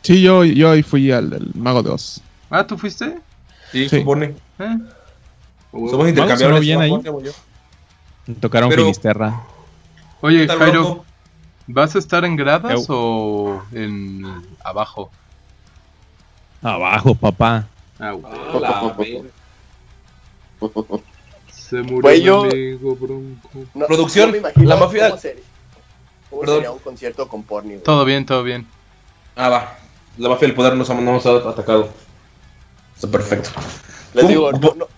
[0.00, 2.22] Sí, yo, yo ahí fui al, del Mago de Oz.
[2.50, 3.18] Ah, ¿tú fuiste?
[3.72, 4.00] Sí, Sí.
[4.00, 4.34] supone.
[4.58, 4.76] ¿Eh?
[5.72, 6.60] Somos intercambiables.
[6.60, 6.92] bien ahí.
[8.40, 9.40] Tocaron Pero- Finisterra.
[10.20, 11.04] Oye, ¿Qué tal, Jairo?
[11.66, 12.84] ¿vas a estar en gradas Eu.
[12.88, 14.24] o en
[14.64, 15.10] abajo?
[16.62, 17.66] Abajo, papá.
[17.98, 18.14] Ah.
[21.50, 23.48] Se murió yo- amigo Bronco.
[23.74, 25.42] No, Producción, no la mafia- ¿Cómo, sería,
[26.28, 26.56] cómo Perdón.
[26.56, 27.82] sería un concierto con porni, güey?
[27.82, 28.66] Todo bien, todo bien.
[29.36, 29.78] Ah, va.
[30.18, 31.88] La mafia del poder nos ha, no nos ha atacado.
[33.00, 33.48] Está perfecto.
[34.12, 34.28] Les ¿Cómo?
[34.28, 34.88] digo, no, no,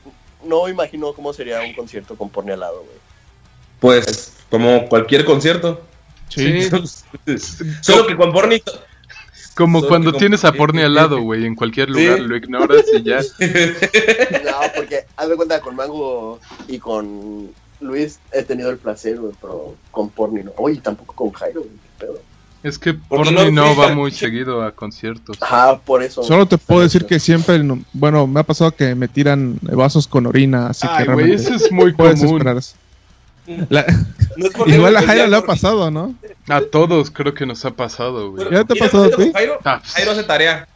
[0.45, 2.97] no me imagino cómo sería un concierto con porni al lado, güey.
[3.79, 5.83] Pues, como cualquier concierto.
[6.29, 6.69] Sí.
[7.81, 8.61] Solo que con Borny.
[9.55, 12.05] Como Solo cuando tienes a Porni al lado, güey, en cualquier Sí.
[12.05, 13.21] lugar lo ignoras y ya.
[14.45, 19.33] No, porque haz de cuenta con Mango y con Luis he tenido el placer, güey,
[19.41, 20.53] pero con porni no.
[20.57, 22.21] Oye, tampoco con Jairo, güey, qué pedo.
[22.63, 25.37] Es que Porque Porni no no va muy seguido a conciertos.
[25.41, 26.23] Ajá, por eso.
[26.23, 30.07] Solo te puedo decir que siempre, no- bueno, me ha pasado que me tiran vasos
[30.07, 32.37] con orina, así que Ay, güey, realmente eso es muy puedes común.
[32.37, 32.77] esperar eso.
[33.69, 33.85] La-
[34.37, 36.15] No es igual a Jairo le ha pasado, ¿no?
[36.49, 38.45] A todos creo que nos ha pasado, güey.
[38.53, 39.33] ¿Ya te ha ¿y no pasado a ti?
[39.35, 39.59] Jairo?
[39.65, 39.93] Ah, pues.
[39.95, 40.69] Jairo hace tarea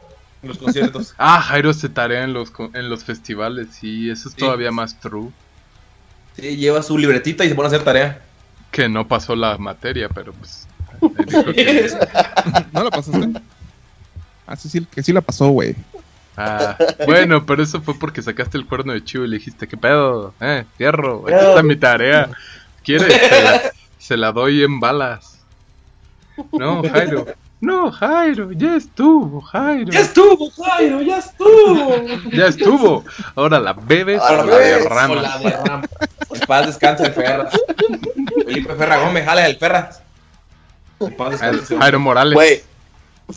[0.42, 1.14] en los conciertos.
[1.18, 4.40] Ah, Jairo se tarea en los, co- en los festivales, sí, eso es Sí.
[4.40, 5.28] todavía más true.
[6.36, 8.22] Sí, lleva su libretita y se pone a hacer tarea.
[8.72, 10.65] Que no pasó la materia, pero pues...
[12.72, 13.28] ¿No la pasaste?
[14.46, 15.74] Ah, sí, sí, que sí la pasó, güey.
[16.36, 19.76] Ah, bueno, pero eso fue porque sacaste el cuerno de chivo y le dijiste, ¿qué
[19.76, 20.34] pedo?
[20.40, 22.30] Eh, fierro, aquí está mi tarea.
[22.84, 23.12] ¿Quieres?
[23.12, 23.62] Se la,
[23.98, 25.38] se la doy en balas.
[26.52, 27.26] No, Jairo.
[27.60, 29.90] No, Jairo, ya estuvo, Jairo.
[29.90, 31.00] ¡Ya estuvo, Jairo!
[31.00, 32.06] ¡Ya estuvo!
[32.30, 33.04] Ya estuvo.
[33.34, 35.10] Ahora la bebes Ahora o la derramas.
[35.10, 35.88] O la derrama.
[36.34, 37.14] En paz descanse el.
[38.44, 39.90] Felipe Ferra Gómez, jale el Ferra.
[41.78, 42.34] Jairo Morales.
[42.34, 42.62] Güey,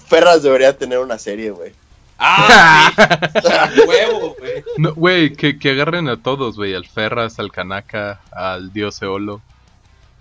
[0.07, 1.71] Ferras debería tener una serie, güey.
[2.17, 2.91] ¡Ah!
[3.87, 4.63] huevo, güey!
[4.77, 6.75] No, güey, que, que agarren a todos, güey.
[6.75, 9.41] Al Ferras, al Kanaka, al Dios Eolo.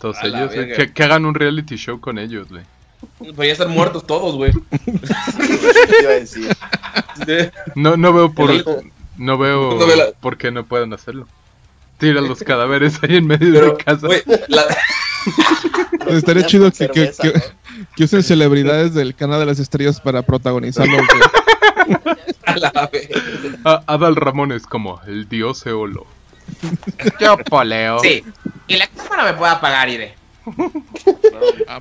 [0.00, 0.54] Todos A la ellos.
[0.54, 0.76] güey, verga.
[0.76, 2.62] Que, que hagan un reality show con ellos, güey.
[3.18, 4.52] Pero ya están muertos todos, güey.
[7.74, 8.50] No, no veo por
[9.16, 11.26] no veo No veo la- por qué no pueden hacerlo.
[11.98, 14.06] Tira los cadáveres ahí en medio Pero, de casa.
[14.06, 14.62] güey, la...
[16.08, 17.86] Estaría chido que, que, cerveza, que- ¿no?
[17.96, 20.96] que usen celebridades del canal de las estrellas para protagonizarlo.
[22.46, 23.08] a la vez.
[23.64, 26.06] A- Adal Ramón es como el dios Eolo.
[27.20, 27.98] Yo poleo.
[28.00, 28.24] Sí.
[28.66, 30.14] Y la cámara me puede apagar, iré.
[31.66, 31.78] Ah.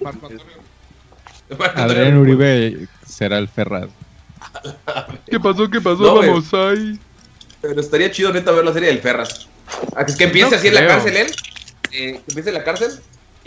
[1.75, 3.89] Adrián Uribe será el Ferraz.
[5.29, 5.69] ¿Qué pasó?
[5.69, 6.03] ¿Qué pasó?
[6.03, 6.15] No.
[6.15, 6.99] Vamos ahí.
[7.61, 9.47] Pero estaría chido neta ver la serie del Ferras.
[9.95, 11.27] Ah, que empiece No así en la cárcel él.
[11.91, 12.91] eh, que empiece en la cárcel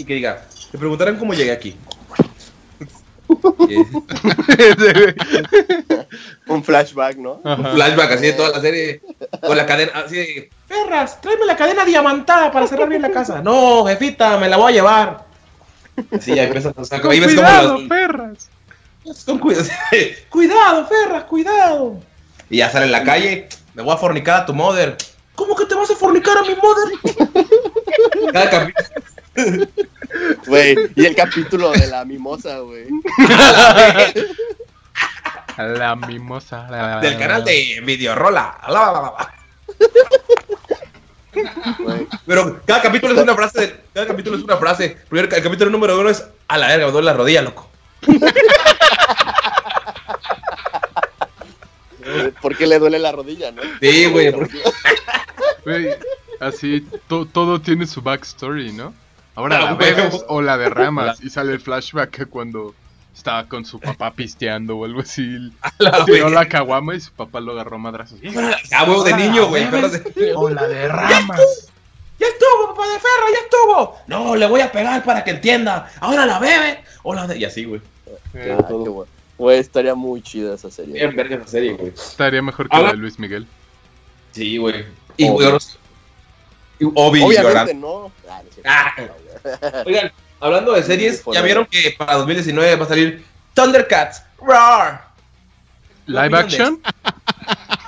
[0.00, 1.76] y que diga, te preguntarán cómo llegué aquí.
[6.48, 7.40] Un flashback, ¿no?
[7.44, 9.00] un flashback así de toda la serie.
[9.46, 13.40] Con la cadena, así de, Ferras, tráeme la cadena diamantada para cerrar bien la casa.
[13.42, 15.24] No, jefita, me la voy a llevar.
[16.12, 17.02] Así ya empiezan a sacar.
[17.02, 18.48] Con Ahí ves como cuidado, los- perras.
[19.26, 19.68] Con cuidado.
[20.30, 22.00] cuidado, Ferras, cuidado.
[22.48, 23.48] Y ya sale en la calle.
[23.74, 24.96] Me voy a fornicar a tu mother.
[25.34, 26.88] ¿Cómo que te vas a fornicar a mi mother?
[28.32, 28.88] Cada capítulo.
[30.46, 32.86] Güey, y el capítulo de la mimosa, güey.
[35.56, 36.66] La mimosa.
[36.70, 38.58] la- Del canal de Videorola.
[38.68, 39.34] La, la, la, la.
[41.78, 42.06] güey.
[42.26, 43.76] Pero cada capítulo es una frase.
[43.94, 44.96] cada capítulo es una frase.
[45.08, 47.70] Primero, el capítulo número uno es a la verga, me duele la rodilla, loco.
[52.40, 53.62] ¿Por qué le duele la rodilla, no?
[53.80, 54.32] Sí, güey.
[54.32, 55.98] porque-
[56.40, 58.94] así to- todo tiene su backstory, ¿no?
[59.40, 62.74] Ahora Ah, la bebes o la derramas y sale el flashback cuando
[63.14, 65.50] estaba con su papá pisteando o algo así.
[65.78, 68.18] la Tiró la caguama y su papá lo agarró madrazos.
[68.72, 69.66] Ah, huevo de niño, güey.
[70.36, 71.40] O la derramas.
[72.18, 73.26] ¡Ya estuvo, papá de ferro!
[73.32, 73.96] ¡Ya estuvo!
[74.06, 75.90] No, le voy a pegar para que entienda.
[76.00, 76.84] Ahora la bebe.
[77.02, 77.38] O la de...
[77.38, 77.80] Y así, güey.
[78.34, 79.06] Eh, Ah, bueno.
[79.38, 80.92] Güey, estaría muy chida esa serie.
[80.92, 81.94] Bien verga esa serie, güey.
[81.94, 83.46] estaría mejor que la de Luis Miguel.
[84.32, 84.84] Sí, güey.
[85.16, 85.52] Y, Obvio.
[85.52, 87.74] güey, Obi Obviamente llorando.
[87.74, 88.12] no.
[88.30, 88.62] Ah, no.
[88.66, 88.94] Ah.
[89.86, 94.22] Oigan, hablando de series, ¿ya vieron que para 2019 va a salir Thundercats?
[94.40, 95.04] ¡Roar!
[96.06, 96.80] ¿Qué ¿Live action?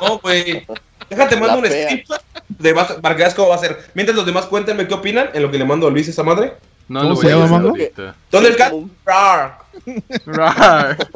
[0.01, 0.67] No, güey.
[1.09, 2.11] Déjate, mando un script
[2.49, 3.85] de para que veas cómo va a ser.
[3.95, 6.55] Mientras los demás cuéntenme qué opinan en lo que le mando a Luis esa madre.
[6.89, 8.15] No ¿Cómo lo voy a hacer.
[8.31, 8.75] Thundercats,
[9.05, 9.59] ¡Roar!
[10.27, 11.09] Rar.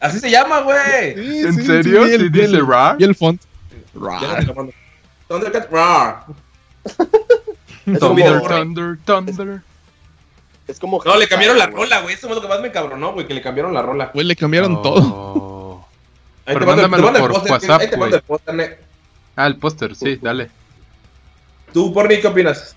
[0.00, 1.14] Así se llama, güey.
[1.14, 2.04] Sí, ¿En sí, serio?
[2.04, 2.96] sí, ¿Sí el- dice el- Rar?
[2.98, 3.42] Y el font.
[4.20, 4.72] Ya te lo mando.
[5.28, 6.24] Thundercats, ¡Roar!
[7.86, 9.60] Es Thunder, como, Thunder, Thunder.
[10.66, 12.14] es como No, le cambiaron la rola, güey.
[12.14, 14.10] Eso es lo que más me cabronó, güey, que le cambiaron la rola.
[14.12, 14.82] Güey, le cambiaron Oh.
[14.82, 15.86] todo.
[16.46, 18.18] Ahí Pero te mando- te mando el por póster, WhatsApp, Ahí te mando güey.
[18.18, 18.76] el póster, ne-
[19.36, 20.50] Ah, el póster, sí, dale.
[21.72, 22.74] ¿Tú, Porni, qué opinas?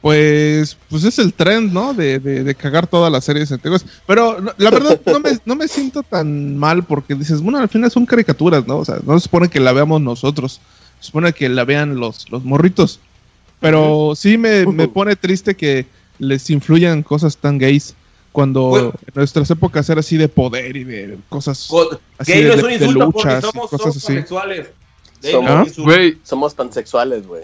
[0.00, 1.92] Pues, pues es el trend, ¿no?
[1.92, 3.84] De, de, de cagar todas las series antiguas.
[4.06, 7.90] Pero la verdad no me, no me siento tan mal porque dices, bueno, al final
[7.90, 8.78] son caricaturas, ¿no?
[8.78, 10.60] O sea, no se supone que la veamos nosotros.
[11.00, 12.98] Se supone que la vean los, los morritos.
[13.60, 15.86] Pero sí me, me pone triste que
[16.18, 17.94] les influyan cosas tan gays
[18.32, 18.92] cuando Bueno.
[19.06, 22.54] en nuestras épocas era así de poder y de cosas Co- así Gay de, no
[22.56, 24.14] es un insulto porque luchas y somos, cosas somos así.
[25.22, 27.42] Gay Somos- Somos pansexuales, güey.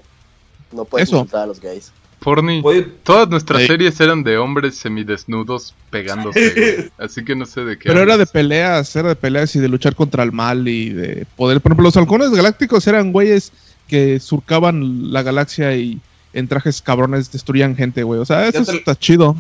[0.73, 1.19] No puedes Eso.
[1.19, 1.93] insultar a los gays.
[2.21, 2.63] Porni.
[3.03, 3.67] Todas nuestras Sí.
[3.69, 6.91] series eran de hombres semidesnudos pegándose, güey.
[6.99, 7.89] Así que no sé de qué.
[7.89, 11.27] Pero era de peleas, era de peleas y de luchar contra el mal y de
[11.37, 11.61] poder.
[11.61, 13.53] Por ejemplo, los halcones galácticos eran güeyes
[13.87, 16.01] que surcaban la galaxia y
[16.37, 18.21] en trajes cabrones destruían gente, güey.
[18.21, 19.35] O sea, eso te- está chido.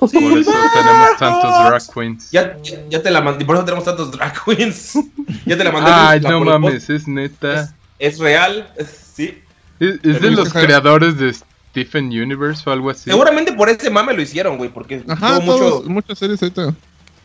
[0.00, 2.30] Por eso tenemos tantos drag queens.
[2.32, 4.94] Ya, ya, ya te la mandé, por eso tenemos tantos drag queens.
[5.46, 5.90] ya te la mandé.
[5.92, 7.62] Ay, la- no mames, es neta.
[7.98, 9.38] Es, es real, es- sí.
[9.78, 13.10] ¿Es, es de los creadores de Stephen Universe o algo así?
[13.10, 16.74] Seguramente por ese mame lo hicieron, güey, porque Ajá, tuvo todos- mucho muchas series ahorita.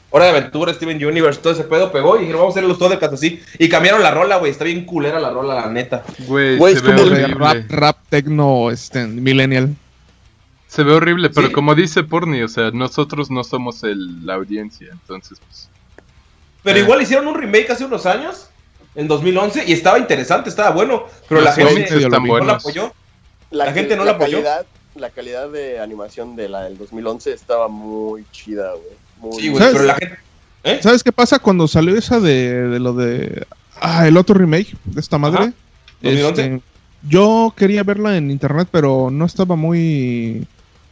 [0.10, 2.80] Hora de Aventura, Steven Universe, todo ese pedo pegó y dijeron, vamos a hacer los
[2.80, 3.42] Thundercats así.
[3.60, 6.04] Y cambiaron la rola, güey, está bien culera la rola, la neta.
[6.28, 9.76] Güey, es ve como el rap, rap, tecno, este, millennial.
[10.68, 11.54] Se ve horrible, pero Sí.
[11.54, 15.70] como dice Porni, o sea, nosotros no somos el, la audiencia, entonces pues...
[16.64, 16.82] Pero Ah.
[16.82, 18.50] igual hicieron un remake hace unos años,
[18.96, 21.06] en 2011, y estaba interesante, estaba bueno.
[21.30, 22.94] Pero Los la gente no la apoyó.
[23.52, 24.38] La, gente no la apoyó.
[24.44, 24.66] calidad,
[24.96, 29.07] la calidad de animación de la del 2011 estaba muy chida, güey.
[29.22, 30.18] Muy Sí, pero la gente...
[30.64, 30.80] ¿Eh?
[30.82, 33.46] ¿Sabes qué pasa cuando salió esa de, de lo de.
[33.80, 35.44] Ah, el otro remake de esta madre?
[35.44, 35.54] Ajá,
[36.02, 36.42] 2011.
[36.42, 36.62] Este,
[37.08, 40.46] yo quería verla en internet, pero no estaba muy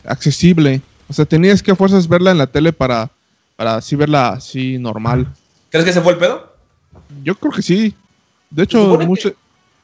[0.05, 0.81] accesible.
[1.09, 3.09] O sea, tenías que a fuerzas verla en la tele para,
[3.55, 5.27] para así verla así normal.
[5.69, 6.53] ¿Crees que ese fue el pedo?
[7.23, 7.93] Yo creo que sí.
[8.49, 8.99] De Se hecho,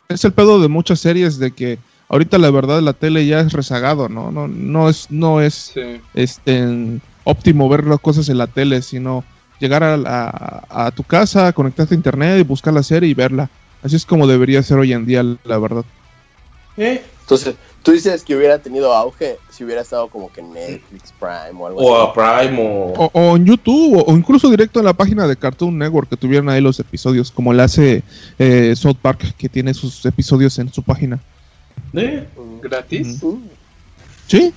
[0.07, 3.51] es el pedo de muchas series de que ahorita la verdad la tele ya es
[3.51, 4.31] rezagado, ¿no?
[4.31, 5.73] No, no es, no es
[6.13, 6.99] este
[7.31, 9.23] óptimo ver las cosas en la tele, sino
[9.59, 13.49] llegar a, la- a tu casa, conectarte a internet y buscar la serie y verla.
[13.83, 15.83] Así es como debería ser hoy en día, la verdad.
[16.77, 17.03] ¿Eh?
[17.21, 21.59] Entonces, tú dices que hubiera tenido auge si hubiera estado como que en Netflix Prime
[21.61, 22.19] o algo O así.
[22.19, 22.93] a Prime o...
[23.05, 26.17] O, o en YouTube, o, o incluso directo en la página de Cartoon Network, que
[26.17, 28.03] tuvieran ahí los episodios, como le hace
[28.37, 31.19] eh, South Park, que tiene sus episodios en su página.
[31.93, 32.27] ¿Eh?
[32.61, 33.23] ¿Gratis?
[33.23, 33.35] Mm,
[34.27, 34.53] ¿Sí?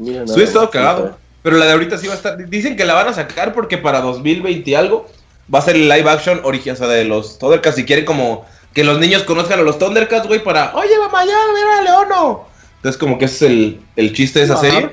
[0.00, 1.16] Mira, Sí, estado cagado.
[1.42, 2.48] Pero la de ahorita sí va a estar.
[2.48, 5.06] Dicen que la van a sacar porque para 2020 y algo
[5.52, 7.76] va a ser el live action original de los Thundercats.
[7.76, 8.44] Si quieren como
[8.74, 10.74] que los niños conozcan a los Thundercats, güey, para.
[10.74, 12.44] Oye, mamá, ya, mira a Leono.
[12.76, 14.90] Entonces, como que ese es el, el chiste de esa serie.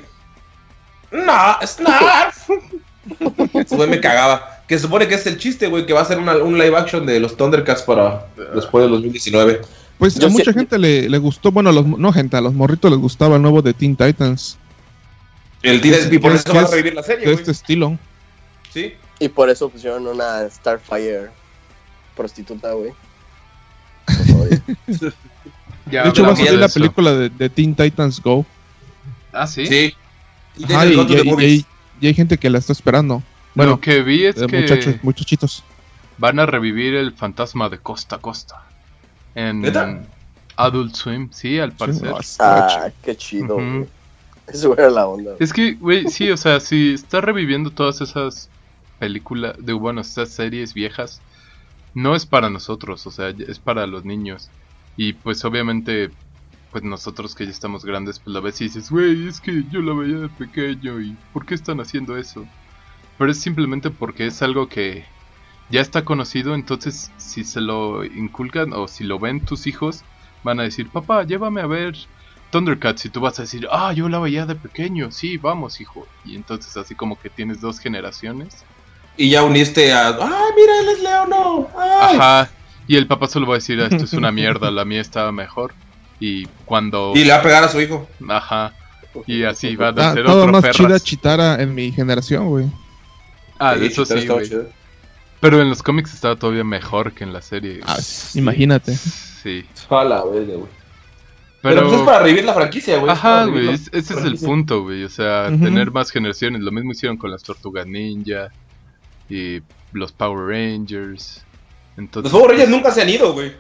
[1.12, 2.50] No, Snarf.
[3.70, 4.62] Güey, me cagaba.
[4.68, 6.76] Que se supone que es el chiste, güey, que va a ser una- un live
[6.78, 9.62] action de los Thundercats para después del 2019.
[9.98, 12.42] Pues Yo a mucha sé- gente le, le gustó, bueno, a los, no gente, a
[12.42, 14.58] los morritos les gustaba el nuevo de Teen Titans,
[15.64, 17.40] El Teenage- y por ¿Qué eso es- va a revivir la serie, de güey.
[17.40, 17.98] este estilo.
[18.74, 18.94] Sí.
[19.20, 21.30] Y por eso pusieron una Starfire
[22.16, 22.92] prostituta, güey.
[25.90, 28.46] Ya de hecho, va a salir de la película de, de Teen Titans Go.
[29.32, 29.66] Ah, sí.
[29.66, 29.96] Sí.
[30.58, 33.24] Y Ajá, hay gente que la está esperando.
[33.56, 35.64] Bueno, Lo que vi es eh, que muchachos, muchachitos.
[36.18, 38.64] van a revivir el fantasma de Costa a Costa.
[39.34, 40.02] En ¿Neta?
[40.58, 42.14] Adult Swim, sí, al parecer.
[42.40, 43.88] Ah, qué chido, güey.
[44.54, 45.36] Eso era la onda.
[45.40, 48.50] Es que, güey, sí, o sea, si está reviviendo todas esas
[49.00, 51.22] películas, de bueno, esas series viejas,
[51.94, 54.50] no es para nosotros, o sea, es para los niños.
[54.96, 56.12] Y pues obviamente,
[56.72, 59.82] pues nosotros que ya estamos grandes, pues la ves y dices, güey, es que yo
[59.82, 62.46] la veía de pequeño y ¿por qué están haciendo eso?
[63.18, 65.06] Pero es simplemente porque es algo que
[65.70, 70.04] ya está conocido, entonces si se lo inculcan o si lo ven tus hijos,
[70.44, 71.96] van a decir, papá, llévame a ver
[72.52, 76.08] Thundercats y tú vas a decir, ah, yo la veía de pequeño, sí, vamos, hijo.
[76.26, 78.64] Y entonces así como que tienes dos generaciones.
[79.18, 80.10] Y ya uniste a.
[80.10, 81.68] ¡Ay, mira, él es Leono!
[81.78, 82.16] ¡Ay!
[82.18, 82.50] Ajá.
[82.88, 85.32] Y el papá solo va a decir, "Ah, esto es una mierda, la mía estaba
[85.32, 85.74] mejor.
[86.20, 87.12] Y cuando...
[87.16, 88.08] Y le va a pegar a su hijo.
[88.30, 88.74] Ajá.
[89.26, 90.78] Y así van a Ah, hacer todo otro más perras.
[90.78, 92.68] chida Chitara en mi generación, güey.
[93.60, 94.48] Ah, Sí, eso Chitara sí, güey.
[94.50, 94.70] chido.
[95.40, 97.82] Pero en los cómics estaba todavía mejor que en la serie.
[97.86, 97.98] Ah,
[98.36, 98.96] imagínate.
[98.96, 99.66] Sí.
[99.90, 100.77] Güey, güey.
[101.62, 101.76] Pero...
[101.76, 103.12] Pero, pues es para revivir la franquicia, güey.
[103.12, 105.04] Ajá, güey, ese es el punto, güey.
[105.04, 106.62] O sea, tener más generaciones.
[106.62, 108.50] Lo mismo hicieron con las Tortugas Ninja
[109.30, 109.62] y
[109.92, 111.44] los Power Rangers.
[111.98, 113.54] Entonces, Los Power Rangers nunca se han ido, güey.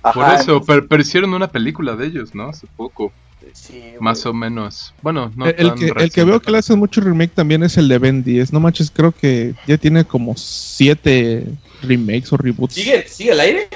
[0.00, 2.48] Por Ajá, eso, pero, pero hicieron una película de ellos, ¿no?
[2.48, 3.12] Hace poco.
[3.52, 4.00] sí, güey.
[4.00, 4.94] Más o menos.
[5.02, 7.62] Bueno, no el, el tan que, el que veo que le hacen mucho remake también
[7.62, 8.52] es el de Ben 10.
[8.52, 11.46] No manches, creo que ya tiene como siete
[11.82, 12.74] remakes o reboots.
[12.74, 13.68] ¿Sigue, ¿Sigue el aire?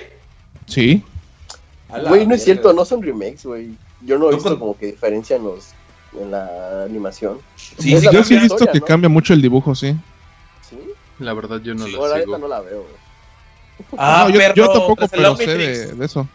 [0.67, 1.05] Sí.
[1.89, 3.77] Güey, no es cierto, no son remakes, güey.
[4.01, 5.75] Yo no he visto con- como que diferencia en los
[6.13, 7.41] en la animación.
[7.57, 8.87] Sí, sí, la Yo sí he visto historia, que ¿no?
[8.87, 9.95] cambia mucho el dibujo, sí.
[10.63, 10.79] ¿Sí?
[11.19, 12.17] La verdad yo no Sí, la sigo.
[12.17, 12.95] neta no la veo, güey.
[13.99, 16.27] Ah, No, yo, perro, yo tampoco, es el pero sé de, de eso.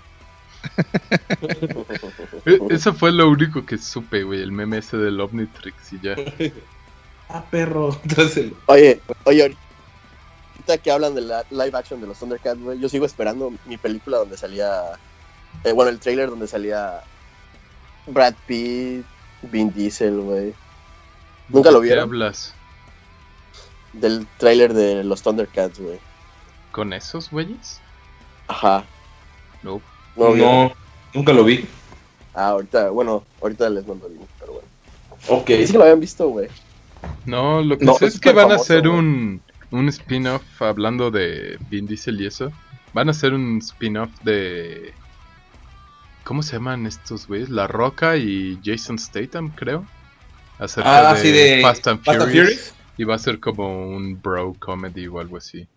[2.45, 4.41] E- Eso fue lo único que supe, güey.
[4.41, 6.15] El meme ese del Omnitrix y ya.
[7.33, 7.97] Ah, perro.
[8.03, 12.89] Entonces, Oye, oye, ahorita que hablan de la live action de los Thundercats, güey, yo
[12.89, 14.81] sigo esperando mi película donde salía,
[15.63, 17.01] eh, bueno, el trailer donde salía
[18.07, 19.05] Brad Pitt,
[19.43, 20.53] Vin Diesel, güey.
[21.49, 22.03] ¿Nunca lo ¿De qué vieron?
[22.05, 22.53] hablas?
[23.93, 25.99] Del trailer de los Thundercats, güey.
[26.71, 27.81] ¿Con esos güeyes?
[28.47, 28.85] Ajá.
[29.61, 29.81] No.
[30.15, 30.73] No, no, vieron?
[31.13, 31.67] nunca lo vi.
[32.33, 34.67] Ah, ahorita, bueno, ahorita les mando el link, pero bueno.
[35.27, 35.47] Ok.
[35.65, 36.47] Sí que lo habían visto, güey.
[37.25, 41.11] No, lo que No, sé es es que van a hacer un, un spin-off hablando
[41.11, 42.51] de Vin Diesel y eso.
[42.93, 44.93] Van a hacer un spin-off de...
[46.23, 47.49] ¿Cómo se llaman estos güeyes?
[47.49, 49.85] La Roca y Jason Statham, creo.
[50.59, 52.73] Acerca Ah, sí, de Fast and Fast and Furious.
[52.97, 55.67] Y va a ser como un bro comedy o algo así.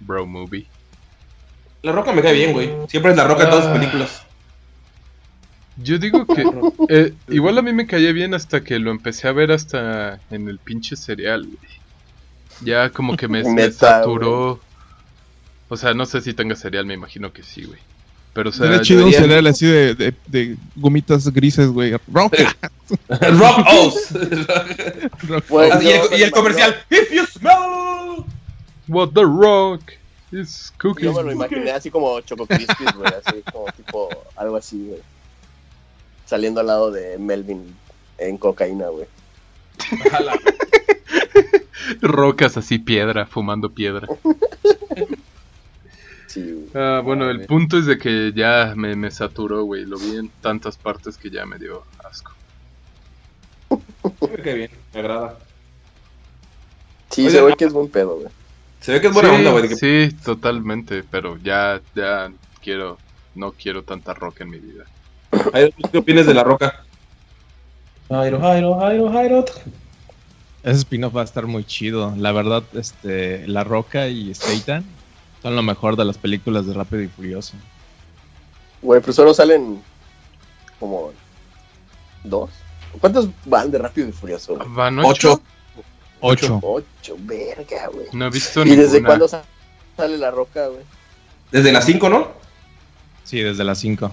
[0.00, 0.66] Bro movie.
[1.82, 2.70] La Roca me cae bien, güey.
[2.88, 3.78] Siempre es La Roca en todas sus Ah.
[3.78, 4.22] películas.
[5.78, 6.42] Yo digo que
[6.88, 10.48] eh, igual a mí me caía bien hasta que lo empecé a ver hasta en
[10.48, 11.46] el pinche cereal.
[11.46, 11.58] güey.
[12.60, 13.42] Ya como que me,
[13.72, 14.60] saturó.
[15.68, 17.78] O sea, no sé si tenga cereal, me imagino que sí, güey.
[18.38, 21.92] Pero o sea, Sería chido un deberían- cereal así de, de, de gomitas grises, güey.
[22.06, 22.56] Roca.
[23.08, 24.08] Rock O's.
[25.50, 26.76] Ah, y, el, y comercial.
[26.88, 28.24] If you smell.
[28.86, 29.90] What the Rock
[30.30, 31.06] is cooking.
[31.06, 35.00] Yo me lo imaginé así como Choco Crispies, güey, así como tipo algo así, güey.
[36.24, 37.74] Saliendo al lado de Melvin
[38.18, 39.06] en cocaína, güey.
[42.02, 44.06] Rocas así, piedra, fumando piedra.
[46.28, 46.66] Sí, güey.
[46.74, 49.84] Ah, bueno, Ah, el punto es de que ya me, me saturó, güey.
[49.84, 52.32] Lo vi en tantas partes que ya me dio asco.
[54.44, 55.38] Cae bien, me agrada.
[57.10, 57.56] Sí, Oye, se ve no.
[57.56, 58.28] que es buen pedo, güey.
[58.80, 59.68] Se ve que es buena sí, onda, güey.
[59.68, 62.30] que- Sí, totalmente, pero ya, ya
[62.62, 62.98] quiero,
[63.34, 64.84] no quiero tanta roca en mi vida.
[65.52, 66.84] Jairo, ¿tú ¿Qué opinas de La Roca?
[68.08, 69.44] Jairo, Jairo, Jairo, Jairo.
[70.62, 72.14] Ese spin-off va a estar muy chido.
[72.16, 74.84] La verdad, este, La Roca y Statham
[75.48, 77.54] son lo mejor de las películas de Rápido y Furioso.
[78.82, 79.82] Güey, pero solo salen
[80.78, 81.10] como
[82.22, 82.50] dos.
[83.00, 84.56] ¿Cuántos van de Rápido y Furioso?
[84.56, 84.68] güey?
[84.70, 85.40] ¿Van Ocho.
[86.20, 86.60] ocho?
[86.60, 86.60] Ocho.
[86.62, 88.06] Ocho, verga, güey.
[88.12, 89.44] No he visto ¿Y desde cuándo sa-
[89.96, 90.82] sale la roca, güey?
[91.50, 92.28] Desde las 5, ¿no?
[93.24, 94.04] Sí, desde las 5.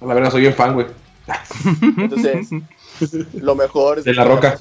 [0.00, 0.86] A la verdad, soy bien fan, güey.
[1.98, 2.48] Entonces,
[3.34, 4.54] lo mejor es De La Roca.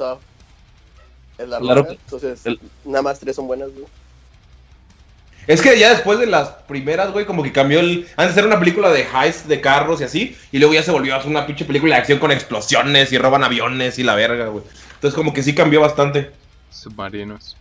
[1.38, 1.90] Es la, La roca.
[1.92, 2.02] Roca.
[2.04, 3.86] Entonces, El- nada más tres son buenas, güey.
[5.48, 8.08] Es que ya después de las primeras, güey, como que cambió el.
[8.18, 10.38] Antes era una película de heist de carros y así.
[10.52, 13.18] Y luego ya se volvió a hacer una pinche película de acción con explosiones y
[13.18, 14.64] roban aviones y la verga, güey.
[14.96, 16.32] Entonces, como que sí cambió bastante.
[16.72, 17.56] Submarinos.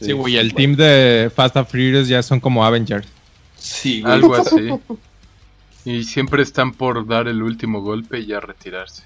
[0.00, 3.08] Sí, güey, el team de Fast and Furious ya son como Avengers.
[3.56, 4.14] Sí, güey.
[4.14, 4.70] Algo así.
[5.84, 9.02] Y siempre están por dar el último golpe y ya retirarse.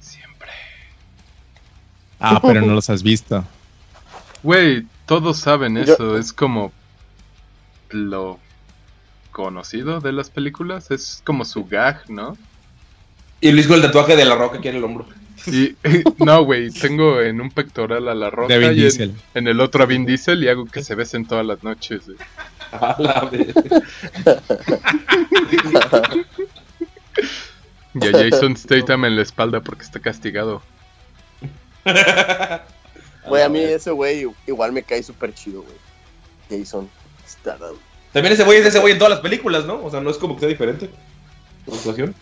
[0.00, 0.48] Siempre.
[2.18, 3.44] Ah, pero no los has visto.
[4.42, 6.18] Güey, todos saben Yo- eso.
[6.18, 6.72] Es como
[7.90, 8.38] lo
[9.32, 10.90] conocido de las películas.
[10.90, 12.36] Es como su gag, ¿no?
[13.40, 15.06] Y Luis con el tatuaje de la roca aquí en el hombro.
[15.46, 15.74] Y
[16.24, 19.14] no, güey, tengo en un pectoral a la roca De Vin y en, Diesel.
[19.34, 22.06] en el otro a Vin Diesel y hago que se besen todas las noches.
[22.06, 22.16] güey.
[22.72, 23.52] A la verga.
[27.94, 30.62] Y a Jason Statham en la espalda porque está castigado.
[33.26, 35.76] Güey, a mí ese güey igual me cae súper chido, güey.
[36.50, 36.88] Jason
[37.26, 37.76] Statham.
[38.12, 39.82] También ese güey es ese güey en todas las películas, ¿no?
[39.82, 40.90] O sea, no es como que sea diferente.
[41.64, 42.14] Por actuación.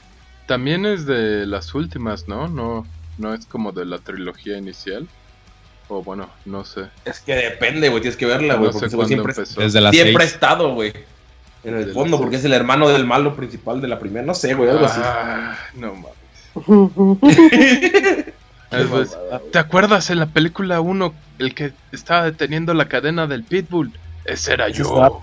[0.46, 2.48] También es de las últimas, ¿no?
[2.48, 2.86] No,
[3.18, 5.08] no es como de la trilogía inicial.
[5.88, 6.86] O bueno, no sé.
[7.04, 8.00] Es que depende, güey.
[8.00, 8.68] Tienes que verla, güey.
[8.68, 9.60] No porque sé ese siempre, empezó.
[9.60, 10.32] Desde las siempre ha 6.
[10.32, 10.92] estado, güey.
[11.64, 14.24] En el fondo, porque es el hermano del malo principal de la primera.
[14.24, 15.00] No sé, güey, algo así.
[15.02, 16.12] Ah, no mames.
[18.72, 18.84] Mamada,
[19.30, 19.50] güey.
[19.52, 23.92] ¿Te acuerdas en la película 1 el que estaba deteniendo la cadena del Pitbull?
[24.24, 25.22] Ese era yo.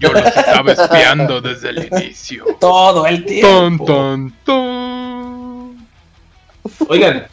[0.00, 2.44] Yo los estaba espiando desde el inicio.
[2.60, 5.88] Todo el Ton, ton, ton.
[6.88, 7.26] Oigan,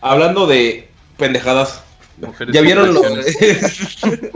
[0.00, 1.82] hablando de pendejadas,
[2.20, 3.98] Mujeres ¿ya vieron lo, impresiones.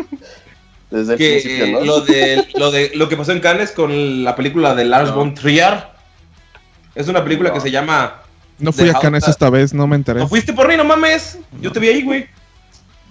[0.90, 1.84] Desde el que, principio, ¿no?
[1.86, 5.16] lo, de, lo de lo que pasó en Cannes con la película de Lars No.
[5.16, 5.84] von Trier?
[6.94, 7.54] Es una película No.
[7.54, 8.21] que se llama...
[8.62, 10.20] No fui a Cannes Hauta- esta vez, no me enteré.
[10.20, 10.76] ¿No fuiste por mí?
[10.76, 11.38] No mames.
[11.60, 12.26] Yo te vi ahí, güey.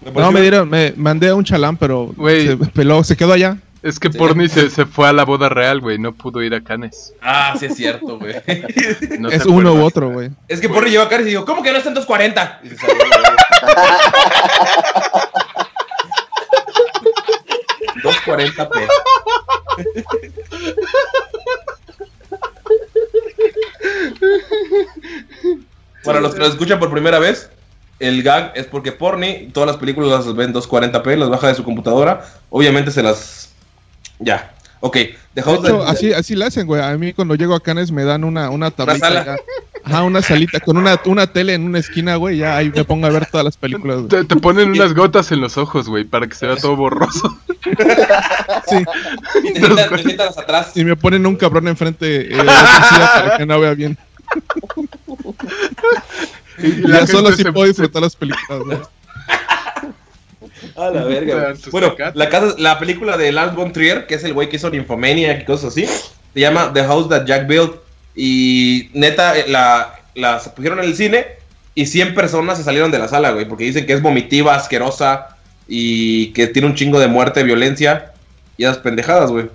[0.03, 2.48] Me No, me dieron, me mandé a un chalán, pero Güey.
[2.48, 3.57] se peló, se quedó allá.
[3.84, 4.18] Es que Sí.
[4.18, 5.98] Porni se, se fue a la boda real, güey.
[5.98, 7.14] No pudo ir a Cannes.
[7.22, 8.36] Ah, sí es cierto, güey.
[9.19, 10.30] No es uno u otro, güey.
[10.48, 12.61] es que Porri llegó a Cannes y dijo, ¿cómo que no está en 240?
[12.64, 13.38] Y se salió la verga.
[18.03, 18.88] 240p.
[26.03, 27.49] Para los que nos escuchan por primera vez,
[27.99, 31.56] el gag es porque Porni todas las películas las ve en 240p, las baja de
[31.56, 32.26] su computadora.
[32.49, 33.52] Obviamente se las.
[34.19, 34.53] Ya.
[34.84, 36.82] Ok, De dejamos hecho, así, así le hacen, güey.
[36.82, 39.07] A mí cuando llego a Cannes me dan una, una tablita.
[39.07, 39.26] sala.
[39.26, 39.36] ya.
[39.84, 42.38] Ajá, una salita con una, una tele en una esquina, güey.
[42.38, 44.10] Ya ahí me pongo a ver todas las películas, güey.
[44.10, 47.38] Te, te ponen unas gotas en los ojos, güey, para que se vea todo borroso.
[48.68, 48.84] Sí.
[49.44, 50.72] Y te sientas, te sientas atrás.
[50.76, 53.98] Y me ponen un cabrón enfrente eh, de la para que no vea bien.
[56.57, 58.77] Y Y la ya solo se- puedo disfrutar las películas, güey.
[60.76, 61.53] A la verga.
[61.72, 64.69] Bueno, la, casa, la película de Lars von Trier, que es el güey que hizo
[64.69, 67.76] Nymphomaniac y cosas así, se llama The House That Jack Built.
[68.15, 71.26] Y neta, eh, la, la se pusieron en el cine
[71.73, 75.38] y 100 personas se salieron de la sala, güey, porque dicen que es vomitiva, asquerosa
[75.68, 78.11] y que tiene un chingo de muerte, violencia
[78.57, 79.49] y esas pendejadas, güey.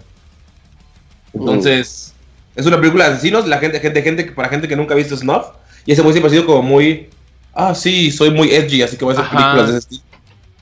[1.35, 2.15] Entonces,
[2.55, 5.17] es una película de asesinos, la gente, gente, gente, para gente que nunca ha visto
[5.17, 5.47] Snuff.
[5.87, 7.09] Y ese güey siempre ha sido como muy.
[7.55, 9.37] Ah, sí, soy muy edgy, así que voy a hacer Ajá.
[9.39, 10.03] películas de ese estilo.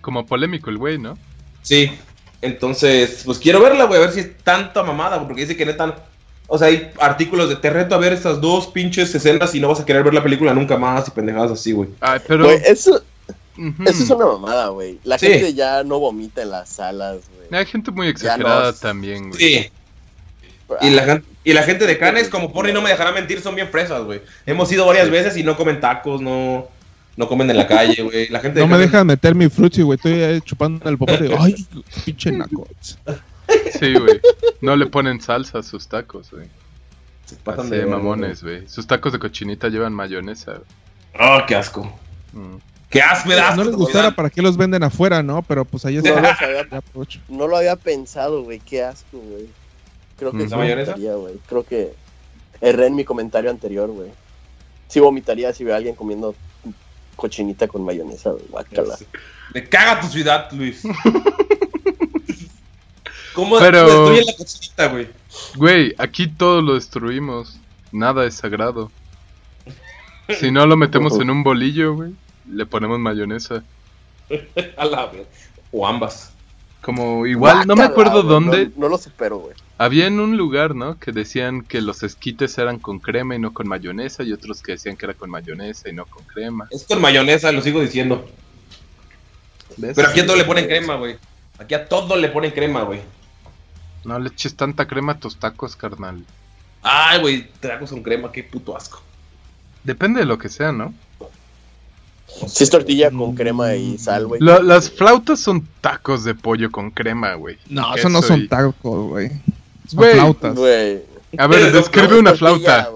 [0.01, 1.18] Como polémico el güey, ¿no?
[1.62, 1.90] Sí.
[2.42, 5.96] Entonces, pues quiero verla, güey, a ver si es tanta mamada, porque dice que neta.
[6.46, 9.68] O sea, hay artículos de te reto a ver estas dos pinches escenas y no
[9.68, 11.88] vas a querer ver la película nunca más y pendejadas así, güey.
[12.01, 12.51] Ay, pero.
[12.51, 13.02] Eso,
[13.86, 14.98] eso es una mamada, güey.
[15.05, 15.26] La Sí.
[15.26, 17.48] gente ya no vomita en las salas, güey.
[17.60, 18.74] Hay gente muy exagerada no.
[18.74, 19.40] también, güey.
[19.40, 19.70] Sí.
[20.81, 23.55] Y la, gen- y la gente de Canes, como Porni no me dejará mentir, son
[23.55, 24.23] bien fresas, güey.
[24.47, 26.69] Hemos ido varias veces y no comen tacos, no,
[27.16, 28.28] no comen en la calle, güey.
[28.28, 29.97] La gente de No me dejan meter mi frutti, güey.
[29.97, 31.35] Estoy ahí chupando el popote.
[31.39, 31.55] Ay,
[32.05, 32.66] pinche naco.
[33.78, 34.20] Sí, güey.
[34.61, 36.47] No le ponen salsa a sus tacos, güey.
[37.27, 38.66] se pasan Así de mamones, güey.
[38.69, 40.61] Sus tacos de cochinita llevan mayonesa.
[41.20, 41.85] Oh, qué asco.
[42.32, 42.57] Mm.
[42.91, 45.43] Qué asco, me da No asco, les gustara, ¿para qué los venden afuera, no?
[45.43, 46.77] Pero pues ahí No, está.
[46.78, 47.20] aprovecho.
[47.28, 48.61] no lo había pensado, güey.
[48.61, 49.47] Qué asco, güey.
[50.30, 50.92] Creo que ¿La mayonesa?
[50.92, 51.34] vomitaría, güey.
[51.46, 51.94] Creo que
[52.60, 54.10] erré en mi comentario anterior, güey.
[54.88, 56.34] Sí vomitaría si veo a alguien comiendo
[57.16, 58.44] cochinita con mayonesa, güey.
[58.48, 58.96] Guácala.
[59.52, 60.82] Me caga tu ciudad, Luis.
[63.34, 65.09] ¿Cómo Pero- destruyen la cochinita, güey?
[65.56, 67.59] Güey, aquí todo lo destruimos.
[67.90, 68.90] Nada es sagrado.
[70.40, 72.14] Si no lo metemos en un bolillo, güey,
[72.51, 73.62] le ponemos mayonesa.
[74.76, 75.26] A la vez.
[75.72, 76.32] O ambas.
[76.80, 78.66] Como igual, no me acuerdo dónde.
[78.66, 79.55] No, no lo supero, güey.
[79.76, 80.98] Había en un lugar, ¿no?
[80.98, 84.72] Que decían que los esquites eran con crema y no con mayonesa, y otros que
[84.72, 86.68] decían que era con mayonesa y no con crema.
[86.70, 88.24] Es con mayonesa, lo sigo diciendo.
[89.76, 89.94] ¿Ves?
[89.96, 91.16] Pero aquí a todo le ponen crema, güey.
[91.59, 93.01] Aquí a todo le ponen crema, güey.
[94.05, 96.22] No le eches tanta crema a tus tacos, carnal.
[96.82, 99.02] Ay, güey, tragos con crema, qué puto asco.
[99.82, 100.94] Depende de lo que sea, ¿no?
[102.46, 104.40] Si es tortilla con crema y sal, güey.
[104.40, 107.59] La- las flautas son tacos de pollo con crema, güey.
[107.68, 109.30] No, eso no son y- tacos, güey.
[109.89, 110.55] Son Güey, flautas.
[110.55, 111.02] Güey.
[111.39, 112.89] A ver, describe una flauta.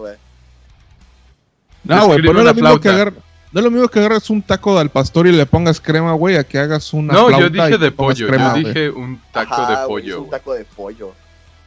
[1.84, 2.90] No, güey, pero no es una lo mismo que flauta.
[2.90, 3.14] agarrar.
[3.50, 6.36] No es lo mismo que agarres un taco al pastor y le pongas crema, güey,
[6.36, 8.26] a que hagas una No, flauta yo dije de pollo.
[8.28, 10.14] crema, yo dije un taco Ajá, de pollo.
[10.16, 11.14] es un taco de pollo.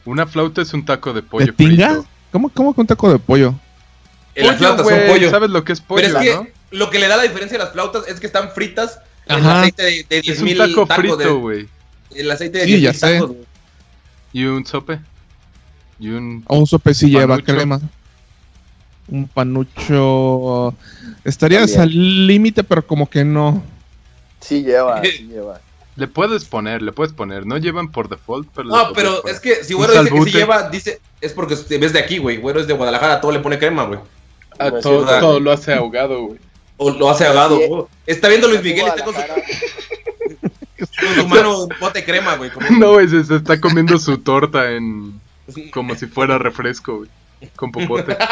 [0.06, 2.03] Una flauta es un taco de pollo ¿De tinga?
[2.31, 3.56] ¿Cómo, ¿Cómo que un taco de pollo?
[4.35, 5.30] En las flautas son pollo.
[5.31, 6.48] ¿Sabes lo que es pollo, Pero es que no?
[6.72, 9.84] lo que le da la diferencia a las flautas es que están fritas en aceite
[9.84, 11.02] de, de Es un 10.000 taco tacos.
[11.02, 11.69] frito, de- güey.
[12.15, 13.14] el aceite de Sí, 10.000 ya sé.
[13.15, 13.45] tacos, güey.
[14.34, 14.99] Y un sope.
[16.02, 16.44] Y un...
[16.48, 17.53] O un sope sí lleva Panucho.
[17.53, 17.80] crema.
[19.07, 20.73] Un panucho.
[21.23, 21.82] Estarías También.
[21.82, 23.61] al límite, pero como que no.
[24.40, 25.61] Sí lleva, sí lleva.
[25.95, 27.45] Le puedes poner, le puedes poner.
[27.45, 28.69] No llevan por default, pero...
[28.69, 29.36] le No, pero poner.
[29.36, 32.38] es que si Güero dice que sí lleva, dice, es porque ves de aquí, güey.
[32.38, 33.99] Güero es de Guadalajara, todo le pone crema, güey.
[34.57, 36.40] A No es todo, lo hace ahogado, güey.
[36.78, 37.60] O lo hace ahogado.
[37.60, 37.68] Sí.
[37.68, 37.84] güey.
[38.07, 39.22] Está viendo Luis Miguel y está con su,
[41.06, 42.49] con su mano un bote de crema, güey.
[42.80, 45.20] No, güey, se, se está comiendo su torta en...
[45.72, 47.10] Como si fuera refresco, güey.
[47.56, 48.18] Con popote.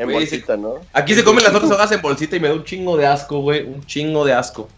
[0.00, 0.74] En Güey, bolsita, ¿no?
[0.92, 3.40] Aquí se comen las otras hojas en bolsita y me da un chingo de asco,
[3.40, 3.64] güey.
[3.64, 4.68] Un chingo de asco.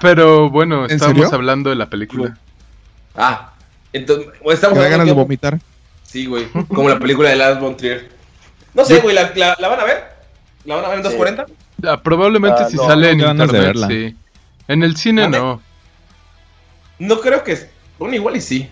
[0.00, 2.36] Pero bueno, ¿En estábamos hablando de la película.
[3.14, 3.52] Ah,
[3.92, 5.60] entonces, güey, estamos da ganas de hablando vomitar.
[6.02, 6.48] Sí, güey.
[6.68, 8.10] Como la película de Lars von Trier.
[8.74, 10.04] No sé, güey, ¿la, la, la van a ver?
[10.64, 11.10] ¿La van a ver en Sí.
[11.16, 11.46] 240?
[11.88, 13.86] Ah, probablemente Ah, si no, sale en internet, verla.
[13.86, 14.16] sí.
[14.66, 15.62] En el cine no.
[16.98, 17.52] No creo que.
[17.52, 17.68] es-
[17.98, 18.68] Bueno, igual y sí.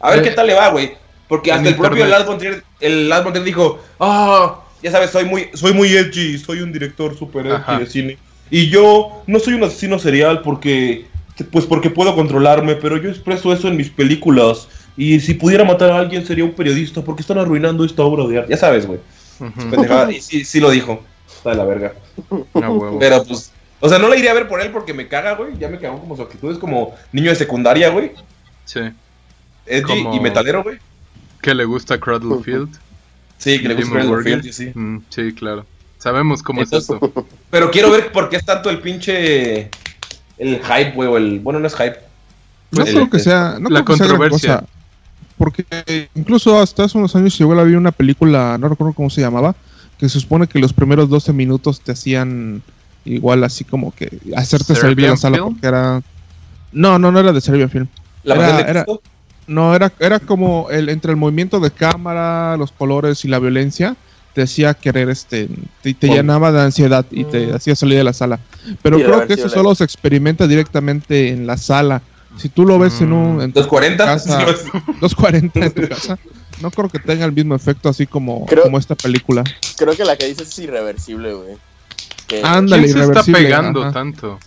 [0.00, 0.96] A ver Eh, qué tal le va, güey.
[1.28, 2.06] Porque hasta el propio.
[2.06, 5.94] Lars von Trier, el Lars von Trier dijo, ah, ya sabes, soy muy, soy muy
[5.96, 8.18] edgy, soy un director super edgy de cine.
[8.50, 11.06] Y yo no soy un asesino serial porque,
[11.50, 14.68] pues porque puedo controlarme, pero yo expreso eso en mis películas.
[14.96, 18.38] Y si pudiera matar a alguien sería un periodista porque están arruinando esta obra de
[18.38, 18.50] arte.
[18.50, 19.00] Ya sabes, güey.
[20.10, 21.02] Y sí, sí lo dijo.
[21.28, 21.94] Está de la verga.
[22.98, 25.58] Pero pues, o sea, no la iría a ver por él porque me caga, güey.
[25.58, 26.50] Ya me cagó como su actitud.
[26.50, 28.12] Es como niño de secundaria, güey.
[28.64, 28.80] Sí.
[29.66, 30.78] Edgy Como- y metalero, güey.
[31.46, 32.68] Que le gusta Cradlefield.
[33.38, 34.40] Sí, que le gusta Dimmu el Borgir.
[34.40, 34.72] Field, sí.
[34.74, 35.66] Mm, sí, claro.
[35.98, 36.98] Sabemos cómo es esto.
[37.50, 39.70] Pero quiero ver por qué es tanto el pinche.
[40.38, 41.06] El hype, güey.
[41.08, 41.98] o el Bueno, no es hype.
[42.70, 43.58] No Pues, creo que sea.
[43.60, 44.54] No la creo que sea gran controversia.
[44.60, 44.66] cosa,
[45.36, 49.54] porque incluso hasta hace unos años igual había una película, no recuerdo cómo se llamaba,
[49.98, 52.62] que se supone que los primeros 12 minutos te hacían
[53.04, 56.02] igual así como que hacerte salir de la ¿Serbian sala porque era.
[56.72, 57.86] No, no, no era de Serbian Film.
[58.24, 59.02] La Era- de era- Cristo.
[59.46, 63.94] No, era, era como el, entre el movimiento de cámara, los colores y la violencia,
[64.34, 65.48] te hacía querer, este,
[65.82, 68.38] te, te llenaba de ansiedad y te hacía salir de la sala.
[68.82, 69.50] Pero creo que eso Irreversible.
[69.54, 72.02] solo se experimenta directamente en la sala.
[72.36, 74.04] Si tú lo ves en un en tu 240.
[74.04, 76.18] casa, Sí, pues, 240 en tu casa,
[76.60, 79.42] no creo que tenga el mismo efecto así como, Creo- como esta película.
[79.78, 81.56] Creo que la que dices es irreversible, güey.
[82.26, 83.92] Que- Ándale, ¿Quién se está irreversible, pegando ajá.
[83.92, 84.38] tanto?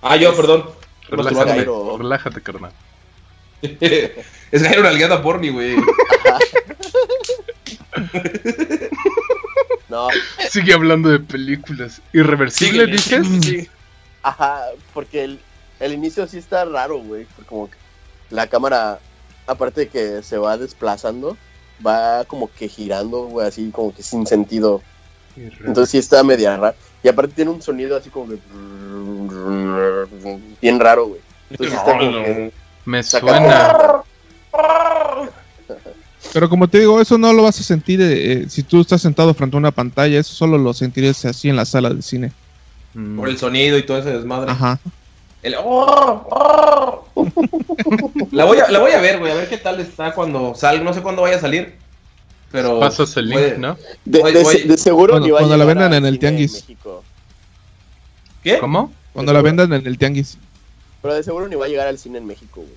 [0.00, 0.64] Ah, yo, perdón.
[1.10, 1.66] Relájate,
[1.98, 2.72] relájate, carnal.
[3.62, 5.76] Es Jairo nalgueada porni, güey.
[9.88, 10.08] No,
[10.50, 12.02] Sigue hablando de películas.
[12.12, 12.92] ¿Irreversible, Síguele.
[12.92, 13.44] dices?
[13.44, 13.68] Sí.
[14.22, 14.62] ajá,
[14.92, 15.40] porque el,
[15.80, 17.24] el inicio sí está raro, güey.
[17.36, 17.76] porque Como que
[18.30, 18.98] la cámara,
[19.46, 21.36] aparte de que se va desplazando,
[21.86, 24.82] va como que girando, güey, así como que sin sentido.
[25.36, 26.76] Entonces sí está media raro.
[27.02, 28.38] Y aparte tiene un sonido así como que...
[30.60, 31.20] Bien raro, güey.
[31.50, 32.52] Entonces está como que...
[32.86, 33.76] Me suena.
[36.32, 39.32] Pero como te digo, eso no lo vas a sentir eh, si tú estás sentado
[39.32, 42.32] frente a una pantalla, eso solo lo sentirías así en la sala de cine.
[42.94, 44.50] Mm, Por el sonido y todo ese desmadre.
[44.50, 44.78] Ajá.
[45.42, 47.04] El- ¡Oh!
[47.14, 47.24] ¡Oh!
[48.32, 50.82] la, voy a, la voy a ver, güey, a ver qué tal está cuando salga.
[50.84, 51.74] No sé cuándo vaya a salir.
[52.52, 52.80] Pero.
[52.80, 53.76] Pasas el link, puede- ¿no?
[54.04, 56.18] De, Voy- de- voy- de seguro Cuando- ni va a cuando la vendan en el
[56.18, 56.52] tianguis.
[56.54, 57.02] México.
[58.42, 58.58] ¿Qué?
[58.58, 58.92] ¿Cómo?
[59.12, 60.36] Cuando la vendan en el tianguis.
[61.06, 62.72] Pero de seguro ni va a llegar al cine en México, güey.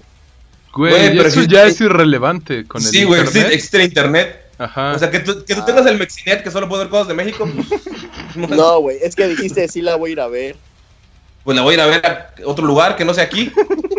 [0.71, 3.55] Güey, Güey, pero eso ya es irrelevante con el Sí, güey, existe, internet.
[3.55, 4.45] existe el internet.
[4.59, 4.91] Ajá.
[4.93, 5.65] O sea, que tú, que tú Ah.
[5.65, 7.81] tengas el Mexinet que solo puede ver cosas de México, pues.
[8.49, 10.55] no güey, es que dijiste sí la voy a ir a ver.
[11.43, 13.51] Pues la voy a ir a ver a otro lugar que no sea aquí.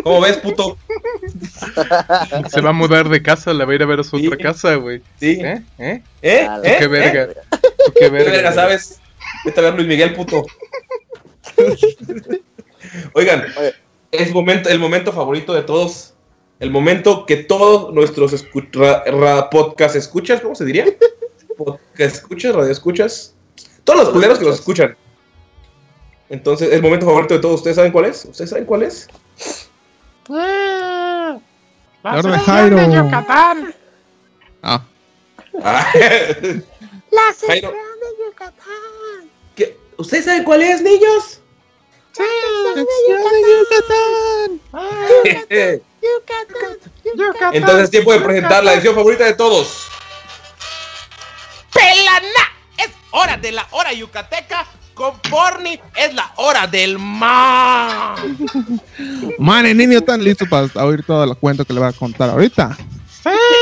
[0.03, 0.77] ¿Cómo ves, puto?
[2.49, 4.27] Se va a mudar de casa, la va a ir a ver a su Sí.
[4.27, 5.01] otra casa, güey.
[5.19, 5.39] Sí.
[5.41, 5.61] ¿Eh?
[5.77, 6.01] ¿Eh?
[6.21, 6.43] ¿Eh?
[6.47, 6.75] La- ¿Eh?
[6.79, 6.87] ¿Qué ¿Eh?
[6.87, 7.27] verga?
[7.27, 8.31] ¿Tú qué ¿Qué verga?
[8.31, 8.55] verga, güey?
[8.63, 8.99] sabes?
[9.43, 10.45] Vete a ver Luis Miguel, puto.
[13.13, 13.73] Oigan, Oye.
[14.11, 16.13] Es momento, el momento favorito de todos.
[16.59, 20.85] El momento que todos nuestros escu- ra- ra- podcast escuchas, ¿cómo se diría?
[21.57, 23.33] Podcast escuchas, radio escuchas.
[23.83, 24.95] Todos los culeros que los escuchan.
[26.29, 28.25] Entonces, el momento favorito de todos, ¿ustedes saben cuál es?
[28.25, 29.07] ¿Ustedes saben cuál es?
[30.29, 31.39] La
[32.03, 32.77] hora de Jairo.
[34.63, 34.83] Ah,
[35.63, 35.91] Ah,
[37.11, 37.61] La de
[38.25, 39.29] Yucatán.
[39.55, 39.77] ¿qué?
[39.97, 41.40] ¿Ustedes saben cuál es, niños?
[45.23, 46.77] Sí, Entonces, Yucatán.
[47.15, 47.79] Yucatán.
[47.79, 49.87] es tiempo de presentar la edición favorita de todos.
[51.73, 52.51] ¡Pelana!
[52.77, 54.65] Es hora de la hora yucateca.
[54.93, 58.17] Con Porni es la hora del mar.
[59.39, 62.29] man, el niño tan listo para oír toda la cuenta que le va a contar
[62.29, 62.77] ahorita.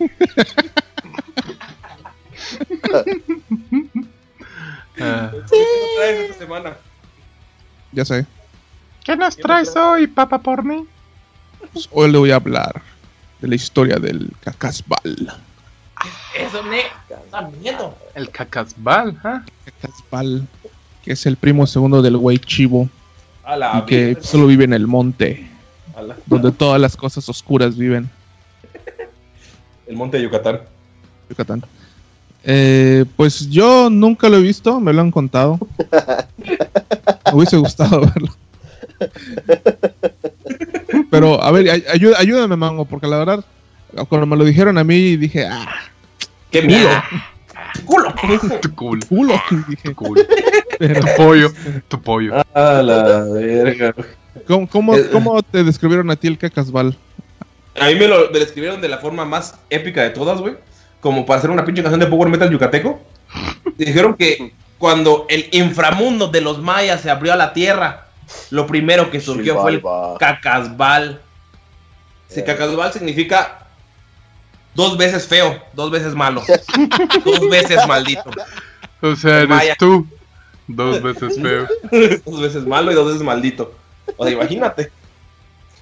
[5.00, 5.48] Ah, ¿Qué nos
[5.96, 6.76] traes esta semana?
[7.92, 8.26] Ya sé.
[9.04, 10.84] ¿Qué nos traes hoy, papá porni?
[11.72, 12.82] Pues hoy le voy a hablar
[13.40, 15.32] de la historia del cacasbal.
[16.38, 16.82] Eso me
[17.30, 17.96] da miedo.
[18.14, 19.42] El cacasbal, ¿ah?
[19.64, 20.46] Cacasbal,
[21.02, 22.88] que es el primo segundo del güey chivo
[23.44, 25.48] A la y que solo vive en el monte,
[25.96, 28.08] A la- donde todas las cosas oscuras viven.
[29.86, 30.60] El monte de Yucatán.
[31.28, 31.62] Yucatán.
[32.44, 35.58] Eh, pues yo nunca lo he visto, me lo han contado.
[35.92, 38.34] Me hubiese gustado verlo.
[41.10, 43.44] Pero, a ver, ay- ayú- ayúdame, Mango, porque la verdad,
[44.08, 45.66] cuando me lo dijeron a mí, dije, ah,
[46.50, 46.88] ¡Qué miedo!
[47.84, 48.12] ¡Culo!
[48.62, 49.34] Tu culo, culo.
[49.68, 50.22] Dije, tu culo.
[50.78, 51.52] pero, Tu pollo,
[51.88, 52.34] tu pollo.
[52.54, 53.94] A la verga.
[54.46, 56.96] ¿cómo, cómo, Eh, cómo te describieron a ti el cacasbal?
[57.80, 60.54] A mí me lo me lo describieron de la forma más épica de todas, güey.
[61.00, 63.00] Como para hacer una pinche canción de Power Metal yucateco.
[63.76, 68.06] Dijeron que cuando el inframundo de los mayas se abrió a la tierra,
[68.50, 69.82] lo primero que surgió fue el
[70.18, 71.20] cacasbal.
[72.28, 72.44] Si Eh.
[72.44, 73.66] cacasbal significa
[74.74, 76.42] dos veces feo, dos veces malo,
[77.24, 78.30] dos veces maldito,
[79.02, 79.76] O sea, eres Maya.
[79.78, 80.06] tú.
[80.68, 81.66] Dos veces feo.
[82.24, 83.74] dos veces malo y dos veces maldito.
[84.16, 84.90] O sea, imagínate.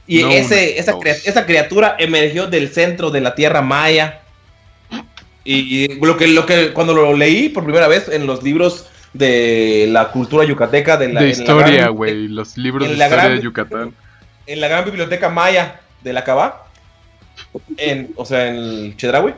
[0.06, 4.22] Y No ese, esa, crea- esa criatura emergió del centro de la tierra maya.
[5.50, 8.84] Y, lo que, lo que cuando lo leí por primera vez en los libros
[9.14, 12.28] de la cultura yucateca, de la, De historia, güey.
[12.28, 13.94] Los libros de la historia gran- de Yucatán.
[14.46, 16.66] en la gran biblioteca maya de la Cabá,
[17.78, 19.32] en, o sea, en el Chedraui,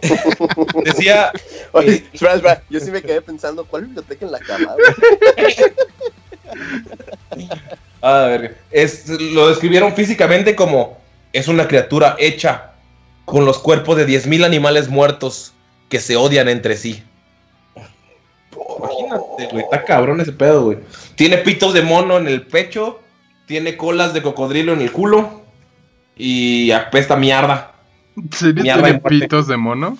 [0.84, 1.32] decía,
[1.72, 2.62] Oye, espera, espera.
[2.70, 5.54] Yo sí me quedé pensando, ¿cuál biblioteca en la güey?
[8.02, 10.98] ah, verga, es, lo describieron físicamente como
[11.32, 12.67] es una criatura hecha
[13.28, 15.52] con los cuerpos de 10.000 animales muertos
[15.90, 17.02] que se odian entre sí.
[18.78, 20.78] Imagínate, güey, está cabrón ese pedo, güey.
[21.14, 23.00] Tiene pitos de mono en el pecho,
[23.46, 25.42] tiene colas de cocodrilo en el culo
[26.16, 27.74] y apesta mierda.
[28.32, 29.98] ¿Sería Mierda tiene pitos de mono?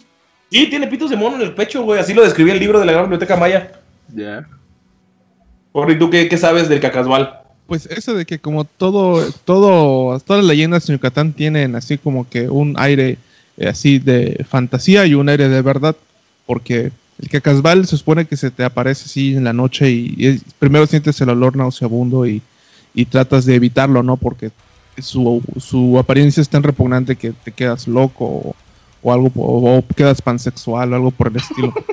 [0.50, 2.00] Sí, tiene pitos de mono en el pecho, güey.
[2.00, 3.72] Así lo describí el libro de la Gran Biblioteca Maya.
[4.14, 4.48] Ya.
[5.72, 7.42] Por ¿y tú qué, qué sabes del cacasbal?
[7.68, 12.28] Pues eso de que como todo, todo, todas las leyendas en Yucatán tienen así como
[12.28, 13.18] que un aire
[13.58, 15.94] eh, así de fantasía y un aire de verdad,
[16.46, 16.90] porque
[17.20, 20.42] el cacasbal se supone que se te aparece así en la noche y, y es-
[20.58, 22.40] primero sientes el olor nauseabundo y,
[22.94, 24.16] y tratas de evitarlo, ¿no?
[24.16, 24.50] Porque
[24.98, 28.56] su, su apariencia es tan repugnante que te quedas loco o,
[29.02, 31.72] o algo, o, o quedas pansexual o algo por el estilo.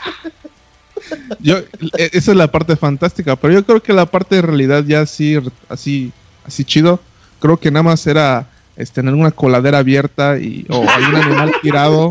[1.40, 4.84] yo, e- esa es la parte fantástica, pero yo creo que la parte de realidad
[4.84, 5.38] ya así,
[5.68, 6.12] así,
[6.44, 7.00] así chido,
[7.40, 12.10] creo que nada más era este, tener una coladera abierta y, o algún animal tirado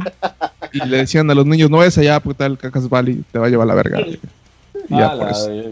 [0.71, 3.47] y le decían a los niños, no vayas allá porque tal cacasbal y te va
[3.47, 4.01] a llevar la verga.
[4.01, 4.19] Y
[4.89, 5.49] ya Ah, por la eso.
[5.49, 5.71] verga,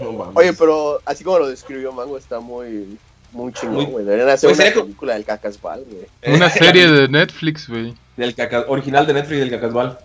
[0.00, 0.36] no mames.
[0.36, 2.96] Oye, pero así como lo describió Mango, está muy,
[3.32, 4.04] muy chingón, güey.
[4.04, 5.24] Deberían hacer Pues una película del
[5.84, 6.34] güey.
[6.36, 7.94] Una serie de Netflix, güey.
[8.20, 9.98] Del caca- original de Netflix del cacasbal.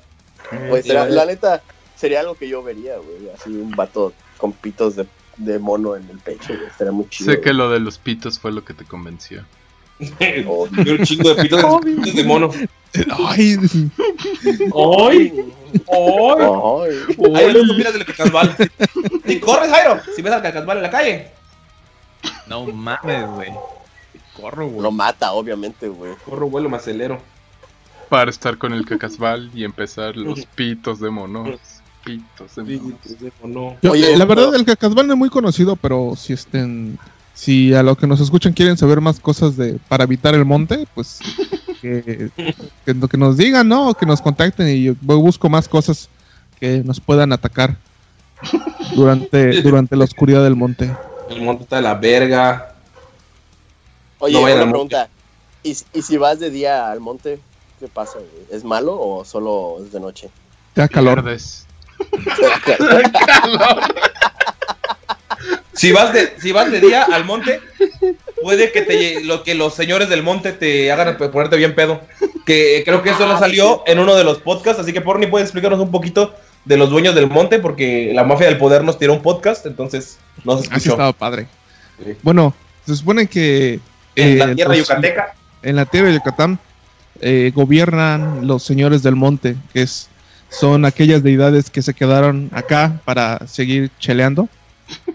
[0.70, 1.16] Pues será- güey.
[1.16, 1.62] la neta,
[1.96, 3.30] sería algo que yo vería, güey.
[3.36, 5.06] Así un vato con pitos de,
[5.38, 6.68] de mono en el pecho, güey.
[6.68, 7.32] Estaría muy chido.
[7.32, 7.56] Sé que güey.
[7.58, 9.44] lo de los pitos fue lo que te convenció.
[10.48, 10.68] Oh.
[10.86, 12.50] Y un chingo de pitos de, de mono.
[13.28, 13.58] Ay, ¡Ay!
[14.74, 15.44] ¡Ay!
[15.88, 17.36] Ay.
[17.36, 18.56] Ahí luego opinas del cacasbal.
[19.26, 21.32] Y corres, Jairo, si ves al cacasbal en la calle.
[22.48, 23.52] No mames, güey.
[24.40, 24.82] Corro, güey.
[24.82, 26.14] Lo mata, obviamente, güey.
[26.26, 27.22] Corro, vuelo, me acelero.
[28.10, 31.60] Para estar con el cacasbal y empezar los pitos de monos.
[32.04, 33.76] Pitos de monos.
[33.82, 37.00] yo- Oye, la verdad el cacasbal no es muy conocido, pero si estén,
[37.34, 40.88] si a los que nos escuchan quieren saber más cosas de para evitar el monte,
[40.94, 41.20] pues
[41.82, 42.30] que,
[42.86, 43.94] que, que nos digan, ¿no?
[43.96, 46.10] Que nos contacten y yo busco más cosas
[46.60, 47.76] que nos puedan atacar
[48.96, 50.96] durante, durante la oscuridad del monte.
[51.30, 52.76] El monte está de la verga.
[54.20, 55.10] Oye, No una pregunta.
[55.64, 57.40] ¿Y, y si vas de día al monte,
[57.80, 58.14] qué pasa?
[58.20, 58.30] güey?
[58.52, 60.30] ¿Es malo o solo es de noche?
[60.74, 61.24] Te da calor.
[61.24, 61.66] Pierdes.
[65.74, 67.60] Si vas de, si vas de día al monte,
[68.42, 72.00] puede que te lo que los señores del monte te hagan ponerte bien pedo.
[72.46, 75.44] Que creo que eso no salió en uno de los podcasts, así que Porni puede
[75.44, 76.34] explicarnos un poquito
[76.64, 80.18] de los dueños del monte, porque la mafia del poder nos tiró un podcast, entonces
[80.46, 80.92] no se Así escuchó.
[80.92, 81.48] estaba padre.
[82.04, 82.16] Sí.
[82.24, 82.54] Bueno,
[82.86, 83.80] se supone que
[84.16, 85.36] En eh, la tierra los- yucateca.
[85.62, 86.58] en la tierra de Yucatán
[87.22, 90.10] eh, gobiernan los señores del monte, que es,
[90.50, 94.50] son aquellas deidades que se quedaron acá para seguir cheleando.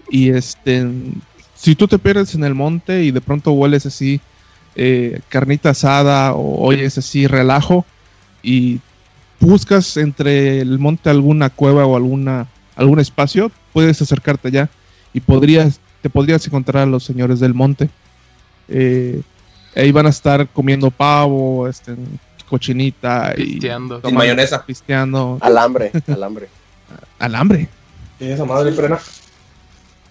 [0.09, 0.87] Y este,
[1.55, 4.19] si tú te pierdes en el monte y de pronto hueles así
[4.75, 7.85] eh, carnita asada o oyes así relajo
[8.41, 8.79] y
[9.39, 14.69] buscas entre el monte alguna cueva o alguna algún espacio, puedes acercarte allá
[15.13, 17.89] y podrías te podrías encontrar a los señores del monte.
[18.69, 19.21] Eh,
[19.75, 21.95] ahí van a estar comiendo pavo, este,
[22.49, 24.01] cochinita y Pisteando.
[24.03, 24.65] Sin mayonesa.
[24.65, 26.49] pisteando Alambre, alambre.
[27.19, 27.69] alambre.
[28.19, 28.99] esa madre frena?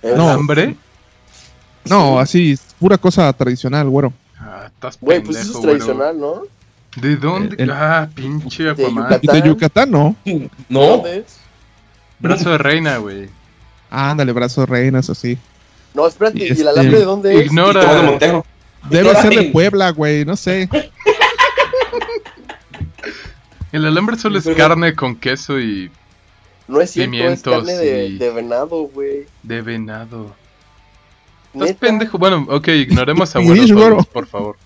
[0.02, 0.30] Es- No.
[0.30, 0.76] ¿Hambre?
[1.84, 4.12] No, así, pura cosa tradicional, güero.
[4.38, 5.70] Ah, estás Güey, pues eso es güero.
[5.78, 6.42] tradicional, ¿no?
[6.96, 7.56] ¿De dónde?
[7.62, 9.04] El- Ah, pinche De Aquaman.
[9.04, 9.36] Yucatán.
[9.36, 10.16] Y de Yucatán, ¿no?
[10.68, 11.36] No, ¿Dónde es?
[12.18, 13.28] Brazo de reina, güey.
[13.90, 15.38] Ándale, brazos reinas, así.
[15.94, 17.46] No, espérate, Y ¿y el este- alambre de dónde es?
[17.46, 18.18] Ignora.
[18.88, 20.68] Debe ser de Puebla, güey, no sé.
[23.72, 25.90] El alambre solo es carne con queso y
[26.66, 29.26] No es cierto, es Pimientos carne de, y- de venado, güey.
[29.42, 30.34] de venado.
[31.54, 32.18] Estás pendejo.
[32.18, 34.56] Bueno, ok, ignoremos a Güero por favor.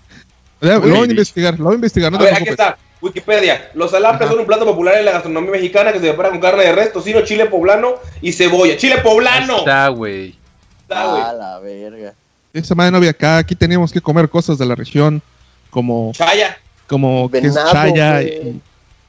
[0.61, 2.77] Lo voy a investigar, lo voy a investigar, no A te ver, aquí está.
[3.01, 3.69] Wikipedia.
[3.75, 4.31] Los alambres Ajá.
[4.31, 6.91] son un plato popular en la gastronomía mexicana que se prepara con carne de res,
[6.93, 8.75] tocino, chile poblano y cebolla.
[8.77, 9.57] ¡Chile Ahí poblano!
[9.57, 10.35] Está, güey.
[10.81, 11.21] Está, güey.
[11.23, 12.13] Ah, la verga.
[12.55, 15.21] Esa madre no había acá, aquí teníamos que comer cosas de la región,
[15.69, 16.57] como, Chaya.
[16.87, 18.61] como queso chaya y,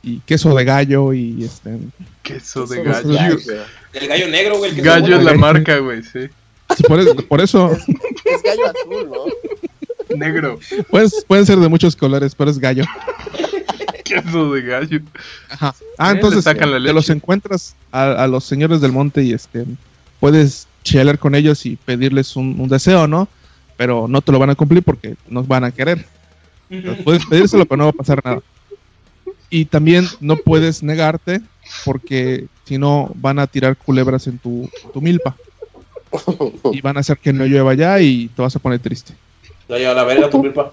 [0.02, 1.78] y queso de gallo y este...
[2.22, 3.38] Queso de gallo.
[3.92, 4.70] El gallo negro, güey.
[4.70, 6.28] el que Gallo es la marca, güey, sí.
[6.76, 7.70] sí, por, eso, por eso
[8.24, 10.16] Es gallo azul, ¿no?
[10.16, 10.58] Negro.
[10.90, 12.84] pues, pueden ser de muchos colores, pero es gallo.
[14.04, 15.00] Queso de gallo.
[15.50, 15.72] Ajá.
[15.98, 19.32] Ah, le entonces sacan la te los encuentras a, a los señores del monte y
[19.32, 19.64] este
[20.18, 23.28] puedes chelar con ellos y pedirles un, un deseo, ¿no?
[23.76, 26.04] Pero no te lo van a cumplir porque no van a querer.
[26.70, 28.40] Entonces, puedes pedírselo, pero no va a pasar nada.
[29.50, 31.40] Y también no puedes negarte
[31.84, 35.36] porque si no van a tirar culebras en tu, tu milpa.
[36.72, 39.14] Y van a hacer que no llueva ya y te vas a poner triste.
[39.68, 40.72] Ya lleva la verga tu milpa.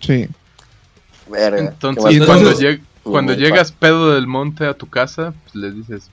[0.00, 0.26] Sí.
[1.28, 1.58] Verga.
[1.60, 6.10] Entonces, cuando, lleg- cuando llegas pedo del monte a tu casa, pues les dices,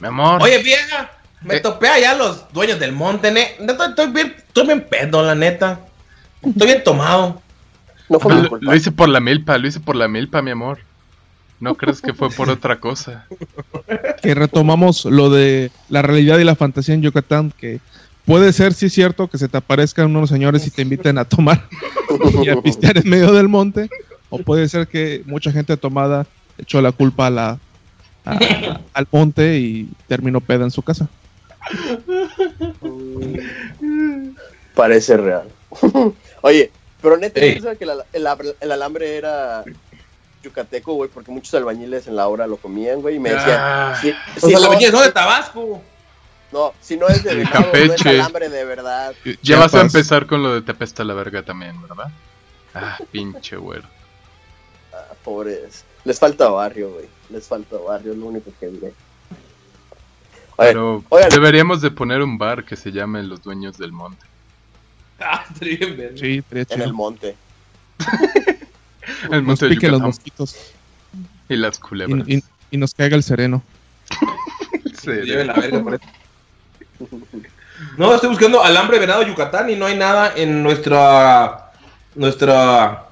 [0.00, 1.10] mi amor, Oye, vieja.
[1.44, 1.60] Me Eh.
[1.60, 3.48] topé allá los dueños del monte, ne.
[3.58, 5.80] Estoy bien, estoy bien pedo, la neta.
[6.42, 7.40] Estoy bien tomado.
[8.08, 8.64] No fue lo, culpa.
[8.70, 10.78] lo hice por la milpa, lo hice por la milpa, mi amor.
[11.60, 13.26] No crees que fue por otra cosa.
[14.22, 17.80] que retomamos lo de la realidad y la fantasía en Yucatán, que
[18.26, 21.24] puede ser, sí es cierto, que se te aparezcan unos señores y te inviten a
[21.24, 21.66] tomar
[22.42, 23.88] y a pistear en medio del monte,
[24.30, 26.26] o puede ser que mucha gente tomada
[26.58, 27.58] echó la culpa a la,
[28.26, 31.08] a- al monte y terminó peda en su casa.
[34.74, 35.48] Parece real.
[36.42, 36.70] Oye,
[37.00, 39.64] pero neta, yo pensaba que el, alambre era
[40.42, 43.98] yucateco, güey, porque muchos albañiles en la obra lo comían, güey, y me decían, Ah,
[44.00, 44.12] si,
[44.52, 45.82] no, albañiles son de Tabasco.
[46.52, 49.14] no, si no es de De no es alambre de verdad.
[49.42, 52.10] ya vas a empezar con lo de te pesta la verga también, ¿verdad?
[52.74, 53.88] Ah, pinche güero.
[54.92, 55.84] Ah, pobres.
[56.04, 57.06] Les falta barrio, güey.
[57.30, 58.92] Les falta barrio, es lo único que diré.
[60.56, 61.28] Oye, Pero oigan.
[61.30, 64.24] deberíamos de poner un bar que se llame Los Dueños del Monte.
[65.20, 66.12] Ah, bien.
[66.18, 67.36] Sí, en el monte.
[69.30, 70.56] El Nos monte de los mosquitos
[71.48, 72.28] y las culebras.
[72.28, 73.62] y- y nos caiga el sereno.
[75.00, 76.04] Sí, Lleven la verga por eso.
[77.98, 81.72] No, estoy buscando alambre venado Yucatán y no hay nada en nuestra
[82.14, 83.04] nuestra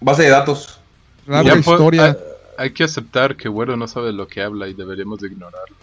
[0.00, 0.78] base de datos.
[1.26, 2.04] Ya, historia.
[2.04, 2.14] hay,
[2.58, 5.76] hay que aceptar que güero no sabe lo que habla y deberíamos de ignorarlo.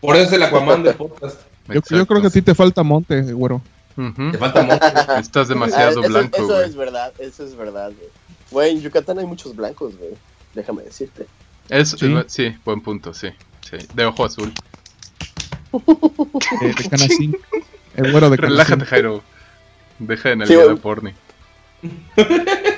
[0.00, 1.40] Por eso es el Aquaman del podcast.
[1.68, 3.60] Yo, yo creo que a ti te falta monte, güero.
[3.96, 4.86] Te falta monte.
[5.20, 8.08] Estás demasiado blanco, eso es verdad, eso es verdad, güey.
[8.50, 10.12] Güey, en Yucatán hay muchos blancos, güey.
[10.54, 11.26] Déjame decirte.
[11.68, 12.12] Es, Sí.
[12.26, 12.56] sí.
[12.64, 13.28] buen punto, sí.
[13.68, 13.76] sí.
[13.94, 14.52] De ojo azul.
[15.72, 17.36] eh, de Canacín.
[17.96, 18.84] El güero de Relájate.
[18.86, 19.22] Jairo.
[20.00, 20.76] Deja de Sí, nalguear güey.
[20.78, 21.14] a porni.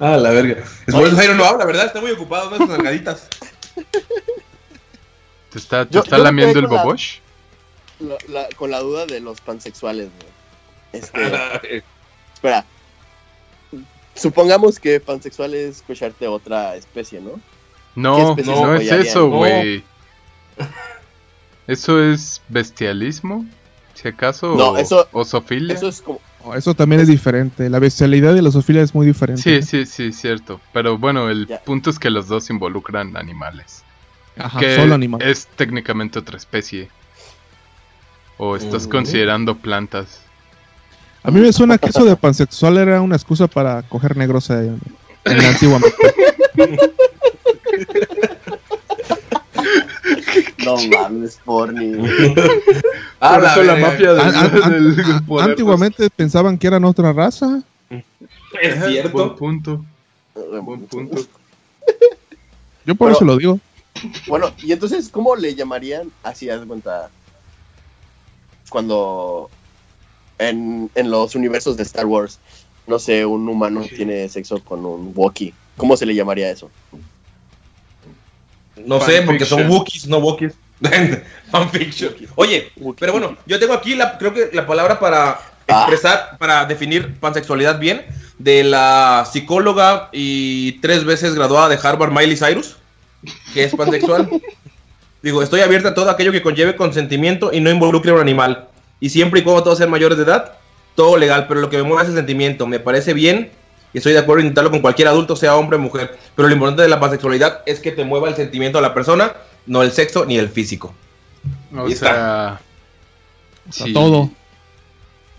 [0.00, 0.64] Ah, la verga.
[0.86, 1.86] Es por eso Jairo no habla, ¿verdad?
[1.86, 3.28] Está muy ocupado con sus nalgaditas.
[5.52, 7.18] ¿Te está, te Yo- está yo me lamiendo el bobosh?
[8.00, 11.02] La- la- con la duda de los pansexuales, güey.
[11.02, 11.84] Este,
[12.34, 12.64] espera.
[14.14, 17.40] Supongamos que pansexual es escucharte otra especie, ¿no?
[17.94, 19.36] No, no es eso, no.
[19.38, 19.84] güey.
[21.66, 23.46] ¿Eso es bestialismo?
[23.94, 25.74] Si acaso, No, o, eso- o zoofilia.
[25.74, 26.20] Eso es como.
[26.56, 27.70] Eso también es diferente.
[27.70, 29.42] La bestialidad y la zoofilia es muy diferente.
[29.42, 30.60] Sí, sí, sí, cierto.
[30.72, 31.62] Pero bueno, el Ya.
[31.62, 33.81] punto es que los dos involucran animales.
[34.38, 35.20] Ajá, que solo animal.
[35.22, 36.88] es técnicamente otra especie.
[38.38, 40.20] O estás considerando plantas.
[41.22, 44.80] A mí me suena que eso de pansexual era una excusa para coger negros en,
[45.24, 45.80] en la antigua.
[50.64, 51.92] No mames, porni.
[53.24, 53.88] Ah, Por eso la verga.
[53.88, 54.34] mafia del, An-
[54.64, 57.62] an- del an- poder, Antiguamente pensaban que eran otra raza.
[57.88, 58.02] Es
[58.50, 58.80] pues.
[58.80, 59.36] Buen cierto.
[59.36, 59.84] punto,
[60.62, 61.22] buen punto.
[62.84, 63.60] Yo por Pero- eso lo digo.
[64.26, 67.10] Bueno, y entonces, ¿cómo le llamarían así, haz de cuenta?
[68.68, 69.50] Cuando
[70.38, 72.38] en, en los universos de Star Wars,
[72.86, 75.54] no sé, un humano tiene sexo con un Wookiee.
[75.76, 76.70] ¿Cómo se le llamaría eso?
[78.76, 79.68] No sé, porque son.
[79.70, 80.54] Wookiees, no Wookiees.
[81.50, 82.14] Fanfiction.
[82.34, 85.38] Oye, pero bueno, yo tengo aquí la, creo que la palabra para
[85.68, 85.86] Ah.
[85.86, 88.04] expresar, para definir pansexualidad bien,
[88.38, 92.76] de la psicóloga y tres veces graduada de Harvard, Miley Cyrus,
[93.54, 94.28] que es pansexual.
[95.22, 98.68] Digo, estoy abierta a todo aquello que conlleve consentimiento y no involucre a un animal.
[99.00, 100.54] Y siempre y cuando todos sean mayores de edad,
[100.94, 102.66] todo legal, pero lo que me mueve es el sentimiento.
[102.66, 103.50] Me parece bien
[103.94, 106.18] y estoy de acuerdo en intentarlo con cualquier adulto, sea hombre o mujer.
[106.34, 109.32] Pero lo importante de la pansexualidad es que te mueva el sentimiento a la persona,
[109.66, 110.94] no el sexo ni el físico.
[111.76, 112.60] O sea,
[113.70, 114.30] sea, si- todo.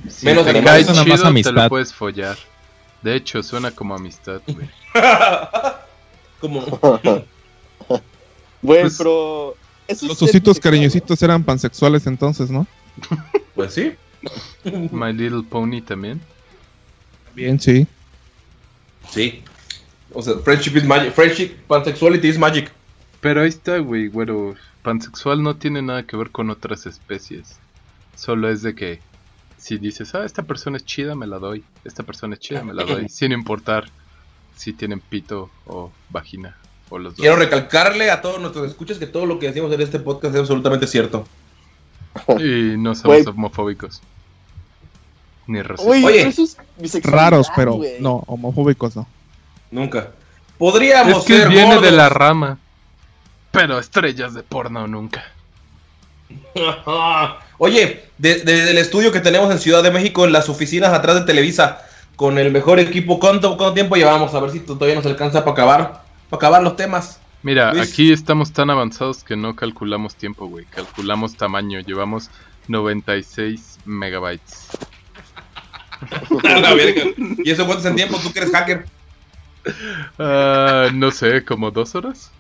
[0.10, 0.86] si Menos te animales.
[0.86, 1.52] cae Suena más chido, te amistad.
[1.54, 2.38] lo puedes follar.
[3.02, 4.70] De hecho, suena como amistad, güey.
[6.40, 6.62] Como
[8.62, 9.56] Güey, Pues- pero...
[9.88, 12.66] eso Los ositos cariñositos eran pansexuales entonces, ¿no?
[13.56, 13.94] Pues sí.
[14.92, 16.22] My Little Pony también.
[17.36, 17.86] Bien, sí.
[19.10, 19.44] Sí.
[20.12, 21.14] O sea, friendship is magic.
[21.14, 22.72] Friendship, pansexuality is magic.
[23.22, 24.56] Pero ahí está, güey, güero.
[24.82, 27.58] Pansexual no tiene nada que ver con otras especies.
[28.16, 29.00] Solo es de que
[29.58, 31.64] si dices, ah, esta persona es chida, me la doy.
[31.86, 33.08] Esta persona es chida, me la doy.
[33.10, 33.86] sin importar
[34.56, 36.58] si tienen pito o vagina
[36.90, 37.20] o los dos.
[37.22, 40.42] Quiero recalcarle a todos nuestros escuchas que todo lo que decimos en este podcast es
[40.42, 41.26] absolutamente cierto.
[42.40, 44.02] Y no somos homofóbicos.
[45.48, 45.88] Ni racistas.
[45.92, 46.22] Oye, Oye.
[46.28, 49.08] eso es Raros, pero no, homofóbicos no.
[49.72, 50.12] Nunca.
[50.58, 52.60] Podríamos es que ser viene de la rama.
[53.52, 55.24] Pero estrellas de porno nunca.
[57.58, 61.16] Oye, de- desde el estudio que tenemos en Ciudad de México, en las oficinas atrás
[61.16, 61.82] de Televisa,
[62.16, 64.34] con el mejor equipo, ¿cuánto, cuánto tiempo llevamos?
[64.34, 66.04] A ver si todavía nos alcanza para acabar,
[66.34, 67.20] para acabar los temas.
[67.44, 67.92] Mira, Luis.
[67.92, 70.66] aquí estamos tan avanzados que no calculamos tiempo, güey.
[70.66, 71.80] Calculamos tamaño.
[71.82, 72.30] Llevamos
[72.70, 74.68] 96 megabytes.
[76.44, 77.02] A la verga.
[77.44, 78.18] ¿Y eso cuánto es en tiempo?
[78.22, 78.86] ¿Tú que eres hacker?
[80.18, 82.32] Ah, no sé, como dos horas.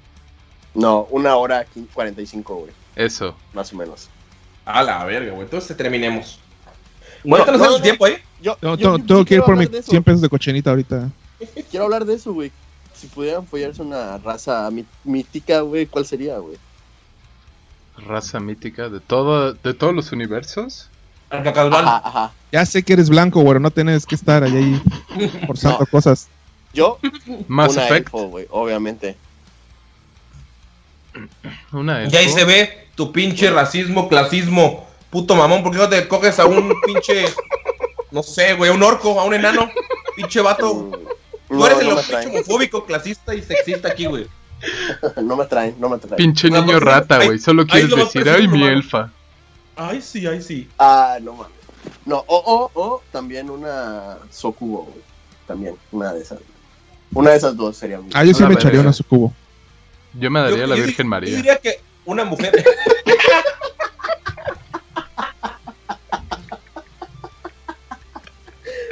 [0.74, 3.36] No, una hora quin- 45, güey, Eso.
[3.53, 4.10] más o menos.
[4.65, 5.44] A la verga, güey.
[5.44, 6.40] Entonces terminemos.
[7.24, 7.84] Bueno, ¿Cuánto nos no, no.
[7.84, 8.18] tiempo ahí?
[8.41, 9.91] Yo, Tengo, yo- tengo- yo tengo que ir quiero por mi hablar de eso.
[9.91, 11.10] 100 pesos de cochinita ahorita.
[11.70, 12.52] Quiero hablar de eso, güey.
[13.03, 14.69] Si pudieran follarse una raza
[15.03, 16.55] mítica, güey, ¿cuál sería, güey?
[17.97, 20.88] Raza mítica de todo, de todos los universos.
[21.30, 22.31] Ajá, ajá.
[22.53, 25.85] Ya sé que eres blanco, güey, no tienes que estar ahí, ahí forzando No.
[25.88, 26.30] cosas.
[26.73, 27.91] Yo, Effect.
[28.07, 29.17] elfo, güey, obviamente.
[31.73, 35.61] Una Y ahí se ve tu pinche racismo, clasismo, puto mamón.
[35.61, 37.25] ¿Por qué no te coges a un pinche,
[38.11, 39.69] no sé, güey, a un orco, a un enano?
[40.15, 40.89] Pinche vato.
[41.53, 44.27] Tú No, eres el no pinche homofóbico, clasista y sexista aquí, güey.
[45.23, 46.15] No me traen, no me traen.
[46.15, 47.38] Pinche niño rata, güey.
[47.38, 48.67] Solo quieres decir, ay, mi presumiendo, mano".
[48.77, 49.11] elfa.
[49.75, 50.67] Ay, sí, ay, sí.
[50.80, 51.51] Ah, no mames.
[52.05, 55.03] No, o, o, o también una Sokubo, güey.
[55.45, 56.39] También, una de esas.
[57.13, 58.09] Una de esas dos sería mi.
[58.15, 59.31] Ah, yo sí Una me echaría una sucubo.
[60.13, 61.30] Yo me daría Yo- la yo Virgen María.
[61.30, 62.51] Yo diría que una mujer.
[63.03, 63.17] Güey,
[68.67, 68.84] no,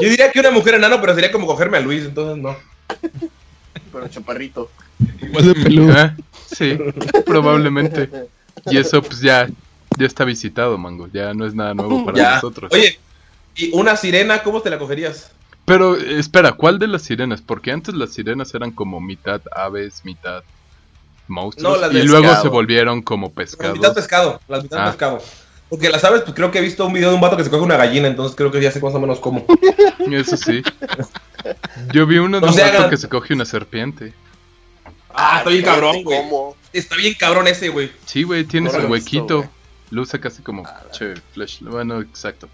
[0.00, 2.56] Yo diría que una mujer enano, pero sería como cogerme a Luis, entonces no.
[3.92, 4.70] pero chaparrito.
[5.22, 5.94] Igual de peludo.
[5.96, 6.14] Ah,
[6.46, 6.76] Sí,
[7.24, 8.10] probablemente.
[8.66, 9.48] Y eso, pues ya,
[9.96, 11.08] ya está visitado, mango.
[11.12, 12.34] Ya no es nada nuevo para Ya.
[12.34, 12.72] nosotros.
[12.72, 12.98] Oye,
[13.54, 15.30] ¿y una sirena cómo te la cogerías?
[15.64, 17.40] Pero espera, ¿cuál de las sirenas?
[17.40, 20.42] Porque antes las sirenas eran como mitad aves, mitad
[21.28, 21.74] monstruos.
[21.80, 22.42] No, las y luego pescado.
[22.42, 23.76] se volvieron como Las pescados.
[23.78, 24.86] mitad pescado, las mitad Ah.
[24.90, 25.22] pescado.
[25.70, 27.50] Porque las aves, pues creo que he visto un video de un vato que se
[27.50, 29.46] coge una gallina, entonces creo que ya sé más o menos cómo.
[30.10, 30.62] Eso sí.
[31.94, 34.12] Yo vi uno de No un vato hagan- que se coge una serpiente.
[35.14, 36.18] Ah, está bien cabrón, güey.
[36.18, 36.56] cómo.
[36.72, 37.90] Está bien cabrón ese, güey.
[38.04, 39.48] Sí, güey, tiene No su huequito.
[39.90, 41.60] Lo usa casi como che, flash.
[41.62, 42.48] Bueno, exacto.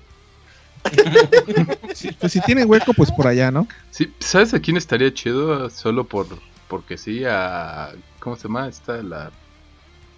[1.95, 3.67] Sí, pues si tiene hueco, pues por allá, ¿no?
[3.91, 5.69] Sí, ¿sabes a quién estaría chido?
[5.71, 6.27] Solo por
[6.69, 7.93] porque sí, a...
[8.21, 8.69] ¿Cómo se llama?
[8.69, 9.31] Esta, la...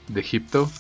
[0.08, 0.70] De Egipto.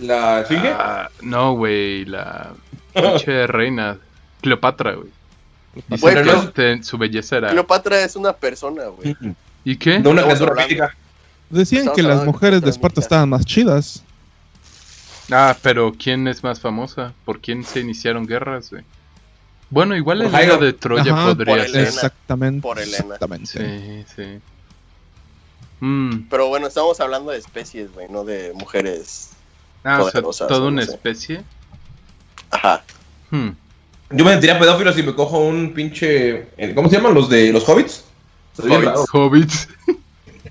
[0.00, 0.68] ¿La sigue?
[0.76, 2.52] Ah, no, güey, la...
[2.94, 3.98] Pinche reina.
[4.40, 5.08] Cleopatra, güey.
[5.88, 7.50] Dicen Güey, que pero no- este, su belleza era...
[7.50, 9.16] Cleopatra es una persona, güey.
[9.64, 9.98] ¿Y qué?
[10.00, 10.66] De una criatura.
[11.50, 14.02] Decían Estamos que las mujeres de Esparta estaban más chidas.
[15.30, 17.12] Ah, pero ¿quién es más famosa?
[17.24, 18.82] ¿Por quién se iniciaron guerras, güey?
[19.68, 21.80] Bueno, igual Por Helena de Troya Ajá, podría por ser.
[21.86, 22.62] Exactamente.
[22.62, 22.98] Por Elena.
[23.14, 23.46] Exactamente.
[23.46, 24.40] Sí, sí.
[25.80, 26.28] Mm.
[26.28, 29.29] Pero bueno, estamos hablando de especies, güey, no de mujeres.
[29.84, 30.92] Ah, o sea, toda una no sé.
[30.94, 31.42] especie.
[32.50, 32.82] Ajá.
[33.30, 33.50] Hmm.
[34.10, 36.48] Yo me sentiría pedófilo si me cojo un pinche.
[36.56, 38.04] eh, ¿Cómo se llaman los de los hobbits?
[38.58, 39.06] Hobbits.
[39.12, 39.68] Hobbits.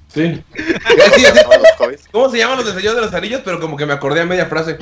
[0.07, 0.41] Sí.
[2.11, 3.41] ¿Cómo se llaman los de Señor de los Anillos?
[3.45, 4.77] Pero como que me acordé a media frase.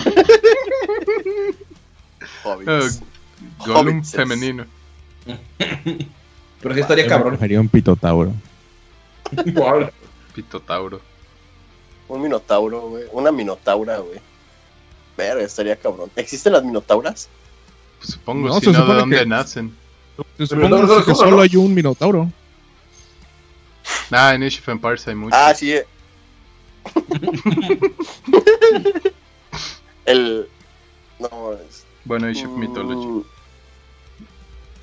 [2.44, 3.02] Hobbits.
[3.66, 4.12] Gollum Hobbits.
[4.12, 4.66] femenino.
[6.62, 7.30] Pero sí estaría Yo cabrón.
[7.34, 8.32] prefería un pitotauro.
[10.34, 11.02] Pitotauro.
[12.08, 13.04] Un minotauro, güey.
[13.12, 14.20] Una minotaura, güey.
[15.18, 16.10] Verga, estaría cabrón.
[16.16, 17.28] ¿Existen las minotauras?
[18.00, 19.76] Pues supongo, No, si se no, ¿de supone dónde que- nacen?
[20.38, 21.42] Se Pero no, supone no, que no, solo no.
[21.42, 22.32] hay un minotauro.
[24.12, 25.38] Ah, en Age of Empires hay muchos.
[25.40, 25.74] Ah, sí.
[30.06, 30.48] El.
[31.20, 31.86] No, es.
[32.06, 33.08] Bueno, Age of Mythology.
[33.08, 33.24] Mm,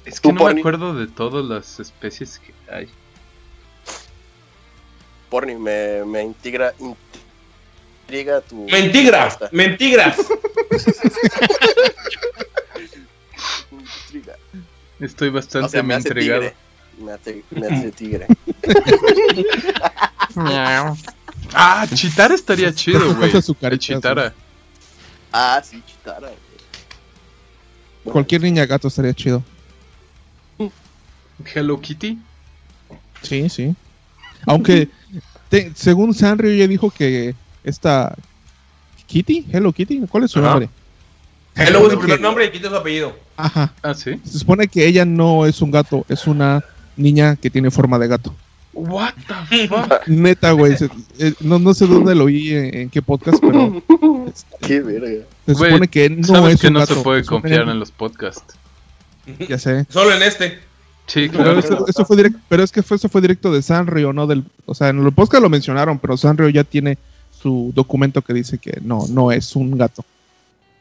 [0.05, 2.89] Es que no me acuerdo de todas las especies que hay.
[5.31, 6.75] Porni, me, me intriga.
[8.15, 8.67] Intriga tu.
[8.71, 9.49] Mentigra, respuesta.
[9.51, 10.17] mentiras.
[13.73, 14.37] Intriga.
[15.01, 16.55] Estoy bastante O sea, me tigre.
[17.01, 18.27] Me hace, me hace tigre.
[21.53, 23.31] Ah, Chitara estaría chido, güey.
[23.79, 24.33] Chitara.
[25.31, 26.31] Ah, sí, chitara,
[28.05, 29.43] Cualquier niña gato estaría chido.
[31.55, 32.19] Hello Kitty.
[33.23, 33.77] Sí, sí.
[34.47, 34.89] Aunque,
[35.49, 37.35] te- según Sanrio ya dijo que
[37.65, 38.15] esta
[39.07, 40.51] Kitty, Hello Kitty, ¿cuál es su Ajá.
[40.51, 40.69] nombre?
[41.57, 43.17] Hello es su primer Que- nombre y quita su apellido.
[43.37, 43.73] Ajá.
[43.83, 44.21] Ah, sí.
[44.25, 46.65] Se supone que ella no es un gato, es una
[46.97, 48.35] niña que tiene forma de gato.
[48.73, 49.15] What
[49.49, 50.07] the fuck?
[50.09, 50.75] Neta, güey.
[51.19, 53.83] eh, no, no sé dónde lo oí, en, en qué podcast, pero
[54.61, 55.25] Qué verga.
[55.47, 56.95] se supone que no Sabes es que un no gato.
[56.97, 58.57] se puede es confiar en los podcasts.
[59.49, 59.87] Ya sé.
[59.89, 60.59] Solo en este.
[61.07, 61.59] Sí, Pero claro.
[61.59, 64.45] eso, eso fue directo, pero es que fue, eso fue directo de Sanrio, no del,
[64.67, 66.99] o sea, en el podcast lo mencionaron, pero Sanrio ya tiene
[67.45, 70.03] su documento que dice que no, no es un gato.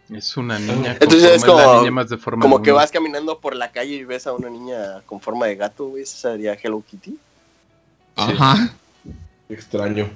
[0.10, 0.96] Es una niña.
[0.98, 4.06] Entonces es como- niña más de forma Como que vas caminando por la calle y
[4.06, 6.04] ves a una niña con forma de gato, güey.
[6.04, 7.18] Esa sería Hello Kitty.
[8.16, 8.74] Ajá.
[9.50, 10.10] Qué extraño.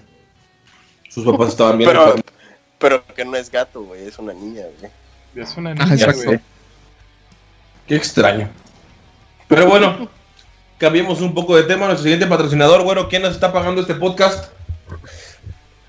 [1.10, 1.90] Sus papás estaban bien.
[1.90, 2.16] Pero,
[2.80, 4.08] pero que no es gato, güey.
[4.08, 4.90] Es una niña, güey.
[5.36, 6.24] Es una Ajá, niña, exacto.
[6.24, 6.40] güey.
[7.88, 8.50] Qué extraño.
[9.50, 10.08] Pero bueno,
[10.78, 11.88] cambiemos un poco de tema.
[11.88, 14.54] Nuestro siguiente patrocinador, bueno, ¿quién nos está pagando este podcast?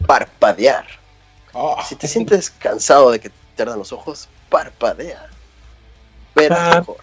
[0.08, 0.86] Parpadear.
[1.54, 5.28] Ah, Si te sientes cansado de que te ardan los ojos, parpadea.
[6.34, 6.96] Verás Par- mejor.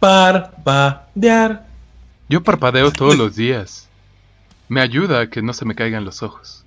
[0.00, 1.66] parpadear.
[2.30, 3.86] Yo parpadeo todos los días.
[4.68, 6.64] Me ayuda a que no se me caigan los ojos.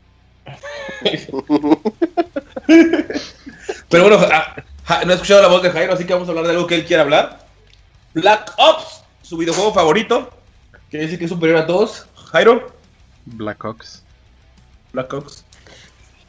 [3.89, 4.55] Pero bueno, ja-
[4.85, 6.67] ja- no he escuchado la voz de Jairo, así que vamos a hablar de algo
[6.67, 7.45] que él quiere hablar.
[8.13, 10.29] Black Ops, su videojuego favorito.
[10.89, 12.05] Que dice que es superior a todos.
[12.31, 12.71] Jairo,
[13.25, 14.03] Black Ops.
[14.93, 15.44] Black Ops.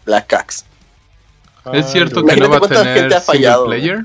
[0.07, 0.65] Black Axe.
[1.75, 4.05] ¿Es cierto que no va a tener gente ha single player?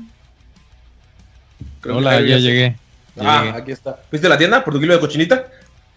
[1.80, 2.76] Creo que Hola, Jairo ya llegué.
[3.14, 3.58] Ya Ah, llegué.
[3.58, 4.00] aquí está.
[4.10, 5.46] ¿Viste la tienda por tu kilo de cochinita?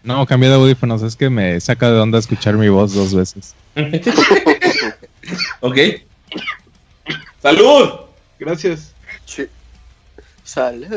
[0.03, 1.01] No, cambié de audífonos.
[1.01, 3.55] Es que me saca de onda escuchar mi voz dos veces.
[5.61, 5.77] ok.
[7.41, 7.89] ¡Salud!
[8.39, 8.93] Gracias.
[9.25, 9.47] Sí.
[10.43, 10.87] Salud.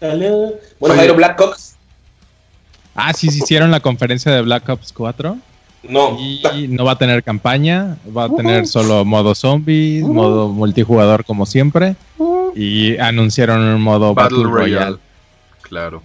[0.00, 0.96] Bueno, Oye.
[0.96, 1.76] Jairo, Black Ops.
[2.96, 5.38] Ah, sí, sí, hicieron la conferencia de Black Ops 4.
[5.82, 6.18] No.
[6.18, 11.46] Y no va a tener campaña, va a tener solo modo zombie, modo multijugador como
[11.46, 11.96] siempre.
[12.54, 14.74] Y anunciaron un modo Battle, Battle, Royale.
[14.78, 14.96] Royale.
[15.62, 16.02] Claro.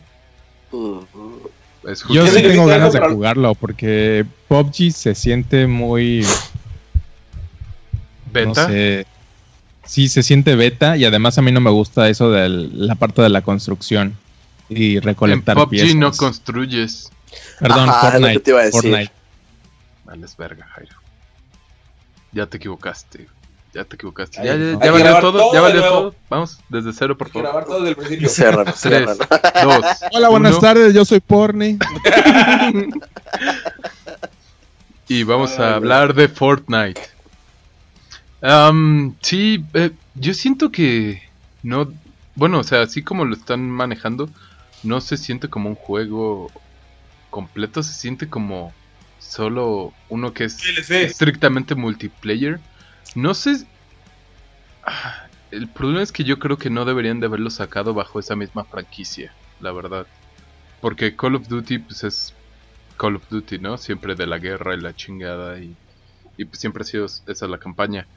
[1.90, 6.30] Es Yo sí tengo ganas de jugarlo porque PUBG se siente muy, no
[8.34, 8.68] beta.
[8.68, 9.06] sé,
[9.86, 13.22] sí se siente beta y además a mí no me gusta eso de la parte
[13.22, 14.16] de la construcción
[14.70, 15.96] y en recolectar PUBG piezas.
[15.96, 17.12] no construyes.
[17.60, 18.40] Perdón, Ajá, es lo que Fortnite.
[18.40, 18.82] te iba a decir.
[18.82, 19.12] Fortnite.
[20.06, 20.96] Vales verga, Jairo.
[22.32, 23.28] Ya te equivocaste.
[23.74, 24.40] Ya te equivocaste.
[24.40, 24.80] Ay, Ya, ya, no.
[24.86, 26.16] ya valió todo, todo ya valió todo.
[26.30, 27.44] Vamos, desde cero, por favor.
[27.44, 28.30] grabar todo desde el principio.
[28.30, 29.18] Ciérralo, Tres,
[29.64, 29.86] dos.
[30.14, 30.62] Hola, buenas uno.
[30.62, 31.78] tardes, yo soy Porni.
[35.08, 37.00] Y vamos Ay, a hablar de Fortnite.
[39.22, 41.22] Sí, eh, yo siento que
[41.64, 41.92] no.
[42.36, 44.30] Bueno, o sea, así como lo están manejando,
[44.84, 46.52] no se siente como un juego
[47.30, 48.74] completo, se siente como
[49.36, 51.04] solo uno que es DLC.
[51.04, 52.60] estrictamente multiplayer.
[53.16, 53.66] No sé.
[55.52, 58.64] El problema es que yo creo que no deberían de haberlo sacado bajo esa misma
[58.64, 60.08] franquicia, la verdad.
[60.82, 62.34] Porque Call of Duty, pues es
[62.98, 63.78] Call of Duty, ¿no?
[63.78, 65.76] Siempre de la guerra y la chingada y,
[66.38, 68.08] y pues siempre ha sido esa la campaña.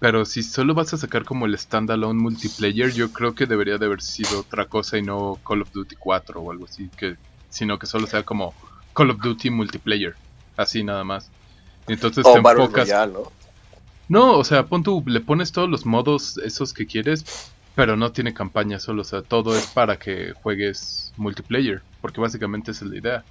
[0.00, 3.86] Pero si solo vas a sacar como el standalone multiplayer, yo creo que debería de
[3.86, 7.16] haber sido otra cosa y no Call of Duty 4 o algo así, que
[7.48, 8.52] sino que solo sea como
[8.92, 10.14] Call of Duty multiplayer,
[10.56, 11.30] así nada más.
[11.86, 13.32] Entonces te O Battle enfocas ¿no?
[14.08, 18.12] no, o sea, pon tú, le pones todos los modos esos que quieres, pero no
[18.12, 22.90] tiene campaña solo, o sea, todo es para que juegues multiplayer, porque básicamente esa es
[22.90, 23.24] la idea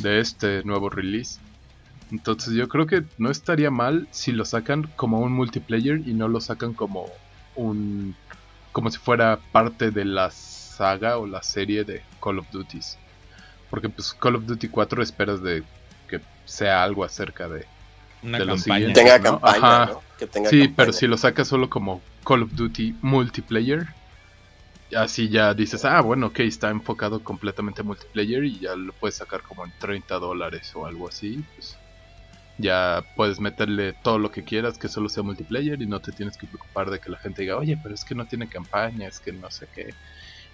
[0.00, 1.40] de este nuevo release.
[2.10, 6.28] Entonces yo creo que no estaría mal si lo sacan como un multiplayer y no
[6.28, 7.06] lo sacan como
[7.54, 8.14] un
[8.72, 12.96] como si fuera parte de la saga o la serie de Call of Duties.
[13.70, 15.64] Porque pues Call of Duty 4 esperas de
[16.48, 17.66] sea algo acerca de
[18.22, 18.76] Una de lo campaña.
[18.76, 19.00] siguiente.
[19.00, 19.24] Tenga ¿no?
[19.40, 19.92] campaña, Ajá.
[19.92, 20.02] ¿no?
[20.18, 20.74] Que tenga Sí, campaña.
[20.76, 23.86] pero si lo sacas solo como Call of Duty multiplayer,
[24.96, 29.16] así ya dices, ah, bueno, ok, está enfocado completamente a multiplayer y ya lo puedes
[29.16, 31.76] sacar como en 30 dólares o algo así, pues
[32.60, 36.36] ya puedes meterle todo lo que quieras que solo sea multiplayer y no te tienes
[36.36, 39.20] que preocupar de que la gente diga, oye, pero es que no tiene campaña, es
[39.20, 39.94] que no sé qué.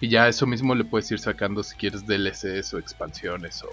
[0.00, 3.70] Y ya eso mismo le puedes ir sacando si quieres DLCs o expansiones o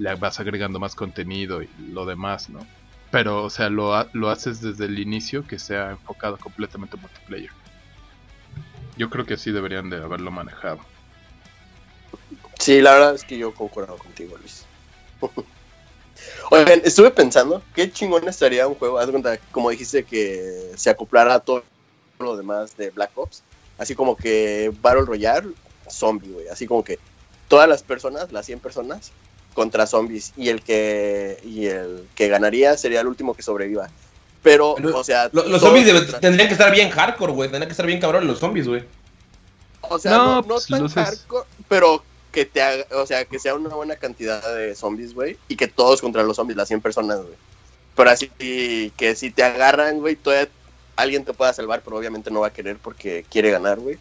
[0.00, 2.66] le vas agregando más contenido y lo demás, ¿no?
[3.10, 7.50] Pero, o sea, lo, lo haces desde el inicio que sea enfocado completamente a multiplayer.
[8.96, 10.80] Yo creo que así deberían de haberlo manejado.
[12.58, 14.64] Sí, la verdad es que yo concuerdo contigo, Luis.
[16.50, 21.34] Oigan, estuve pensando, qué chingón estaría un juego, haz cuenta, como dijiste, que se acoplara
[21.34, 21.62] a todo
[22.18, 23.42] lo demás de Black Ops,
[23.78, 25.52] así como que Battle Royale,
[25.88, 26.98] zombie, güey, así como que
[27.48, 29.12] todas las personas, las 100 personas,
[29.54, 33.88] contra zombies, y el que, y el que ganaría sería el último que sobreviva.
[34.42, 35.28] Pero, Pero o sea...
[35.32, 37.50] Lo- Los zombies contra- tendrían que estar bien hardcore, güey.
[37.50, 38.84] Tendrían que estar bien cabrón los zombies, güey.
[39.82, 42.02] O sea, No, no, no, pues, tan hardcore, pero
[42.32, 45.66] que te haga, o sea, que sea una buena cantidad de zombies, güey, y que
[45.68, 47.34] todos contra los zombies, las 100 personas, güey.
[47.96, 50.48] Pero así que si te agarran, güey, todavía
[50.96, 53.98] alguien te pueda salvar, pero obviamente no va a querer porque quiere ganar, güey.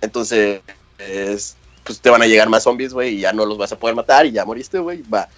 [0.00, 0.60] Entonces,
[0.98, 1.54] es-
[1.88, 3.96] pues te van a llegar más zombies, güey, y ya no los vas a poder
[3.96, 5.02] matar y ya moriste, güey.
[5.02, 5.28] Va.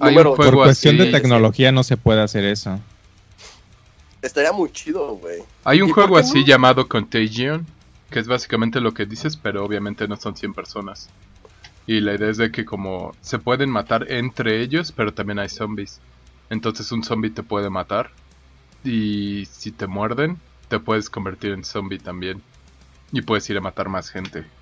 [0.00, 2.86] Hay un Número, juego Por cuestión así, de tecnología no se puede hacer eso.
[4.22, 5.42] estaría muy chido, güey.
[5.64, 6.44] Hay un ¿Y por juego así no?
[6.44, 7.66] llamado Contagion,
[8.10, 11.12] que es básicamente lo que dices, pero obviamente no son 100 personas.
[11.86, 15.48] Y la idea es de que como se pueden matar entre ellos, pero también hay
[15.48, 16.00] zombies.
[16.50, 18.14] Entonces un zombie te puede matar.
[18.84, 22.42] Y si te muerden, te puedes convertir en zombie también.
[23.12, 24.52] Y puedes ir a matar más gente.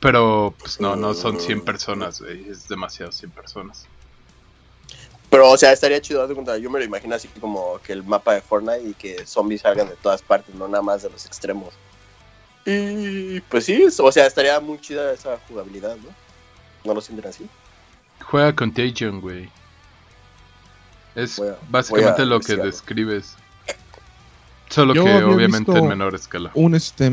[0.00, 2.48] Pero pues no, no son 100 personas, güey.
[2.48, 3.86] Es demasiado 100 personas.
[5.30, 7.92] Pero, o sea, estaría chido, haz de cuenta, yo me lo imagino así como que
[7.92, 11.10] el mapa de Fortnite y que zombies salgan de todas partes, no nada más de
[11.10, 11.74] los extremos.
[12.64, 16.08] Y pues sí, o sea, estaría muy chida esa jugabilidad, ¿no?
[16.84, 17.46] ¿No lo sienten así?
[18.24, 19.50] Juega Contagion, güey.
[21.14, 23.36] Es Voy a- básicamente lo que describes.
[24.70, 26.50] Solo Yo que obviamente en menor escala.
[26.54, 27.10] Un este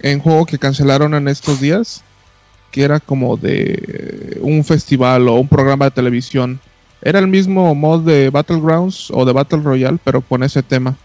[0.00, 2.02] en juego que cancelaron en estos días,
[2.70, 6.60] que era como de un festival o un programa de televisión.
[7.02, 10.96] Era el mismo mod de Battlegrounds o de Battle Royale, pero con ese tema.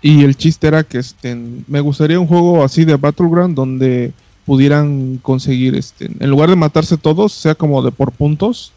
[0.00, 1.34] Y el chiste era que este,
[1.68, 4.12] me gustaría un juego así de Battleground donde
[4.44, 8.72] pudieran conseguir, este, en lugar de matarse todos, sea como de por puntos.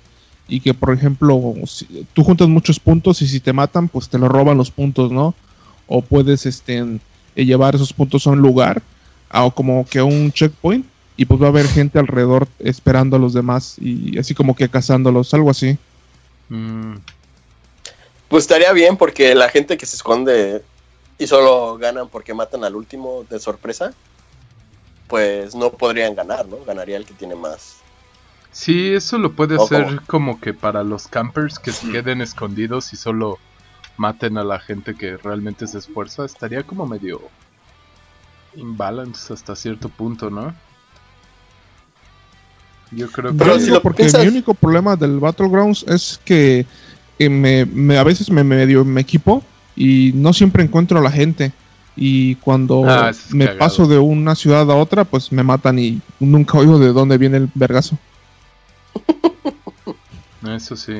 [0.48, 4.20] Y que, por ejemplo, si- tú juntas muchos puntos y si te matan, pues te
[4.20, 5.34] lo roban los puntos, ¿no?
[5.88, 7.00] O puedes este, eh,
[7.36, 8.82] llevar esos puntos a un lugar,
[9.30, 10.86] a, como que a un checkpoint,
[11.18, 14.70] y pues va a haber gente alrededor esperando a los demás y así como que
[14.70, 15.78] cazándolos, algo así.
[16.50, 16.96] Mm,
[18.28, 20.64] Pues estaría bien porque la gente que se esconde
[21.18, 23.96] y solo ganan porque matan al último de sorpresa,
[25.08, 26.64] pues no podrían ganar, ¿no?
[26.66, 27.84] Ganaría el que tiene más.
[28.52, 32.98] Sí, eso lo puede hacer como que para los campers que se queden escondidos y
[32.98, 33.40] solo
[33.98, 36.26] maten a la gente que realmente se esfuerza.
[36.26, 37.22] Estaría como medio
[38.56, 40.54] imbalance hasta cierto punto, ¿no?
[42.92, 43.38] Yo creo que...
[43.38, 46.66] Pero Yo si lo porque piensas- mi único problema del Battlegrounds es que
[47.20, 49.44] eh, me, me- a veces me medio me equipo
[49.76, 51.52] y no siempre encuentro a la gente.
[51.98, 53.60] Y cuando Ah, me cagado.
[53.60, 57.38] paso de una ciudad a otra, pues me matan y nunca oigo de dónde viene
[57.38, 57.98] el vergazo.
[60.48, 60.94] Eso sí.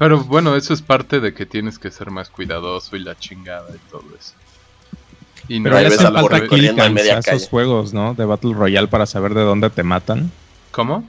[0.00, 3.68] Pero bueno, eso es parte de que tienes que ser más cuidadoso y la chingada
[3.74, 4.32] y todo eso.
[5.46, 7.48] Y Pero a la falta media a esos calle.
[7.50, 8.14] juegos, ¿no?
[8.14, 10.32] De Battle Royale para saber de dónde te matan.
[10.72, 11.04] ¿Cómo?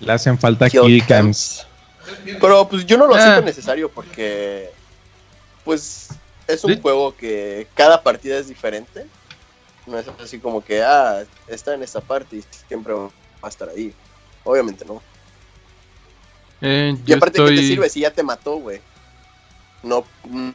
[0.00, 1.66] Le hacen falta Kill killcams.
[2.38, 3.22] Pero pues yo no lo Ah.
[3.22, 4.68] siento necesario porque
[5.64, 6.08] pues
[6.46, 6.80] es un Sí.
[6.82, 9.06] juego que cada partida es diferente.
[9.86, 13.08] No es así como que, ah, está en esta parte y siempre va
[13.40, 13.94] a estar ahí.
[14.44, 15.00] Obviamente no.
[16.60, 18.80] Eh, Y aparte, ¿qué te sirve si ya te mató, güey?
[19.82, 20.04] No,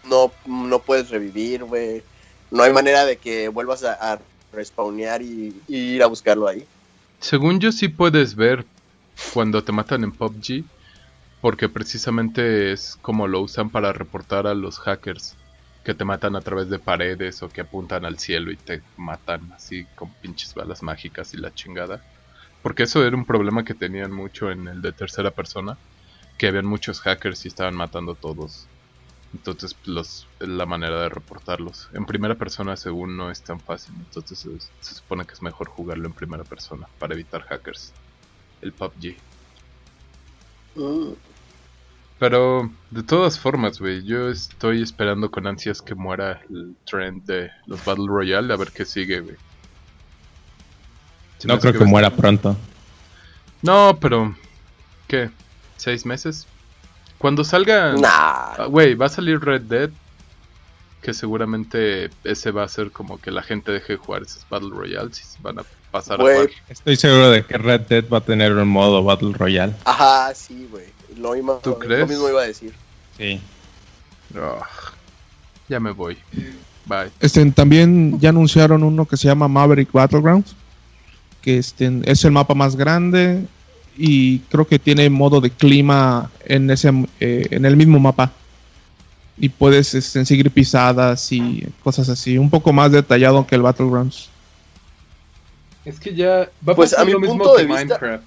[0.04, 2.04] no, no puedes revivir, güey.
[2.50, 4.20] No hay manera de que vuelvas a, a
[4.52, 6.68] respawnear y, y ir a buscarlo ahí.
[7.20, 8.68] Según yo sí puedes ver
[9.34, 10.70] cuando te matan en PUBG,
[11.42, 15.40] porque precisamente es como lo usan para reportar a los hackers
[15.84, 19.52] que te matan a través de paredes o que apuntan al cielo y te matan
[19.54, 22.06] así con pinches balas mágicas y la chingada.
[22.62, 25.80] Porque eso era un problema que tenían mucho en el de tercera persona,
[26.42, 28.66] que habían muchos hackers y estaban matando a todos.
[29.32, 31.88] Entonces los, la manera de reportarlos.
[31.94, 34.50] En primera persona según no es tan fácil, entonces se,
[34.80, 37.94] se supone que es mejor jugarlo en primera persona para evitar hackers.
[38.60, 39.18] El PUBG.
[42.18, 47.52] Pero de todas formas, güey, yo estoy esperando con ansias que muera el trend de
[47.68, 49.36] los Battle Royale a ver qué sigue, güey.
[51.44, 52.58] No creo que a muera pronto.
[53.62, 54.36] No, pero
[55.08, 55.30] ¿qué?
[55.82, 56.46] ¿Seis meses?
[57.18, 57.94] Cuando salga...
[57.94, 58.08] Nah.
[58.08, 59.90] Ah, Güey, va a salir Red Dead.
[61.02, 64.70] Que seguramente ese va a ser como que la gente deje de jugar esos Battle
[64.70, 66.34] Royales y se van a pasar Güey.
[66.36, 66.52] a jugar.
[66.70, 69.74] Estoy seguro de que Red Dead va a tener un modo Battle Royale.
[69.86, 70.86] Ajá, sí, güey.
[71.18, 72.74] Lo, mismo- ¿Tú lo mismo iba a decir.
[73.18, 73.42] Sí.
[74.38, 74.62] Ah,
[75.68, 76.20] ya me voy.
[76.86, 77.10] Bye.
[77.20, 80.56] Este, también ya anunciaron uno que se llama Maverick Battlegrounds,
[81.42, 83.44] que este, es el mapa más grande
[83.98, 86.90] y creo que tiene modo de clima en ese
[87.20, 88.32] eh, en el mismo mapa
[89.38, 94.30] y puedes este, seguir pisadas y cosas así, un poco más detallado que el Battlegrounds.
[95.84, 98.24] Es que ya va a Pues, pasar a mi lo mismo punto que de Minecraft.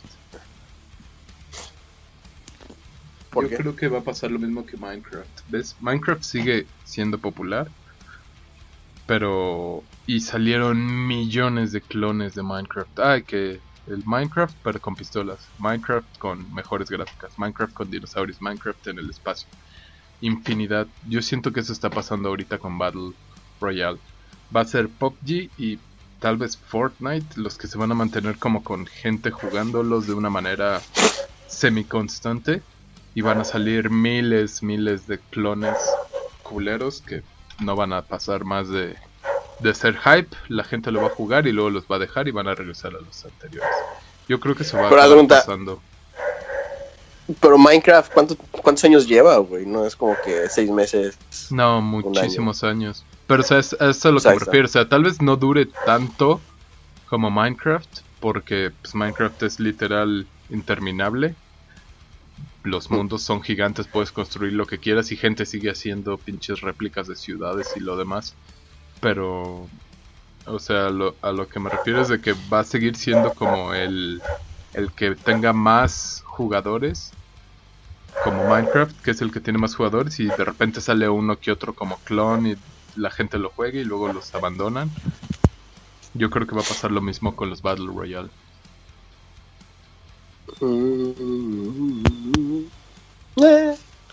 [3.30, 3.56] ¿Por Yo qué?
[3.56, 5.40] creo que va a pasar lo mismo que Minecraft.
[5.48, 5.76] ¿Ves?
[5.80, 7.68] Minecraft sigue siendo popular.
[9.06, 9.84] Pero...
[10.06, 12.98] Y salieron millones de clones de Minecraft.
[13.00, 15.48] Ay, que el Minecraft pero con pistolas.
[15.58, 17.38] Minecraft con mejores gráficas.
[17.38, 18.40] Minecraft con dinosaurios.
[18.40, 19.48] Minecraft en el espacio.
[20.20, 20.86] Infinidad.
[21.08, 23.12] Yo siento que eso está pasando ahorita con Battle
[23.60, 23.98] Royale.
[24.54, 25.78] Va a ser PUBG y
[26.20, 30.30] tal vez Fortnite los que se van a mantener como con gente jugándolos de una
[30.30, 30.80] manera
[31.46, 32.62] semi constante
[33.14, 35.76] y van a salir miles, miles de clones
[36.42, 37.22] culeros que
[37.60, 38.96] no van a pasar más de,
[39.64, 42.28] de ser hype, la gente lo va a jugar y luego los va a dejar
[42.28, 43.70] y van a regresar a los anteriores.
[44.28, 45.80] Yo creo que eso va a pasando.
[47.40, 49.64] Pero Minecraft, ¿cuánto- ¿cuántos años lleva, güey?
[49.64, 51.16] No es como que seis meses.
[51.50, 53.04] No, muchísimos años.
[53.26, 54.66] Pero o sea, es, es a lo que me refiero.
[54.66, 56.42] O sea, tal vez no dure tanto
[57.08, 61.34] como Minecraft, porque pues, Minecraft es literal interminable.
[62.62, 67.06] Los mundos son gigantes, puedes construir lo que quieras y gente sigue haciendo pinches réplicas
[67.06, 68.34] de ciudades y lo demás.
[69.04, 69.70] Pero,
[70.46, 73.34] o sea, lo- a lo que me refiero es de que va a seguir siendo
[73.34, 74.20] como el,
[74.74, 77.12] el que tenga más jugadores
[78.24, 81.52] como Minecraft, que es el que tiene más jugadores, y de repente sale uno que
[81.52, 82.54] otro como clon y
[82.96, 84.90] la gente lo juega y luego los abandonan.
[86.14, 88.30] Yo creo que va a pasar lo mismo con los Battle Royale.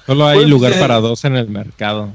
[0.06, 2.14] Solo hay Pues, lugar para dos en el mercado.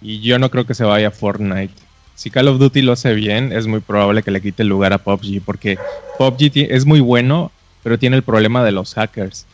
[0.00, 1.83] Y yo no creo que se vaya a Fortnite.
[2.14, 4.92] Si Call of Duty lo hace bien, es muy probable que le quite el lugar
[4.92, 5.42] a PUBG.
[5.44, 5.78] Porque
[6.18, 7.50] PUBG es muy bueno,
[7.82, 9.46] pero tiene el problema de los hackers.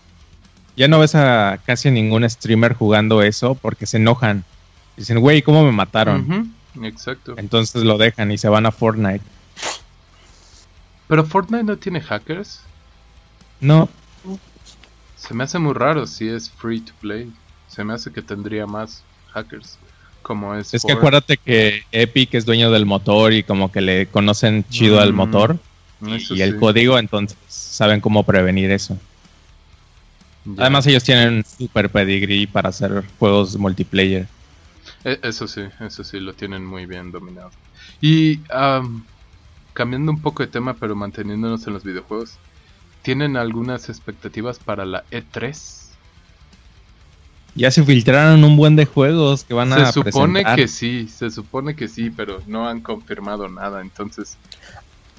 [0.76, 4.44] Ya no ves a casi ningún streamer jugando eso porque se enojan.
[4.96, 6.54] Dicen, güey, ¿cómo me mataron?
[6.82, 7.34] Exacto.
[7.36, 9.24] Entonces lo dejan y se van a Fortnite.
[11.08, 12.60] Pero Fortnite no tiene hackers.
[13.60, 13.88] No,
[15.16, 17.30] Se me hace muy raro si es free to play.
[17.68, 19.78] Se me hace que tendría más hackers.
[20.22, 20.72] Como es.
[20.72, 25.00] es que acuérdate que Epic es dueño del motor y como que le conocen chido
[25.00, 25.58] al Mm, motor
[26.30, 26.56] y, el sí.
[26.56, 28.98] código, entonces saben cómo prevenir eso.
[30.44, 30.70] Ya.
[30.70, 34.28] Además ellos tienen un super pedigree para hacer juegos multiplayer.
[35.04, 37.54] E- Eso sí, eso sí, lo tienen muy bien dominado.
[38.00, 39.08] Y am,
[39.74, 42.42] cambiando un poco de tema, pero manteniéndonos en los videojuegos,
[43.02, 45.79] ¿tienen algunas expectativas para la E3?
[47.54, 50.56] Ya se filtraron un buen de juegos que van a Se supone presentar.
[50.56, 54.36] que sí, se supone que sí, pero no han confirmado nada, entonces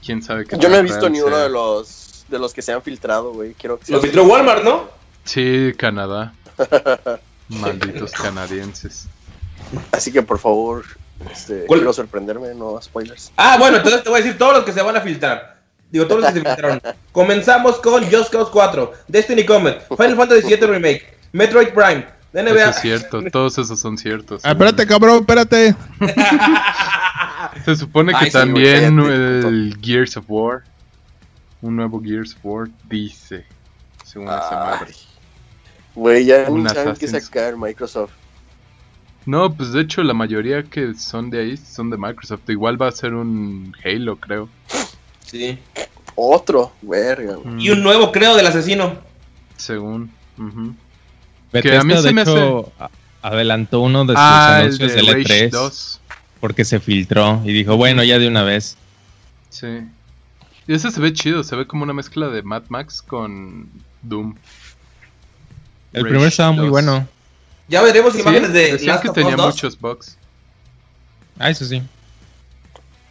[0.05, 2.71] quién sabe qué Yo no he visto ni uno de los de los que se
[2.71, 3.53] han filtrado, güey.
[3.55, 4.85] Quiero que Lo sea- filtró Walmart, ¿no?
[5.25, 6.33] Sí, Canadá.
[7.49, 9.07] Malditos canadienses.
[9.91, 10.85] Así que por favor,
[11.31, 13.31] este, quiero sorprenderme, no spoilers.
[13.35, 15.59] Ah, bueno, entonces te voy a decir todos los que se van a filtrar.
[15.91, 16.81] Digo, todos los que se filtraron.
[17.11, 22.69] Comenzamos con Just Cause 4, Destiny Comet, Final Fantasy VII Remake, Metroid Prime, Eso NBA.
[22.69, 24.41] es cierto, todos esos son ciertos.
[24.45, 25.75] Ah, espérate, cabrón, espérate.
[27.65, 30.63] Se supone que Ay, también cállate, el Gears of War,
[31.61, 33.45] un nuevo Gears of War, dice,
[34.05, 34.93] según esa Ay, madre.
[35.93, 38.11] Güey, ya Un ni saben qué sacar Microsoft.
[39.25, 42.49] No, pues de hecho la mayoría que son de ahí son de Microsoft.
[42.49, 44.49] Igual va a ser un Halo, creo.
[45.25, 45.59] Sí.
[46.15, 47.35] Otro, verga.
[47.35, 47.65] güey.
[47.65, 48.97] Y un nuevo, creo, del asesino.
[49.57, 50.11] Según.
[50.37, 50.73] ujú.
[51.51, 52.89] Bethesda, a mí se de me hecho, a-
[53.21, 55.99] adelantó uno de sus Ah, el anuncios de del Rage E3 2.
[56.39, 58.77] porque se filtró y dijo, bueno, ya de una vez.
[59.49, 59.67] Sí.
[60.67, 63.69] Y ese se ve chido, se ve como una mezcla de Mad Max con
[64.01, 64.35] Doom.
[65.93, 66.69] El Rage primero estaba muy 2.
[66.71, 67.07] bueno.
[67.67, 69.45] Ya veremos Sí, imágenes de decían Last que of Us tenía 2.
[69.55, 70.17] muchos bugs.
[71.39, 71.81] Ah, eso sí.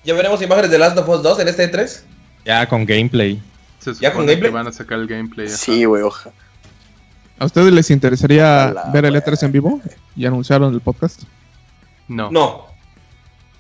[0.04, 2.02] Ya veremos imágenes de Last of Us 2 en este E3.
[2.44, 3.40] Ya con gameplay.
[3.80, 4.50] Se ¿Ya con supone que gameplay?
[4.52, 5.46] van a sacar el gameplay.
[5.46, 5.56] ajá.
[5.56, 6.30] Sí, güey, oja.
[7.40, 9.80] ¿A ustedes les interesaría ver el E3 en vivo?
[10.14, 11.22] Y anunciaron el podcast.
[12.06, 12.30] No.
[12.30, 12.66] No.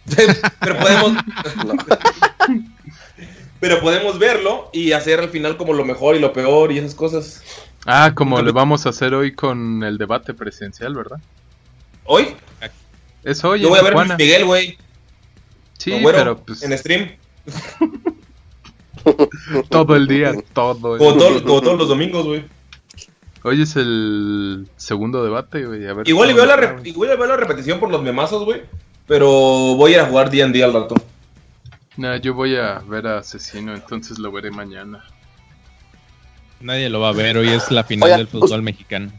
[0.60, 1.12] Pero podemos.
[3.58, 6.94] Pero podemos verlo y hacer al final como lo mejor y lo peor y esas
[6.94, 7.42] cosas.
[7.86, 11.18] Ah, como le vamos a hacer hoy con el debate presidencial, ¿verdad?
[12.04, 12.36] Hoy,
[13.24, 14.16] Es hoy yo voy a ver a Luis Tijuana.
[14.16, 14.78] Miguel, güey.
[15.78, 17.10] Sí, Güero, pero pues en stream.
[19.70, 21.42] todo el día, todo el Como, todo- día.
[21.44, 22.44] como todos los domingos, güey.
[23.42, 25.86] Hoy es el segundo debate, güey.
[25.86, 28.62] a ver Igual y veo, la re- igual veo la repetición por los memazos, güey.
[29.06, 29.28] Pero
[29.76, 30.94] voy a ir a jugar D&D al rato.
[31.96, 35.04] Nah, yo voy a ver a Asesino, entonces lo veré mañana.
[36.60, 39.10] Nadie lo va a ver, hoy es la final Oiga, del fútbol mexicano.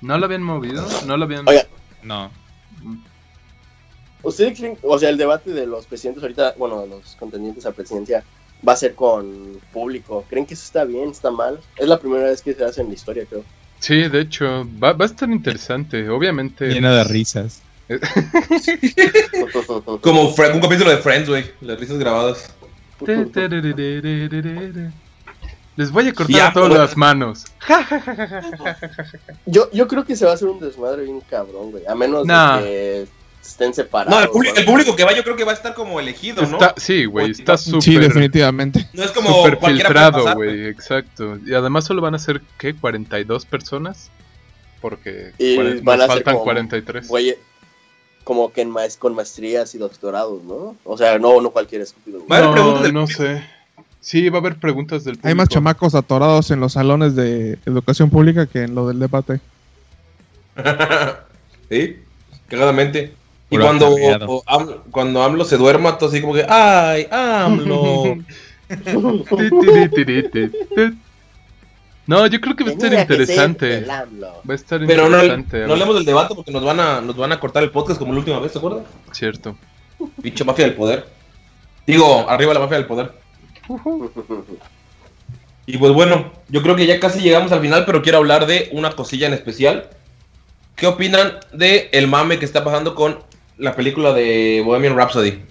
[0.00, 0.86] ¿No lo habían movido?
[1.06, 1.46] ¿No lo habían...?
[1.48, 1.66] Oiga.
[2.02, 2.30] No.
[4.22, 7.72] ¿Ustedes creen, o sea, el debate de los presidentes ahorita, bueno, de los contendientes a
[7.72, 8.24] presidencia,
[8.66, 10.24] va a ser con público?
[10.28, 11.60] ¿Creen que eso está bien, está mal?
[11.76, 13.44] Es la primera vez que se hace en la historia, creo.
[13.78, 16.08] Sí, de hecho, va, va a estar interesante.
[16.08, 16.68] Obviamente...
[16.68, 17.62] Llena de risas.
[20.00, 21.44] Como un capítulo de Friends, güey.
[21.60, 22.54] Las risas grabadas.
[25.76, 27.44] Les voy a cortar Ya, a todas las manos.
[29.46, 31.84] Yo, yo creo que se va a hacer un desmadre bien cabrón, güey.
[31.86, 32.58] A menos Nah.
[32.60, 33.06] de que
[33.48, 34.14] estén separados.
[34.14, 36.42] No, el, público- el público que va yo creo que va a estar como elegido,
[36.46, 36.58] ¿no?
[36.60, 38.88] Está, sí, güey, está Sí, súper definitivamente.
[38.92, 41.38] No es como puede filtrado, güey, exacto.
[41.46, 42.74] Y además solo van a ser, ¿qué?
[42.74, 44.10] ¿42 personas?
[44.80, 47.08] Porque Y cuaren- van nos a ser faltan como- 43.
[47.08, 47.36] Güey,
[48.24, 50.76] como que en con maestrías y doctorados, ¿no?
[50.84, 52.18] O sea, no, no cualquier estúpido.
[52.18, 52.28] güey.
[52.28, 53.42] Va a haber preguntas No, del no sé.
[54.00, 55.28] Sí, va a haber preguntas del público.
[55.28, 59.40] Hay más chamacos atorados en los salones de educación pública que en lo del debate.
[61.70, 61.96] sí,
[62.48, 63.14] cagadamente.
[63.56, 64.26] Y cuando, acarreado.
[64.28, 68.16] o- Am- cuando AMLO se duerma, todo así como que, ¡ay, AMLO!
[72.08, 73.84] No, yo creo que va a estar interesante.
[73.90, 74.28] AMLO.
[74.48, 75.56] Va a estar Pero no, interesante.
[75.58, 75.72] no ver.
[75.72, 78.20] hablemos del debate porque nos van, a, nos van a cortar el podcast como la
[78.20, 78.84] última vez, ¿se acuerdan?
[79.10, 79.56] Cierto.
[80.22, 81.04] Pinche mafia del poder.
[81.84, 83.10] Digo, arriba la mafia del poder.
[85.68, 88.68] Y pues bueno, yo creo que ya casi llegamos al final, pero quiero hablar de
[88.70, 89.90] una cosilla en especial.
[90.76, 93.18] ¿Qué opinan de el mame que está pasando con
[93.58, 95.42] la película de Bohemian Rhapsody?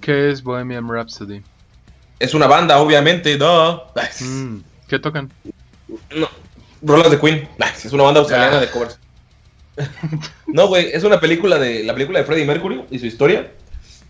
[0.00, 1.42] ¿Qué es Bohemian Rhapsody?
[2.18, 3.84] Es una banda, obviamente, no.
[4.20, 4.56] Mm,
[4.88, 5.30] ¿Qué tocan?
[6.14, 6.28] No,
[6.82, 7.48] rolas de Queen.
[7.84, 8.60] Es una banda australiana Ah.
[8.60, 8.98] de covers.
[10.46, 13.52] No, güey, es una película de la película de Freddie Mercury y su historia.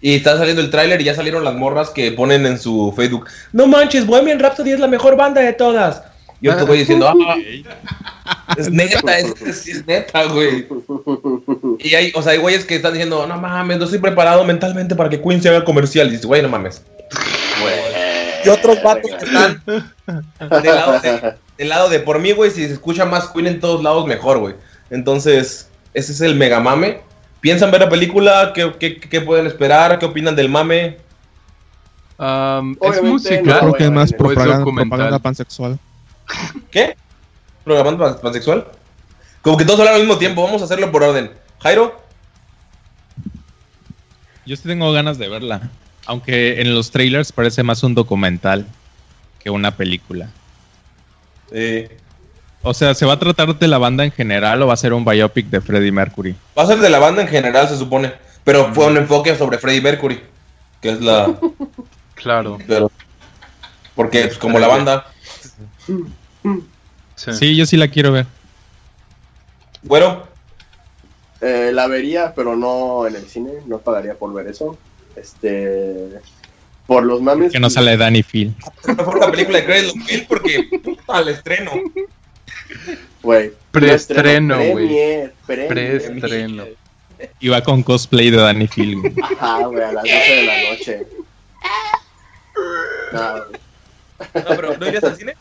[0.01, 3.27] Y está saliendo el tráiler y ya salieron las morras que ponen en su Facebook.
[3.53, 6.03] No manches, Bohemian Rhapsody es la mejor banda de todas.
[6.41, 7.37] Y yo te voy diciendo, ah,
[8.57, 10.67] es neta, es, es- es neta, güey.
[11.81, 14.95] Y hay, o sea, hay güeyes que están diciendo, no mames, no estoy preparado mentalmente
[14.95, 16.07] para que Queen se haga comercial.
[16.09, 16.83] Y dices, güey, no mames.
[17.61, 17.75] Güey.
[18.45, 22.67] Y otros vatos que están del lado de, del lado de por mí, güey, si
[22.67, 24.55] se escucha más Queen en todos lados, mejor, güey.
[24.91, 27.01] Entonces, ese es el mega mame.
[27.41, 28.53] ¿Piensan ver la película?
[28.55, 29.99] ¿Qué, qué, qué pueden esperar?
[29.99, 30.99] ¿Qué opinan del mame?
[32.19, 35.79] Um, es Obviamente, Yo creo que es más propaganda, propaganda pansexual.
[36.71, 36.97] ¿Qué?
[37.65, 38.67] ¿Programando pan- pansexual?
[39.43, 41.31] Como que todos hablan al mismo tiempo, vamos a hacerlo por orden.
[41.61, 42.01] Jairo,
[44.47, 45.71] Yo sí tengo ganas de verla.
[46.07, 48.67] Aunque en los trailers parece más un documental
[49.43, 50.31] que una película.
[51.53, 51.99] eh,
[52.63, 54.93] O sea, ¿se va a tratar de la banda en general o va a ser
[54.95, 56.35] un biopic de Freddie Mercury?
[56.59, 58.13] Va a ser de la banda en general, se supone.
[58.45, 60.21] Pero fue un enfoque sobre Freddie Mercury.
[60.81, 61.29] Que es la.
[62.15, 62.59] Claro.
[62.67, 62.91] pero-
[63.95, 65.07] porque, pues, como la banda.
[67.17, 67.33] Sí.
[67.33, 68.27] Sí, yo sí la quiero ver.
[69.83, 70.25] Bueno,
[71.41, 73.53] Eh, la vería, pero no en el cine.
[73.67, 74.77] No pagaría por ver eso.
[75.15, 76.09] Este.
[76.87, 77.53] Por los mames.
[77.53, 78.55] Que no sale Danny Phil.
[78.87, 80.69] no fue una película de Credit Hill porque.
[80.83, 81.71] Puta, al estreno.
[83.23, 83.53] Güey.
[83.71, 85.31] Preestreno, no estreno, güey.
[85.69, 86.65] Preestreno.
[87.41, 89.01] Iba con cosplay de Danny Phil.
[89.23, 91.07] Ajá, güey, a las 12 de la noche.
[93.13, 93.37] No.
[93.37, 93.47] No,
[94.57, 95.35] pero ¿no irías al cine?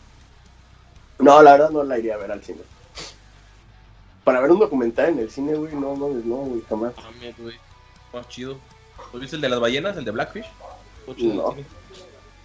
[1.18, 2.60] No, la verdad no la iría a ver al cine.
[4.24, 6.92] Para ver un documental en el cine, güey, no, no, no, güey, jamás.
[6.96, 7.56] Mames, güey.
[8.12, 8.58] Más chido.
[9.12, 10.46] ¿Lo viste el de las ballenas, el de Blackfish?
[11.18, 11.54] No.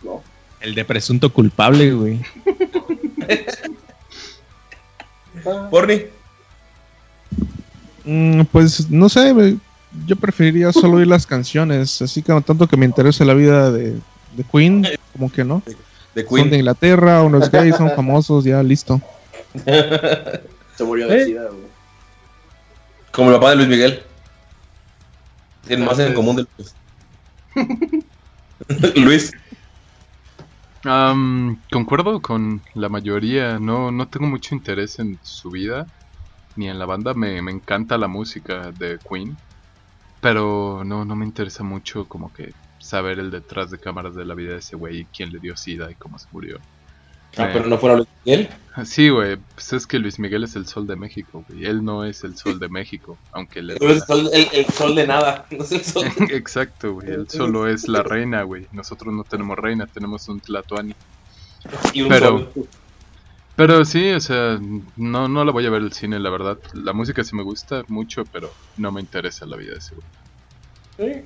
[0.02, 0.24] No.
[0.62, 2.22] El de presunto culpable, güey.
[5.70, 6.04] Porni.
[8.06, 9.58] Mm, pues no sé, güey,
[10.06, 13.72] yo preferiría solo oír las canciones, así que no tanto que me interese la vida
[13.72, 15.62] de, de Queen, como que no.
[16.14, 16.54] De Son de Queen.
[16.54, 19.02] Inglaterra, unos gays, son famosos, ya listo.
[20.76, 21.26] Se murió de ¿Eh?
[21.26, 21.64] sida, güey.
[23.12, 24.04] Como el papá de Luis Miguel.
[25.68, 26.76] Tienen más en común de Luis.
[28.96, 29.32] Luis.
[30.84, 33.60] Am, concuerdo con la mayoría.
[33.60, 35.88] No, no tengo mucho interés en su vida
[36.56, 37.14] ni en la banda.
[37.14, 39.38] Me, me encanta la música de Queen.
[40.20, 42.54] Pero no, no me interesa mucho como que
[42.84, 45.56] saber el detrás de cámaras de la vida de ese güey y quién le dio
[45.58, 46.60] sida y cómo se murió.
[47.38, 48.50] Ah, Eh, pero no fuera Luis Miguel.
[48.86, 49.38] Sí, güey.
[49.56, 51.66] Pues es que Luis Miguel es el sol de México, güey.
[51.66, 53.76] Él no es el sol de México, aunque le...
[53.82, 55.46] No es el sol, el, el sol de nada.
[55.52, 56.06] No es el sol.
[56.30, 57.10] Exacto, güey.
[57.10, 58.68] Él solo es la reina, güey.
[58.72, 60.94] Nosotros no tenemos reina, tenemos un Tlatoani.
[61.94, 62.68] Y un Pero- sol.
[63.56, 64.60] Pero sí, o sea,
[64.98, 66.58] no, no la voy a ver al cine, la verdad.
[66.74, 69.94] La música sí me gusta mucho, pero no me interesa la vida de ese
[70.98, 71.24] güey.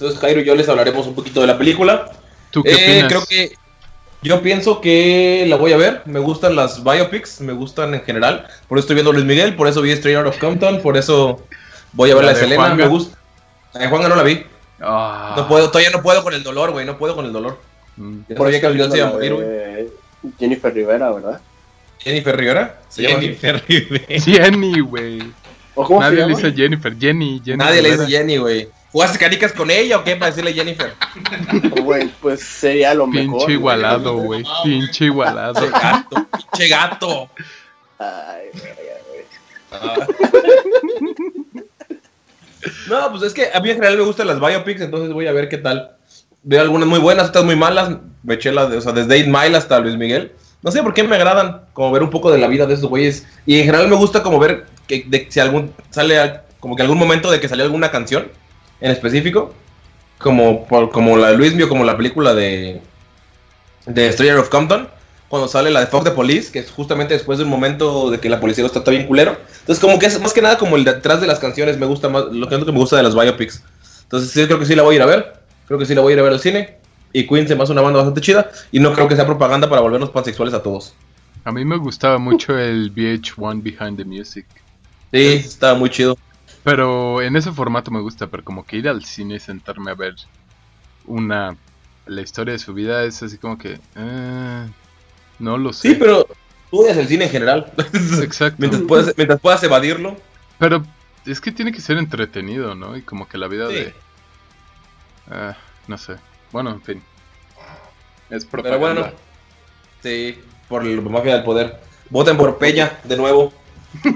[0.00, 2.10] Entonces, Jairo y yo les hablaremos un poquito de la película.
[2.50, 2.74] ¿Tú qué Eh,
[3.04, 3.08] opinas?
[3.08, 3.52] creo que
[4.22, 6.00] yo pienso que la voy a ver.
[6.06, 8.46] Me gustan las biopics, me gustan en general.
[8.66, 11.42] Por eso estoy viendo Luis Miguel, por eso vi Straight Out of Compton, por eso
[11.92, 12.62] voy a ver La la, de Selena.
[12.66, 12.84] Juanga.
[12.84, 13.18] Me gusta.
[13.74, 14.42] La de Juanga no la vi.
[14.80, 16.86] Ah, No puedo, todavía no puedo con el dolor, güey.
[16.86, 17.58] No puedo con el dolor.
[17.98, 18.20] mm.
[18.30, 19.88] Ya sabía que final se iba a morir, güey.
[20.38, 21.40] Jennifer Rivera, ¿verdad?
[21.98, 22.80] Jennifer Rivera.
[22.88, 23.36] ¿Se llama así?
[24.24, 25.20] Jenny, güey.
[25.74, 27.58] ¿O cómo Nadie se le dice Jennifer, Jenny, Jenny.
[27.58, 28.18] Nadie le dice Rivera.
[28.18, 28.68] Jenny, güey.
[28.92, 30.92] ¿Jugaste canicas con ella o qué para decirle Jennifer?
[31.82, 33.38] Güey, pues sería lo mejor.
[33.38, 34.44] Pinche igualado, güey.
[34.64, 35.54] Pinche igualado.
[35.60, 37.30] Pinche gato, pinche gato.
[37.98, 39.24] Ay, verga, güey.
[39.72, 40.06] Ah.
[42.88, 45.32] No, pues es que a mí en general me gustan las biopics, entonces voy a
[45.32, 45.96] ver qué tal.
[46.42, 47.90] Veo algunas muy buenas, otras muy malas.
[48.22, 50.32] Me eché las de, o sea, desde 8 Mile hasta Luis Miguel.
[50.62, 52.88] No sé por qué me agradan, como ver un poco de la vida de esos
[52.88, 53.26] güeyes.
[53.46, 56.82] Y en general me gusta como ver que de, si algún sale al- como que
[56.82, 58.28] algún momento de que salió alguna canción
[58.80, 59.54] en específico,
[60.18, 62.80] como por, como la de Luis como la película de
[63.86, 64.88] de Stranger of Compton,
[65.28, 68.18] cuando sale la de Fuck the Police, que es justamente después de un momento de
[68.18, 69.36] que la policía los trata bien culero.
[69.60, 72.08] Entonces, como que es más que nada como el detrás de las canciones, me gusta
[72.08, 73.62] más, lo que es lo que me gusta de las biopics.
[74.02, 75.34] Entonces, sí, creo que sí la voy a ir a ver.
[75.66, 76.78] Creo que sí la voy a ir a ver al cine.
[77.12, 78.50] Y Queen se me hace una banda bastante chida.
[78.72, 80.94] Y no creo que sea propaganda para volvernos pansexuales a todos.
[81.44, 84.46] A mí me gustaba mucho el VH1 Behind the Music.
[85.12, 86.18] Sí, estaba muy chido.
[86.62, 89.94] Pero en ese formato me gusta, pero como que ir al cine y sentarme a
[89.94, 90.14] ver
[91.06, 91.56] una
[92.06, 94.66] la historia de su vida es así como que eh,
[95.38, 95.90] no lo sé.
[95.90, 96.26] Sí, pero
[96.70, 97.72] tú odias el cine en general.
[98.22, 98.56] Exacto.
[98.58, 100.16] mientras, puedas, mientras puedas evadirlo.
[100.58, 100.82] Pero
[101.24, 102.96] es que tiene que ser entretenido, ¿no?
[102.96, 103.74] Y como que la vida Sí.
[103.74, 103.94] de
[105.30, 105.56] ah,
[105.86, 106.16] no sé.
[106.52, 107.02] Bueno, en fin.
[108.28, 109.00] Es Pero propaganda.
[109.02, 109.16] bueno,
[110.02, 110.38] sí,
[110.68, 111.80] por la mafia del poder.
[112.10, 113.52] Voten por Peña de nuevo.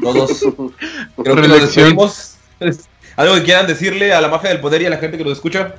[0.02, 0.40] Todos.
[1.16, 1.96] Creo que nos Reelección.
[3.16, 5.34] Algo que quieran decirle a la mafia del poder y a la gente que nos
[5.34, 5.74] escucha.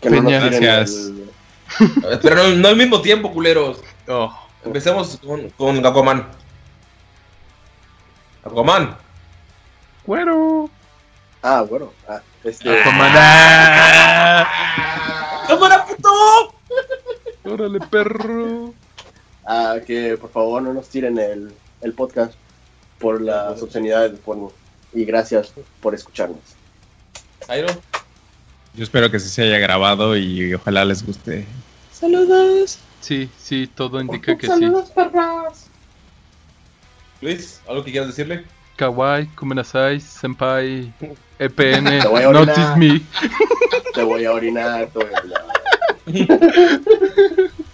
[0.00, 0.90] Que no nos gracias.
[0.90, 1.30] el-
[2.22, 3.80] Pero no, no al mismo tiempo, culeros.
[4.08, 4.32] Oh,
[4.64, 6.26] Empecemos con, con Aquaman.
[8.44, 8.96] Aquaman.
[10.06, 10.68] Güero.
[11.42, 11.92] Ah, bueno.
[12.08, 14.48] Ah, este, Comanda.
[15.48, 16.54] ¡Cámara, puto!
[17.44, 18.72] Órale, perro.
[19.46, 22.34] ah, que por favor no nos tiren el, el podcast
[23.00, 24.52] por las obscenidades de porno.
[24.92, 26.40] Y gracias por escucharnos.
[27.46, 27.68] Jairo.
[28.74, 31.46] Yo espero que sí se haya grabado y ojalá les guste.
[33.00, 34.72] Sí, sí, todo indica que sí.
[37.20, 38.44] Luis, ¿algo que quieras decirle?
[38.76, 40.92] Kawaii, Kumenasai, Senpai,
[41.38, 42.46] EPN, Te voy a orinar.
[42.46, 43.00] Notice Me.
[43.94, 45.42] Te voy a orinar, te voy a orinar.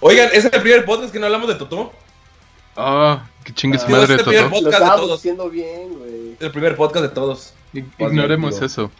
[0.00, 1.92] Oigan, ¿es el primer podcast que no hablamos de Totó?
[2.76, 4.26] Ah, que chingue su Ah, madre este todo.
[4.34, 5.18] primer Lo podcast de todos.
[5.18, 6.36] haciendo bien, güey.
[6.38, 7.54] El primer podcast de todos.
[7.98, 8.90] Ignoremos eso.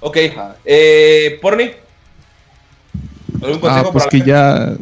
[0.00, 0.16] Ok.
[0.64, 1.70] Eh, Porni.
[3.42, 4.72] ¿Algún consejo Ah, pues para que ya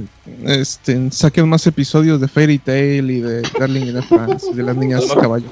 [0.44, 4.62] este, saquen más episodios de Fairy Tail y de Darling in the France y de
[4.62, 5.46] las niñas Alma- caballo.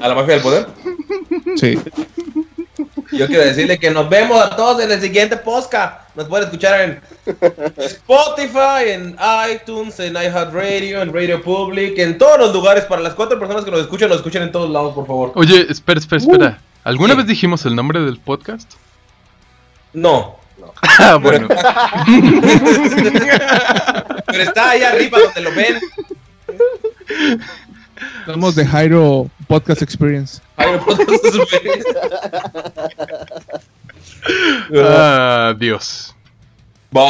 [0.00, 0.66] a la mafia del poder?
[1.56, 1.78] Sí.
[3.12, 6.07] Yo quiero decirle que nos vemos a todos en el siguiente podcast.
[6.18, 7.00] Nos pueden escuchar en
[7.76, 9.16] Spotify, en
[9.52, 12.86] iTunes, en iHeartRadio, en Radio Public, en todos los lugares.
[12.86, 15.30] Para las cuatro personas que nos escuchan, nos escuchen en todos lados, por favor.
[15.36, 16.58] Oye, espera, espera, espera.
[16.82, 17.18] ¿Alguna ¿qué?
[17.18, 18.68] vez dijimos el nombre del podcast?
[19.92, 20.36] No.
[21.00, 21.46] Ah, bueno.
[24.26, 25.78] Pero está ahí arriba donde lo ven.
[28.22, 30.42] Hablamos de Jairo Podcast Experience.
[30.56, 31.20] Ahí lo podemos
[34.24, 35.50] subir.
[35.50, 36.14] Adiós.
[36.90, 37.08] Bye.